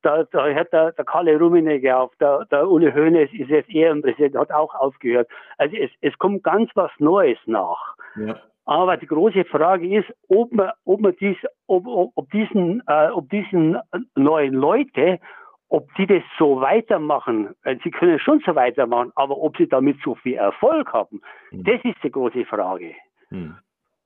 Da, 0.00 0.24
da 0.24 0.46
hört 0.46 0.72
der, 0.72 0.92
der 0.92 1.04
Kalle 1.04 1.38
Rummenigge 1.38 1.94
auf, 1.94 2.10
der, 2.16 2.46
der 2.46 2.70
Uli 2.70 2.90
Hoeneß 2.90 3.30
ist 3.34 3.50
jetzt 3.50 3.68
Ehrenpräsident, 3.68 4.34
hat 4.34 4.50
auch 4.50 4.74
aufgehört. 4.74 5.28
Also 5.58 5.76
es, 5.76 5.90
es 6.00 6.16
kommt 6.16 6.42
ganz 6.42 6.70
was 6.74 6.92
Neues 6.98 7.38
nach. 7.44 7.96
Ja. 8.16 8.40
Aber 8.68 8.98
die 8.98 9.06
große 9.06 9.46
Frage 9.46 9.98
ist, 9.98 10.12
ob 10.28 10.52
man, 10.52 10.72
ob 10.84 11.00
man 11.00 11.16
dies, 11.18 11.38
ob, 11.68 11.86
ob, 11.86 12.30
diesen, 12.30 12.82
äh, 12.86 13.08
ob 13.08 13.30
diesen 13.30 13.78
neuen 14.14 14.52
Leute, 14.52 15.20
ob 15.70 15.88
die 15.94 16.06
das 16.06 16.22
so 16.38 16.60
weitermachen. 16.60 17.54
Sie 17.82 17.90
können 17.90 18.18
schon 18.18 18.42
so 18.44 18.54
weitermachen, 18.54 19.10
aber 19.14 19.38
ob 19.38 19.56
sie 19.56 19.68
damit 19.68 19.96
so 20.04 20.16
viel 20.16 20.34
Erfolg 20.34 20.92
haben, 20.92 21.22
mhm. 21.50 21.64
das 21.64 21.80
ist 21.82 21.96
die 22.04 22.10
große 22.10 22.44
Frage. 22.44 22.94
Mhm. 23.30 23.56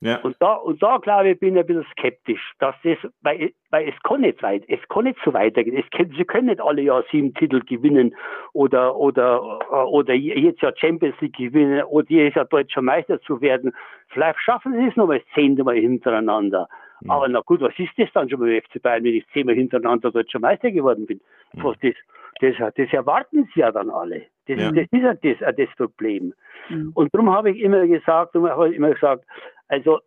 Ja. 0.03 0.17
Und 0.17 0.35
da, 0.41 0.55
und 0.55 0.83
da 0.83 0.97
glaube 0.97 1.31
ich, 1.31 1.38
bin 1.38 1.55
ich 1.55 1.61
ein 1.61 1.67
bisschen 1.67 1.87
skeptisch, 1.93 2.55
dass 2.59 2.75
das, 2.83 2.99
weil, 3.21 3.53
weil 3.71 3.88
es 3.88 3.95
kann 4.03 4.23
nicht 4.23 4.43
weit, 4.43 4.65
es 4.67 4.81
kann 4.88 5.05
nicht 5.05 5.19
so 5.25 5.33
weitergehen. 5.33 5.77
Es 5.77 5.88
können, 5.97 6.12
sie 6.19 6.25
können 6.25 6.49
nicht 6.49 6.61
alle 6.61 6.83
Jahr 6.83 7.05
sieben 7.12 7.33
Titel 7.35 7.61
gewinnen 7.61 8.12
oder, 8.53 8.97
oder, 8.97 9.71
oder 9.87 10.12
jetzt 10.12 10.61
ja 10.61 10.73
Champions 10.77 11.15
League 11.21 11.37
gewinnen 11.37 11.85
oder 11.85 12.05
jedes 12.09 12.35
Jahr 12.35 12.47
deutscher 12.47 12.83
Meister 12.83 13.21
zu 13.21 13.41
werden. 13.41 13.73
Vielleicht 14.09 14.41
schaffen 14.41 14.73
sie 14.73 14.88
es 14.88 14.97
nochmal 14.97 15.23
zehnmal 15.35 15.77
hintereinander. 15.77 16.69
Mhm. 17.03 17.11
Aber 17.11 17.29
na 17.29 17.41
gut, 17.41 17.61
was 17.61 17.79
ist 17.79 17.97
das 17.97 18.09
dann 18.12 18.29
schon 18.29 18.41
beim 18.41 18.61
FC 18.61 18.83
Bayern, 18.83 19.05
wenn 19.05 19.15
ich 19.15 19.27
zehnmal 19.29 19.55
hintereinander 19.55 20.11
deutscher 20.11 20.41
Meister 20.41 20.73
geworden 20.73 21.07
bin? 21.07 21.21
Mhm. 21.53 21.62
Was 21.62 21.77
das, 21.81 21.95
das, 22.41 22.75
das 22.75 22.93
erwarten 22.93 23.49
sie 23.55 23.61
ja 23.61 23.71
dann 23.71 23.88
alle. 23.88 24.23
Das, 24.49 24.59
ja. 24.59 24.73
das 24.73 24.87
ist 24.91 25.01
ja 25.01 25.15
das, 25.15 25.57
das 25.57 25.77
Problem. 25.77 26.35
Mhm. 26.69 26.91
Und 26.95 27.15
darum 27.15 27.31
habe 27.31 27.53
ich 27.53 27.61
immer 27.61 27.87
gesagt, 27.87 28.35
und 28.35 28.51
habe 28.51 28.75
immer 28.75 28.91
gesagt, 28.91 29.25
also, 29.72 30.00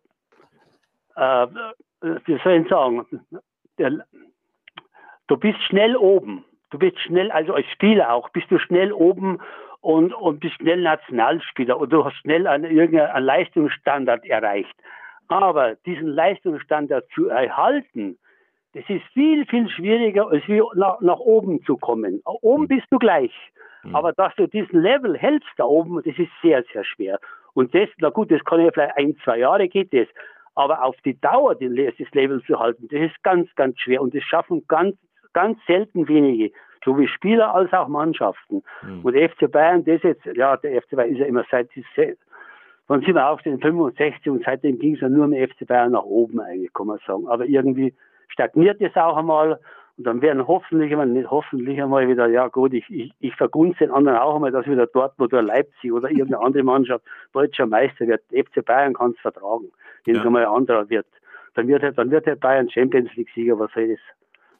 äh, 1.16 1.46
wie 2.24 2.38
soll 2.44 2.62
ich 2.62 2.68
sagen, 2.68 3.04
der, 3.78 4.06
du 5.26 5.36
bist 5.36 5.60
schnell 5.62 5.96
oben. 5.96 6.44
Du 6.70 6.78
bist 6.78 6.98
schnell, 7.00 7.32
also 7.32 7.54
als 7.54 7.66
Spieler 7.72 8.12
auch, 8.12 8.28
bist 8.30 8.48
du 8.50 8.58
schnell 8.58 8.92
oben 8.92 9.40
und, 9.80 10.14
und 10.14 10.38
bist 10.38 10.54
schnell 10.54 10.82
Nationalspieler 10.82 11.78
und 11.78 11.92
du 11.92 12.04
hast 12.04 12.16
schnell 12.18 12.46
einen, 12.46 12.76
irgendeinen 12.76 13.24
Leistungsstandard 13.24 14.24
erreicht. 14.26 14.74
Aber 15.26 15.74
diesen 15.84 16.08
Leistungsstandard 16.08 17.04
zu 17.12 17.28
erhalten, 17.28 18.18
das 18.74 18.84
ist 18.88 19.04
viel, 19.14 19.46
viel 19.46 19.68
schwieriger, 19.68 20.28
als 20.28 20.46
wie 20.46 20.62
nach, 20.74 21.00
nach 21.00 21.18
oben 21.18 21.64
zu 21.64 21.76
kommen. 21.76 22.20
Oben 22.24 22.64
hm. 22.64 22.68
bist 22.68 22.86
du 22.90 22.98
gleich. 22.98 23.32
Hm. 23.82 23.96
Aber 23.96 24.12
dass 24.12 24.32
du 24.36 24.46
diesen 24.46 24.80
Level 24.80 25.16
hältst 25.16 25.50
da 25.56 25.64
oben, 25.64 25.96
das 26.04 26.16
ist 26.18 26.30
sehr, 26.40 26.62
sehr 26.72 26.84
schwer. 26.84 27.18
Und 27.56 27.74
das, 27.74 27.88
na 27.98 28.10
gut, 28.10 28.30
das 28.30 28.44
kann 28.44 28.60
ja 28.60 28.70
vielleicht 28.70 28.98
ein, 28.98 29.16
zwei 29.24 29.38
Jahre 29.38 29.66
geht 29.66 29.90
das. 29.94 30.06
Aber 30.54 30.82
auf 30.82 30.94
die 31.06 31.18
Dauer 31.18 31.54
das 31.54 32.12
Level 32.12 32.42
zu 32.44 32.60
halten, 32.60 32.86
das 32.90 33.00
ist 33.00 33.22
ganz, 33.22 33.48
ganz 33.54 33.80
schwer. 33.80 34.02
Und 34.02 34.14
das 34.14 34.22
schaffen 34.24 34.62
ganz, 34.68 34.94
ganz 35.32 35.58
selten 35.66 36.06
wenige. 36.06 36.52
So 36.84 36.98
wie 36.98 37.08
Spieler 37.08 37.54
als 37.54 37.72
auch 37.72 37.88
Mannschaften. 37.88 38.62
Mhm. 38.82 39.00
Und 39.02 39.14
der 39.14 39.30
FC 39.30 39.50
Bayern, 39.50 39.82
das 39.86 40.02
jetzt, 40.02 40.26
ja, 40.26 40.58
der 40.58 40.82
FC 40.82 40.96
Bayern 40.96 41.12
ist 41.12 41.18
ja 41.18 41.26
immer 41.26 41.46
seit, 41.50 41.70
wann 42.88 43.00
sind 43.00 43.14
wir 43.14 43.26
auf 43.26 43.40
den 43.40 43.58
65 43.58 44.30
und 44.30 44.44
seitdem 44.44 44.78
ging 44.78 44.94
es 44.94 45.00
ja 45.00 45.08
nur 45.08 45.26
mit 45.26 45.50
FC 45.50 45.66
Bayern 45.66 45.92
nach 45.92 46.04
oben 46.04 46.38
eigentlich, 46.40 46.74
kann 46.74 46.88
man 46.88 46.98
sagen. 47.06 47.26
Aber 47.26 47.46
irgendwie 47.46 47.94
stagniert 48.28 48.82
es 48.82 48.94
auch 48.96 49.16
einmal. 49.16 49.58
Und 49.98 50.04
dann 50.04 50.20
werden 50.20 50.46
hoffentlich 50.46 50.92
einmal, 50.92 51.06
nicht 51.06 51.30
hoffentlich 51.30 51.80
einmal 51.80 52.06
wieder, 52.06 52.28
ja 52.28 52.48
gut, 52.48 52.74
ich, 52.74 52.84
ich, 52.90 53.12
ich 53.18 53.34
vergunste 53.34 53.84
den 53.84 53.90
anderen 53.90 54.18
auch 54.18 54.34
einmal, 54.34 54.50
dass 54.50 54.66
wieder 54.66 54.86
Dortmund 54.86 55.32
oder 55.32 55.42
Leipzig 55.42 55.90
oder 55.90 56.10
irgendeine 56.10 56.44
andere 56.44 56.62
Mannschaft 56.62 57.04
deutscher 57.32 57.66
Meister 57.66 58.06
wird. 58.06 58.22
FC 58.30 58.64
Bayern 58.64 58.92
kann 58.92 59.12
es 59.12 59.20
vertragen, 59.20 59.70
wenn 60.04 60.16
es 60.16 60.20
ja. 60.20 60.26
einmal 60.26 60.44
ein 60.44 60.52
anderer 60.52 60.88
wird. 60.90 61.06
Dann 61.54 61.68
wird, 61.68 61.82
er, 61.82 61.92
dann 61.92 62.10
wird 62.10 62.26
der 62.26 62.36
Bayern 62.36 62.68
Champions 62.68 63.14
League 63.16 63.30
Sieger, 63.34 63.58
was 63.58 63.72
soll 63.72 63.88
das? 63.88 64.00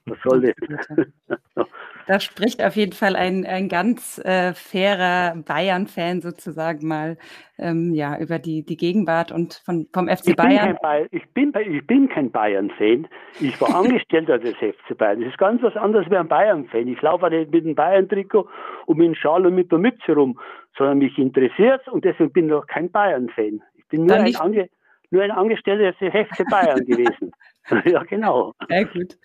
Was 0.07 0.19
soll 0.25 0.41
das? 0.43 1.67
Da 2.07 2.21
spricht 2.21 2.63
auf 2.63 2.77
jeden 2.77 2.93
Fall 2.93 3.17
ein, 3.17 3.45
ein 3.45 3.69
ganz 3.69 4.19
äh, 4.25 4.55
fairer 4.55 5.35
Bayern-Fan 5.43 6.21
sozusagen 6.21 6.87
mal 6.87 7.19
ähm, 7.59 7.95
ja, 7.95 8.17
über 8.21 8.39
die, 8.39 8.65
die 8.65 8.77
Gegenwart 8.77 9.33
und 9.33 9.55
von, 9.65 9.89
vom 9.93 10.07
FC 10.07 10.29
ich 10.29 10.37
Bayern. 10.37 10.79
Bin 10.81 11.09
ich, 11.11 11.29
bin, 11.31 11.53
ich 11.69 11.85
bin 11.85 12.09
kein 12.09 12.31
Bayern-Fan. 12.31 13.09
Ich 13.41 13.61
war 13.61 13.75
Angestellter 13.75 14.39
des 14.39 14.55
FC 14.55 14.97
Bayern. 14.97 15.21
Das 15.21 15.31
ist 15.31 15.39
ganz 15.39 15.61
was 15.65 15.75
anderes 15.77 16.09
wie 16.09 16.17
ein 16.17 16.29
Bayern-Fan. 16.29 16.87
Ich 16.87 17.03
laufe 17.03 17.29
nicht 17.29 17.51
mit 17.51 17.65
dem 17.65 17.75
Bayern-Trikot 17.75 18.49
und 18.87 18.99
mit 18.99 19.09
dem 19.09 19.15
Schal 19.17 19.45
und 19.45 19.57
mit 19.57 19.73
der 19.73 19.79
Mütze 19.79 20.13
rum, 20.13 20.39
sondern 20.79 20.99
mich 20.99 21.19
interessiert 21.19 21.89
und 21.89 22.05
deswegen 22.05 22.33
bin 22.33 22.47
ich 22.47 22.53
auch 22.53 22.69
kein 22.69 22.89
Bayern-Fan. 22.89 23.61
Ich 23.75 23.89
bin 23.89 24.07
nur 24.07 24.17
ein, 24.17 24.37
Ange 24.37 24.69
nur 25.11 25.23
ein 25.23 25.33
Angestellter 25.33 25.91
des 25.93 26.29
FC 26.29 26.49
Bayern 26.49 26.85
gewesen. 26.85 27.33
ja, 27.85 28.03
genau. 28.05 28.53
Sehr 28.69 28.85
gut. 28.85 29.17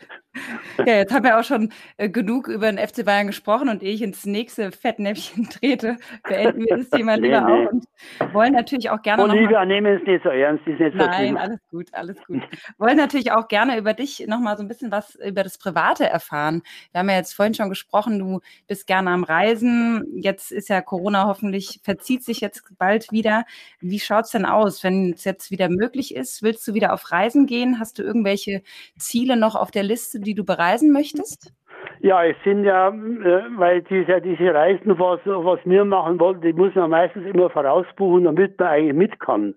Ja, 0.78 0.96
jetzt 0.96 1.14
haben 1.14 1.26
wir 1.26 1.38
auch 1.38 1.44
schon 1.44 1.72
äh, 1.98 2.10
genug 2.10 2.48
über 2.48 2.72
den 2.72 2.78
FC 2.78 3.06
Bayern 3.06 3.28
gesprochen 3.28 3.68
und 3.68 3.84
ehe 3.84 3.94
ich 3.94 4.02
ins 4.02 4.26
nächste 4.26 4.72
Fettnäpfchen 4.72 5.50
trete, 5.50 5.98
beenden 6.24 6.62
wir 6.62 6.78
das 6.78 6.90
Thema 6.90 7.16
lieber 7.16 7.42
nee, 7.42 7.54
nee. 7.54 7.68
auch 7.68 7.72
und 7.72 8.34
wollen 8.34 8.54
natürlich 8.54 8.90
auch 8.90 9.02
gerne. 9.02 9.24
Olivia, 9.24 9.66
nehmen 9.66 9.98
es 10.00 10.08
nicht 10.08 10.24
so 10.24 10.30
ernst, 10.30 10.66
ist 10.66 10.80
nicht 10.80 10.94
so 10.94 10.98
Nein, 10.98 11.38
alles 11.38 11.60
gut, 11.70 11.90
alles 11.94 12.18
gut. 12.26 12.42
wollen 12.78 12.98
natürlich 12.98 13.32
auch 13.34 13.50
gerne 13.50 13.78
über 13.78 13.94
dich 13.94 14.26
nochmal 14.28 14.56
so 14.56 14.64
ein 14.64 14.70
bisschen 14.70 14.92
was 14.92 15.16
über 15.16 15.44
das 15.44 15.58
Private 15.58 16.06
erfahren. 16.06 16.62
Wir 16.92 17.00
haben 17.00 17.10
ja 17.10 17.18
jetzt 17.18 17.34
vorhin 17.34 17.54
schon 17.54 17.70
gesprochen, 17.70 18.18
du 18.18 18.40
bist 18.68 18.88
gerne 18.88 19.10
am 19.12 19.24
Reisen. 19.24 20.06
Jetzt 20.16 20.52
ist 20.52 20.70
ja 20.70 20.82
Corona 20.82 21.26
hoffentlich, 21.26 21.82
verzieht 21.84 22.24
sich 22.24 22.40
jetzt 22.40 22.64
bald 22.78 23.12
wieder. 23.12 23.44
Wie 23.82 24.00
schaut 24.00 24.26
es 24.26 24.32
denn 24.32 24.46
aus, 24.46 24.84
wenn 24.84 25.12
es 25.14 25.26
jetzt 25.26 25.52
wieder 25.52 25.68
möglich 25.68 26.16
ist? 26.16 26.42
Willst 26.42 26.66
du 26.68 26.74
wieder 26.74 26.94
auf 26.94 27.12
Reisen 27.12 27.48
gehen? 27.48 27.80
Hast 27.80 28.00
du 28.00 28.04
irgendwelche 28.04 28.62
Ziele 28.98 29.36
noch 29.36 29.56
auf 29.56 29.72
der 29.72 29.84
Liste? 29.84 30.21
Die 30.22 30.36
du 30.36 30.44
bereisen 30.44 30.92
möchtest? 30.92 31.54
Ja, 32.00 32.24
es 32.26 32.36
sind 32.44 32.64
ja, 32.64 32.90
äh, 32.90 33.44
weil 33.58 33.82
diese, 33.84 34.22
diese 34.22 34.54
Reisen, 34.54 34.98
was, 34.98 35.20
was 35.26 35.60
wir 35.66 35.86
machen 35.86 36.20
wollen, 36.20 36.42
die 36.42 36.54
muss 36.54 36.74
man 36.74 36.90
meistens 36.90 37.26
immer 37.28 37.50
vorausbuchen, 37.50 38.24
damit 38.24 38.58
man 38.60 38.70
eigentlich 38.70 38.96
mit 38.96 39.20
kann. 39.20 39.56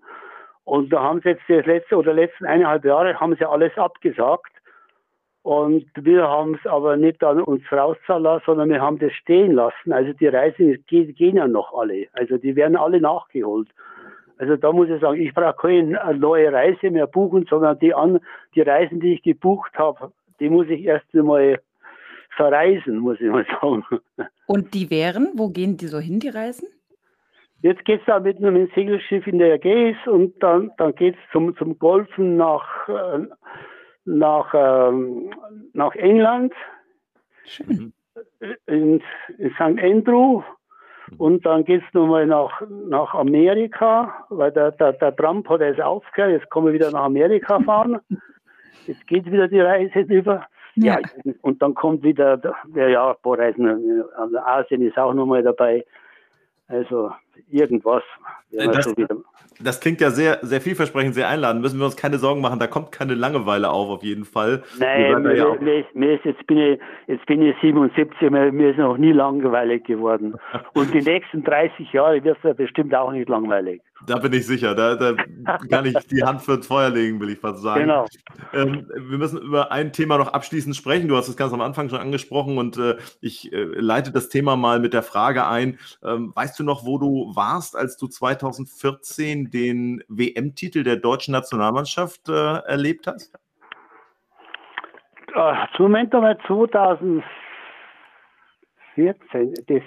Und 0.64 0.92
da 0.92 1.02
haben 1.02 1.20
sie 1.22 1.30
jetzt 1.30 1.42
das 1.48 1.64
letzte 1.66 1.96
oder 1.96 2.12
letzten 2.12 2.46
eineinhalb 2.46 2.84
Jahre 2.84 3.18
haben 3.18 3.36
sie 3.36 3.48
alles 3.48 3.76
abgesagt. 3.76 4.52
Und 5.42 5.84
wir 5.94 6.26
haben 6.26 6.54
es 6.54 6.66
aber 6.66 6.96
nicht 6.96 7.22
an 7.22 7.40
uns 7.42 7.62
rauszahlen 7.70 8.22
lassen, 8.22 8.44
sondern 8.46 8.70
wir 8.70 8.80
haben 8.80 8.98
das 8.98 9.12
stehen 9.12 9.52
lassen. 9.52 9.92
Also 9.92 10.14
die 10.14 10.28
Reisen 10.28 10.82
gehen 10.86 11.36
ja 11.36 11.46
noch 11.46 11.74
alle. 11.74 12.06
Also 12.14 12.38
die 12.38 12.56
werden 12.56 12.76
alle 12.76 12.98
nachgeholt. 12.98 13.68
Also 14.38 14.56
da 14.56 14.72
muss 14.72 14.88
ich 14.88 15.00
sagen, 15.00 15.20
ich 15.20 15.34
brauche 15.34 15.54
keine 15.54 15.98
neue 16.18 16.50
Reise 16.50 16.90
mehr 16.90 17.06
buchen, 17.06 17.46
sondern 17.48 17.78
die, 17.78 17.94
an, 17.94 18.20
die 18.54 18.62
Reisen, 18.62 19.00
die 19.00 19.14
ich 19.14 19.22
gebucht 19.22 19.72
habe, 19.78 20.12
die 20.40 20.48
muss 20.48 20.68
ich 20.68 20.84
erst 20.84 21.06
einmal 21.14 21.60
verreisen, 22.36 22.98
muss 22.98 23.20
ich 23.20 23.30
mal 23.30 23.46
sagen. 23.60 23.84
Und 24.46 24.74
die 24.74 24.90
wären, 24.90 25.32
wo 25.34 25.48
gehen 25.48 25.76
die 25.76 25.86
so 25.86 25.98
hin, 25.98 26.20
die 26.20 26.28
Reisen? 26.28 26.68
Jetzt 27.62 27.84
geht 27.86 28.00
es 28.00 28.06
da 28.06 28.20
mit 28.20 28.36
einem 28.38 28.68
Segelschiff 28.74 29.26
in 29.26 29.38
der 29.38 29.54
Ägäis 29.54 29.96
und 30.06 30.34
dann, 30.42 30.70
dann 30.76 30.94
geht 30.94 31.14
es 31.14 31.20
zum, 31.32 31.56
zum 31.56 31.78
Golfen 31.78 32.36
nach, 32.36 32.88
äh, 32.88 33.26
nach, 34.04 34.52
ähm, 34.54 35.32
nach 35.72 35.94
England, 35.94 36.52
Schön. 37.44 37.92
In, 38.66 39.02
in 39.38 39.50
St. 39.54 39.82
Andrew 39.82 40.42
und 41.18 41.44
dann 41.44 41.64
geht 41.64 41.82
es 41.86 41.94
nochmal 41.94 42.26
nach, 42.26 42.62
nach 42.88 43.14
Amerika, 43.14 44.26
weil 44.30 44.52
der, 44.52 44.72
der, 44.72 44.94
der 44.94 45.14
Trump 45.16 45.48
hat 45.48 45.60
jetzt 45.60 45.80
aufgehört, 45.80 46.32
jetzt 46.32 46.50
kommen 46.50 46.68
wir 46.68 46.74
wieder 46.74 46.90
nach 46.90 47.04
Amerika 47.04 47.60
fahren. 47.60 48.00
Jetzt 48.86 49.06
geht 49.06 49.30
wieder 49.30 49.48
die 49.48 49.60
Reise 49.60 50.00
über. 50.00 50.46
Ja. 50.76 50.98
ja. 50.98 51.32
und 51.42 51.62
dann 51.62 51.74
kommt 51.74 52.02
wieder, 52.02 52.40
ja, 52.74 52.88
ja, 52.88 53.10
ein 53.10 53.16
paar 53.22 53.38
Reisen, 53.38 54.04
also 54.16 54.38
Asien 54.38 54.82
ist 54.82 54.98
auch 54.98 55.14
nochmal 55.14 55.42
dabei. 55.42 55.84
Also 56.66 57.12
irgendwas. 57.50 58.02
Das, 58.50 58.84
so 58.84 58.94
das, 59.60 59.80
klingt 59.80 60.00
ja 60.00 60.10
sehr, 60.10 60.38
sehr 60.42 60.60
vielversprechend, 60.60 61.14
sehr 61.14 61.28
einladend. 61.28 61.62
Müssen 61.62 61.78
wir 61.78 61.86
uns 61.86 61.96
keine 61.96 62.18
Sorgen 62.18 62.40
machen, 62.40 62.58
da 62.58 62.66
kommt 62.66 62.92
keine 62.92 63.14
Langeweile 63.14 63.70
auf, 63.70 63.90
auf 63.90 64.02
jeden 64.02 64.24
Fall. 64.24 64.62
Nein, 64.78 65.22
mir, 65.22 65.36
ja 65.36 65.54
mir, 65.60 65.84
mir 65.92 66.14
ist, 66.14 66.24
jetzt, 66.24 66.46
bin 66.46 66.58
ich, 66.58 66.80
jetzt 67.06 67.26
bin 67.26 67.42
ich 67.42 67.54
77, 67.60 68.30
mir, 68.30 68.52
mir 68.52 68.70
ist 68.70 68.78
noch 68.78 68.96
nie 68.96 69.12
langweilig 69.12 69.84
geworden. 69.84 70.34
Und 70.74 70.94
die 70.94 71.02
nächsten 71.02 71.44
30 71.44 71.92
Jahre 71.92 72.22
wird 72.24 72.38
es 72.38 72.44
ja 72.44 72.52
bestimmt 72.52 72.94
auch 72.94 73.12
nicht 73.12 73.28
langweilig. 73.28 73.82
Da 74.06 74.18
bin 74.18 74.32
ich 74.32 74.46
sicher. 74.46 74.74
Da, 74.74 74.94
da 74.96 75.14
kann 75.70 75.86
ich 75.86 75.94
die 76.08 76.22
Hand 76.22 76.42
für 76.42 76.54
ins 76.54 76.66
Feuer 76.66 76.90
legen, 76.90 77.20
will 77.20 77.30
ich 77.30 77.38
fast 77.38 77.62
sagen. 77.62 77.82
Genau. 77.82 78.06
Ähm, 78.52 78.86
wir 78.94 79.18
müssen 79.18 79.40
über 79.40 79.72
ein 79.72 79.92
Thema 79.92 80.18
noch 80.18 80.32
abschließend 80.32 80.76
sprechen. 80.76 81.08
Du 81.08 81.16
hast 81.16 81.28
es 81.28 81.36
ganz 81.36 81.52
am 81.52 81.60
Anfang 81.60 81.88
schon 81.88 82.00
angesprochen 82.00 82.58
und 82.58 82.76
äh, 82.76 82.96
ich 83.20 83.52
äh, 83.52 83.62
leite 83.62 84.12
das 84.12 84.28
Thema 84.28 84.56
mal 84.56 84.80
mit 84.80 84.92
der 84.92 85.02
Frage 85.02 85.46
ein. 85.46 85.78
Ähm, 86.02 86.32
weißt 86.34 86.58
du 86.58 86.64
noch, 86.64 86.84
wo 86.84 86.98
du 86.98 87.32
warst, 87.34 87.76
als 87.76 87.96
du 87.96 88.06
2014 88.06 89.50
den 89.50 90.02
WM-Titel 90.08 90.82
der 90.82 90.96
deutschen 90.96 91.32
Nationalmannschaft 91.32 92.28
äh, 92.28 92.58
erlebt 92.66 93.06
hast? 93.06 93.34
Äh, 95.34 95.66
Moment 95.78 96.14
einmal 96.14 96.38
2014, 96.46 97.24
das 99.66 99.82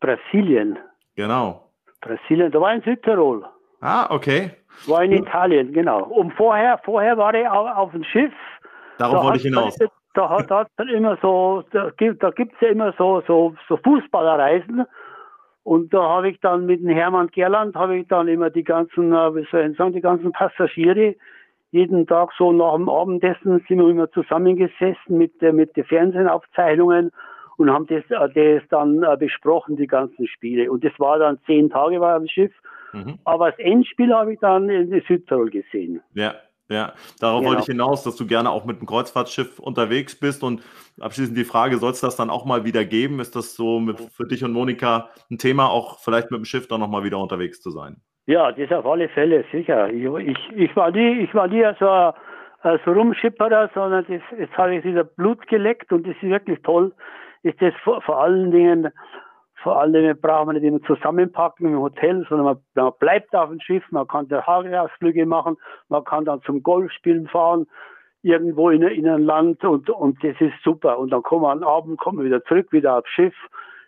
Brasilien. 0.00 0.78
Genau. 1.16 1.71
Brasilien, 2.02 2.52
da 2.52 2.60
war 2.60 2.74
in 2.74 2.82
Südtirol. 2.82 3.44
Ah, 3.80 4.06
okay. 4.10 4.50
War 4.86 5.02
in 5.02 5.12
Italien, 5.12 5.72
genau. 5.72 6.04
Und 6.04 6.32
vorher, 6.34 6.78
vorher 6.84 7.16
war 7.16 7.34
ich 7.34 7.48
auf, 7.48 7.76
auf 7.76 7.92
dem 7.92 8.04
Schiff. 8.04 8.32
Darauf 8.98 9.14
Da 9.14 9.22
wollte 9.24 9.36
ich 9.38 9.44
hinaus. 9.44 9.78
Da 10.14 10.28
hat 10.28 10.50
da 10.50 10.66
dann 10.76 10.88
immer 10.88 11.16
so, 11.22 11.64
da 11.70 11.90
gibt 11.96 12.22
da 12.22 12.30
gibt's 12.30 12.60
ja 12.60 12.68
immer 12.68 12.92
so, 12.98 13.22
so, 13.26 13.54
so 13.66 13.78
Fußballerreisen. 13.78 14.84
Und 15.64 15.94
da 15.94 16.02
habe 16.02 16.28
ich 16.28 16.40
dann 16.40 16.66
mit 16.66 16.82
dem 16.82 16.90
Hermann 16.90 17.28
Gerland, 17.28 17.74
habe 17.76 17.96
ich 17.96 18.08
dann 18.08 18.28
immer 18.28 18.50
die 18.50 18.64
ganzen, 18.64 19.12
äh, 19.12 19.34
wie 19.34 19.46
soll 19.50 19.70
ich 19.70 19.76
sagen, 19.78 19.92
die 19.92 20.00
ganzen 20.00 20.32
Passagiere, 20.32 21.14
jeden 21.70 22.06
Tag 22.06 22.30
so 22.36 22.52
nach 22.52 22.74
dem 22.74 22.88
Abendessen 22.88 23.64
sind 23.66 23.78
wir 23.78 23.88
immer 23.88 24.10
zusammengesessen 24.10 25.16
mit, 25.16 25.40
der 25.40 25.54
mit 25.54 25.74
den 25.76 25.84
Fernsehaufzeichnungen 25.84 27.10
und 27.56 27.70
haben 27.70 27.86
das, 27.86 28.04
äh, 28.10 28.58
das 28.58 28.68
dann 28.68 29.02
äh, 29.02 29.16
besprochen, 29.16 29.76
die 29.76 29.86
ganzen 29.86 30.26
Spiele. 30.26 30.70
Und 30.70 30.84
das 30.84 30.92
war 30.98 31.18
dann 31.18 31.38
zehn 31.46 31.70
Tage 31.70 32.00
war 32.00 32.16
am 32.16 32.26
Schiff. 32.26 32.52
Mhm. 32.92 33.18
Aber 33.24 33.50
das 33.50 33.58
Endspiel 33.58 34.12
habe 34.14 34.34
ich 34.34 34.40
dann 34.40 34.68
in 34.68 35.02
Südtirol 35.06 35.50
gesehen. 35.50 36.00
Ja, 36.14 36.34
ja. 36.68 36.92
Darauf 37.20 37.40
Genau. 37.40 37.50
wollte 37.50 37.62
ich 37.62 37.66
hinaus, 37.66 38.02
dass 38.02 38.16
du 38.16 38.26
gerne 38.26 38.50
auch 38.50 38.64
mit 38.64 38.78
einem 38.78 38.86
Kreuzfahrtschiff 38.86 39.58
unterwegs 39.58 40.18
bist. 40.18 40.42
Und 40.42 40.62
abschließend 41.00 41.36
die 41.36 41.44
Frage, 41.44 41.76
soll 41.78 41.92
es 41.92 42.00
das 42.00 42.16
dann 42.16 42.30
auch 42.30 42.44
mal 42.44 42.64
wieder 42.64 42.84
geben? 42.84 43.20
Ist 43.20 43.36
das 43.36 43.54
so 43.54 43.80
mit, 43.80 44.00
für 44.00 44.26
dich 44.26 44.44
und 44.44 44.52
Monika 44.52 45.10
ein 45.30 45.38
Thema, 45.38 45.68
auch 45.68 45.98
vielleicht 46.00 46.30
mit 46.30 46.38
dem 46.38 46.44
Schiff 46.44 46.68
dann 46.68 46.80
nochmal 46.80 47.04
wieder 47.04 47.18
unterwegs 47.18 47.60
zu 47.60 47.70
sein? 47.70 47.96
Ja, 48.26 48.52
das 48.52 48.70
auf 48.70 48.86
alle 48.86 49.08
Fälle, 49.08 49.44
sicher. 49.50 49.90
Ich, 49.90 50.04
ich, 50.04 50.38
ich 50.54 50.76
war 50.76 50.90
nie, 50.90 51.20
ich 51.20 51.34
war 51.34 51.48
nie 51.48 51.64
so 51.78 51.88
ein, 51.88 52.12
ein 52.62 52.78
so 52.84 52.92
Rumschipperer, 52.92 53.70
sondern 53.74 54.06
das, 54.08 54.22
jetzt 54.38 54.56
habe 54.56 54.76
ich 54.76 54.84
wieder 54.84 55.04
Blut 55.04 55.46
geleckt 55.48 55.92
und 55.92 56.06
das 56.06 56.14
ist 56.16 56.22
wirklich 56.22 56.62
toll. 56.62 56.92
Ist 57.42 57.60
das 57.60 57.74
vor, 57.82 58.00
vor 58.02 58.22
allen 58.22 58.50
Dingen, 58.50 58.90
vor 59.62 59.80
allen 59.80 59.92
Dingen 59.92 60.20
braucht 60.20 60.46
man 60.46 60.56
nicht 60.56 60.64
immer 60.64 60.82
zusammenpacken 60.82 61.66
im 61.66 61.80
Hotel, 61.80 62.24
sondern 62.28 62.46
man, 62.46 62.58
man 62.74 62.92
bleibt 62.98 63.34
auf 63.34 63.48
dem 63.48 63.60
Schiff, 63.60 63.84
man 63.90 64.06
kann 64.06 64.28
Tagesausflüge 64.28 65.26
machen, 65.26 65.56
man 65.88 66.04
kann 66.04 66.24
dann 66.24 66.42
zum 66.42 66.62
Golfspielen 66.62 67.28
fahren, 67.28 67.66
irgendwo 68.22 68.70
in, 68.70 68.82
in 68.82 69.08
ein 69.08 69.22
Land 69.22 69.64
und, 69.64 69.90
und 69.90 70.22
das 70.22 70.40
ist 70.40 70.54
super. 70.62 70.98
Und 70.98 71.10
dann 71.10 71.22
kommen 71.22 71.42
wir 71.42 71.50
am 71.50 71.62
Abend, 71.64 71.98
kommen 71.98 72.18
wir 72.18 72.24
wieder 72.24 72.44
zurück, 72.44 72.72
wieder 72.72 72.98
aufs 72.98 73.10
Schiff. 73.10 73.34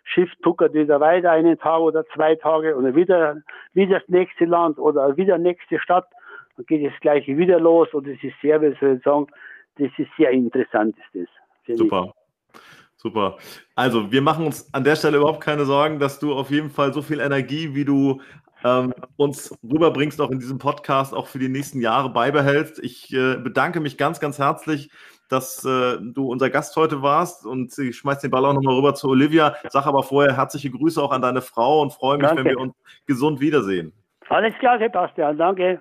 Schiff 0.03 0.29
tuckert 0.43 0.73
wieder 0.73 0.99
weiter 0.99 1.31
einen 1.31 1.57
Tag 1.57 1.79
oder 1.79 2.05
zwei 2.13 2.35
Tage 2.35 2.73
dann 2.73 2.95
wieder, 2.95 3.37
wieder 3.73 3.99
das 3.99 4.07
nächste 4.09 4.45
Land 4.45 4.77
oder 4.77 5.17
wieder 5.17 5.37
nächste 5.37 5.79
Stadt. 5.79 6.07
Dann 6.57 6.65
geht 6.67 6.85
das 6.85 6.99
Gleiche 6.99 7.37
wieder 7.37 7.59
los 7.59 7.93
und 7.93 8.07
das 8.07 8.21
ist 8.21 8.35
sehr, 8.41 8.61
wie 8.61 8.75
soll 8.79 8.97
ich 8.97 9.03
sagen, 9.03 9.27
das 9.77 9.89
ist 9.97 10.09
sehr 10.17 10.31
interessant, 10.31 10.95
ist 11.13 11.27
das. 11.67 11.77
Super. 11.77 12.13
Super. 13.05 13.37
Also, 13.75 14.11
wir 14.11 14.23
machen 14.23 14.47
uns 14.47 14.73
an 14.73 14.83
der 14.83 14.95
Stelle 14.95 15.17
überhaupt 15.17 15.39
keine 15.39 15.65
Sorgen, 15.65 15.99
dass 15.99 16.17
du 16.17 16.33
auf 16.33 16.49
jeden 16.49 16.71
Fall 16.71 16.91
so 16.91 17.03
viel 17.03 17.19
Energie, 17.19 17.75
wie 17.75 17.85
du 17.85 18.19
ähm, 18.63 18.95
uns 19.15 19.55
rüberbringst, 19.61 20.19
auch 20.19 20.31
in 20.31 20.39
diesem 20.39 20.57
Podcast, 20.57 21.13
auch 21.13 21.27
für 21.27 21.37
die 21.37 21.47
nächsten 21.47 21.81
Jahre 21.81 22.09
beibehältst. 22.09 22.79
Ich 22.79 23.13
äh, 23.13 23.35
bedanke 23.35 23.79
mich 23.79 23.99
ganz, 23.99 24.19
ganz 24.19 24.39
herzlich, 24.39 24.89
dass 25.29 25.63
äh, 25.63 25.97
du 26.01 26.31
unser 26.31 26.49
Gast 26.49 26.75
heute 26.77 27.03
warst 27.03 27.45
und 27.45 27.77
ich 27.77 27.95
schmeiß 27.95 28.21
den 28.21 28.31
Ball 28.31 28.43
auch 28.43 28.53
nochmal 28.53 28.73
rüber 28.73 28.95
zu 28.95 29.07
Olivia. 29.07 29.55
Sag 29.69 29.85
aber 29.85 30.01
vorher 30.01 30.35
herzliche 30.35 30.71
Grüße 30.71 30.99
auch 30.99 31.11
an 31.11 31.21
deine 31.21 31.43
Frau 31.43 31.83
und 31.83 31.93
freue 31.93 32.17
mich, 32.17 32.27
wenn 32.27 32.37
Danke. 32.37 32.49
wir 32.49 32.59
uns 32.59 32.73
gesund 33.05 33.39
wiedersehen. 33.39 33.93
Alles 34.29 34.55
klar, 34.55 34.79
Sebastian, 34.79 35.37
danke. 35.37 35.79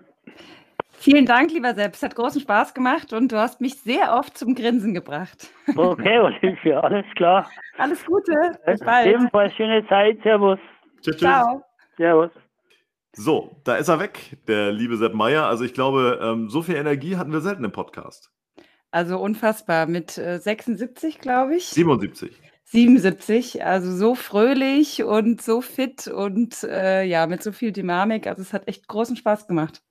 Vielen 0.99 1.27
Dank, 1.27 1.53
lieber 1.53 1.75
Sepp. 1.75 1.95
Es 1.95 2.03
hat 2.03 2.15
großen 2.15 2.41
Spaß 2.41 2.75
gemacht 2.75 3.13
und 3.13 3.31
du 3.31 3.37
hast 3.37 3.61
mich 3.61 3.75
sehr 3.75 4.15
oft 4.15 4.39
zum 4.39 4.55
Grinsen 4.55 4.95
gebracht. 4.95 5.51
Okay, 5.77 6.19
Olivia, 6.19 6.81
alles 6.81 7.05
klar. 7.15 7.51
Alles 7.79 8.05
Gute. 8.07 8.33
Bis 8.67 8.81
bald. 8.81 9.07
Ebenfalls 9.07 9.55
schöne 9.55 9.87
Zeit. 9.89 10.19
Servus. 10.23 10.59
Tschüss, 11.03 11.17
tschüss. 11.17 11.29
Ciao. 11.29 11.63
Servus. 11.97 12.31
So, 13.13 13.57
da 13.65 13.77
ist 13.77 13.89
er 13.89 14.01
weg, 14.01 14.39
der 14.49 14.73
liebe 14.73 14.97
Sepp 14.97 15.15
Meier. 15.15 15.47
Also 15.47 15.65
ich 15.65 15.75
glaube, 15.75 16.19
ähm, 16.23 16.49
so 16.49 16.63
viel 16.63 16.75
Energie 16.75 17.17
hatten 17.17 17.33
wir 17.33 17.41
selten 17.41 17.65
im 17.65 17.73
Podcast. 17.73 18.31
Also 18.91 19.19
unfassbar. 19.19 19.87
Mit 19.87 20.19
äh, 20.19 20.39
76, 20.39 21.21
glaube 21.21 21.57
ich. 21.57 21.67
77. 21.67 22.41
77, 22.65 23.65
also 23.65 23.95
so 23.95 24.15
fröhlich 24.15 25.05
und 25.05 25.43
so 25.43 25.61
fit 25.61 26.09
und 26.09 26.65
äh, 26.65 27.05
ja, 27.05 27.27
mit 27.27 27.43
so 27.43 27.53
viel 27.53 27.71
Dynamik. 27.73 28.27
Also 28.27 28.43
es 28.43 28.53
hat 28.53 28.67
echt 28.67 28.89
großen 28.89 29.17
Spaß 29.17 29.47
gemacht. 29.47 29.83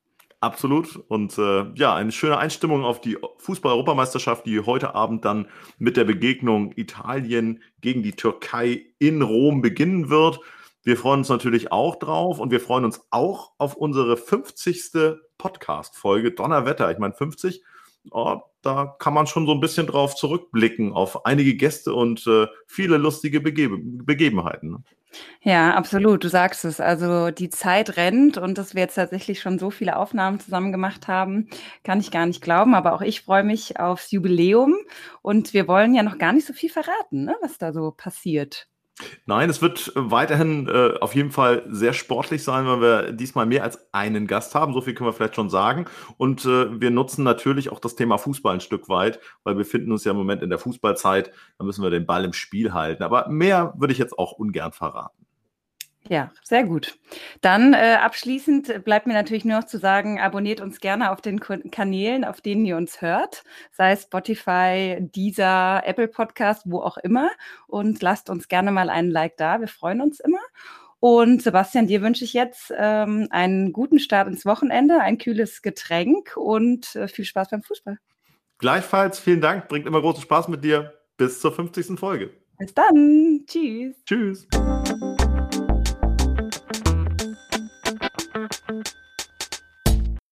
Absolut. 0.44 0.98
Und 1.08 1.38
äh, 1.38 1.72
ja, 1.76 1.96
eine 1.96 2.12
schöne 2.12 2.38
Einstimmung 2.38 2.84
auf 2.84 3.00
die 3.00 3.18
Fußball-Europameisterschaft, 3.38 4.46
die 4.46 4.60
heute 4.60 4.94
Abend 4.94 5.24
dann 5.24 5.48
mit 5.78 5.96
der 5.96 6.04
Begegnung 6.04 6.74
Italien 6.76 7.64
gegen 7.80 8.04
die 8.04 8.12
Türkei 8.12 8.88
in 9.00 9.22
Rom 9.22 9.62
beginnen 9.62 10.10
wird. 10.10 10.42
Wir 10.84 10.98
freuen 10.98 11.20
uns 11.20 11.30
natürlich 11.30 11.72
auch 11.72 11.96
drauf 11.96 12.42
und 12.42 12.52
wir 12.52 12.60
freuen 12.60 12.84
uns 12.84 13.00
auch 13.10 13.54
auf 13.58 13.76
unsere 13.78 14.18
50. 14.18 15.16
Podcast-Folge. 15.38 16.32
Donnerwetter, 16.32 16.92
ich 16.92 16.98
meine 16.98 17.14
50. 17.14 17.64
Oh, 18.12 18.42
da 18.62 18.98
kann 19.00 19.14
man 19.14 19.28
schon 19.28 19.46
so 19.46 19.54
ein 19.54 19.62
bisschen 19.62 19.88
drauf 19.88 20.14
zurückblicken 20.14 20.92
auf 20.92 21.26
einige 21.26 21.56
Gäste 21.56 21.94
und 21.94 22.28
äh, 22.28 22.48
viele 22.68 22.98
lustige 22.98 23.40
Begebe 23.40 23.78
Begebenheiten. 23.82 24.84
Ja, 25.42 25.74
absolut. 25.76 26.24
Du 26.24 26.30
sagst 26.30 26.66
es. 26.66 26.80
Also 26.80 27.30
die 27.32 27.50
Zeit 27.50 27.98
rennt 27.98 28.38
und 28.38 28.58
dass 28.58 28.74
wir 28.76 28.82
jetzt 28.82 28.96
tatsächlich 28.96 29.42
schon 29.42 29.60
so 29.60 29.70
viele 29.70 29.98
Aufnahmen 29.98 30.40
zusammen 30.40 30.72
gemacht 30.72 31.08
haben, 31.08 31.50
kann 31.84 32.00
ich 32.00 32.12
gar 32.12 32.26
nicht 32.26 32.42
glauben. 32.42 32.76
Aber 32.76 32.94
auch 32.94 33.02
ich 33.02 33.22
freue 33.22 33.44
mich 33.44 33.80
aufs 33.80 34.12
Jubiläum 34.12 34.76
und 35.22 35.54
wir 35.54 35.68
wollen 35.68 35.94
ja 35.94 36.04
noch 36.04 36.18
gar 36.18 36.34
nicht 36.34 36.48
so 36.48 36.54
viel 36.54 36.70
verraten, 36.70 37.26
ne, 37.26 37.36
was 37.42 37.58
da 37.58 37.74
so 37.74 37.92
passiert. 37.92 38.68
Nein, 39.26 39.50
es 39.50 39.62
wird 39.62 39.94
äh, 39.96 40.12
weiterhin 40.12 40.68
äh, 40.68 40.98
auf 41.00 41.16
jeden 41.16 41.32
Fall 41.32 41.64
sehr 41.70 41.94
sportlich 41.94 42.44
sein, 42.44 42.66
weil 42.66 42.82
wir 42.82 43.12
diesmal 43.12 43.46
mehr 43.46 43.64
als 43.64 43.94
einen 43.94 44.28
Gast 44.28 44.56
haben. 44.56 44.74
So 44.74 44.82
viel 44.82 44.94
können 44.94 45.10
wir 45.10 45.14
vielleicht 45.14 45.36
schon 45.36 45.50
sagen. 45.50 45.86
Und 46.18 46.46
äh, 46.46 46.80
wir 46.80 46.92
nutzen 46.92 47.24
natürlich 47.24 47.72
auch 47.72 47.80
das 47.80 47.96
Thema 47.96 48.18
Fußball 48.18 48.56
ein 48.56 48.62
Stück 48.62 48.90
weit, 48.90 49.20
weil 49.44 49.56
wir 49.56 49.64
befinden 49.64 49.92
uns 49.92 50.04
ja 50.04 50.12
im 50.12 50.18
Moment 50.18 50.42
in 50.42 50.50
der 50.50 50.60
Fußballzeit. 50.60 51.32
Da 51.58 51.66
müssen 51.66 51.84
wir 51.84 51.90
den 51.90 52.06
Ball 52.06 52.26
im 52.26 52.34
Spiel 52.34 52.74
halten. 52.74 53.04
Aber 53.04 53.30
mehr 53.30 53.74
würde 53.78 53.94
ich 53.94 54.00
jetzt 54.00 54.18
auch 54.18 54.34
ungern 54.34 54.72
verraten. 54.72 55.24
Ja, 56.10 56.32
sehr 56.44 56.66
gut. 56.66 57.00
Dann 57.42 57.74
äh, 57.74 57.98
abschließend 58.02 58.84
bleibt 58.84 59.08
mir 59.08 59.14
natürlich 59.14 59.46
nur 59.46 59.60
noch 59.60 59.66
zu 59.66 59.78
sagen, 59.80 60.20
abonniert 60.20 60.60
uns 60.60 60.80
gerne 60.80 61.12
auf 61.12 61.22
den 61.22 61.40
Kanälen, 61.40 62.26
auf 62.26 62.42
denen 62.42 62.66
ihr 62.66 62.76
uns 62.76 63.02
hört, 63.02 63.44
sei 63.72 63.94
es 63.94 64.04
Spotify, 64.04 64.98
Deezer, 65.00 65.82
Apple 65.86 66.10
Podcast, 66.10 66.64
wo 66.66 66.82
auch 66.82 66.98
immer. 66.98 67.30
Und 67.68 68.02
lasst 68.02 68.30
uns 68.30 68.50
gerne 68.50 68.72
mal 68.72 68.90
einen 68.90 69.12
Like 69.12 69.38
da. 69.38 69.62
Wir 69.62 69.70
freuen 69.70 70.02
uns 70.02 70.20
immer. 70.20 70.42
Und 71.00 71.42
Sebastian, 71.42 71.88
dir 71.88 72.02
wünsche 72.02 72.24
ich 72.24 72.34
jetzt 72.34 72.74
ähm, 72.78 73.28
einen 73.30 73.74
guten 73.74 74.00
Start 74.00 74.28
ins 74.28 74.46
Wochenende, 74.46 75.02
ein 75.02 75.18
kühles 75.18 75.62
Getränk 75.62 76.38
und 76.38 76.96
äh, 76.96 77.08
viel 77.08 77.26
Spaß 77.26 77.50
beim 77.50 77.62
Fußball. 77.62 77.98
Gleichfalls 78.58 79.20
vielen 79.20 79.42
Dank, 79.42 79.68
bringt 79.68 79.86
immer 79.86 80.00
großen 80.00 80.22
Spaß 80.22 80.48
mit 80.48 80.64
dir. 80.64 80.94
Bis 81.18 81.42
zur 81.42 81.52
50. 81.52 82.00
Folge. 82.00 82.32
Bis 82.58 82.74
dann. 82.74 83.44
Tschüss. 83.46 83.96
Tschüss. 84.06 84.48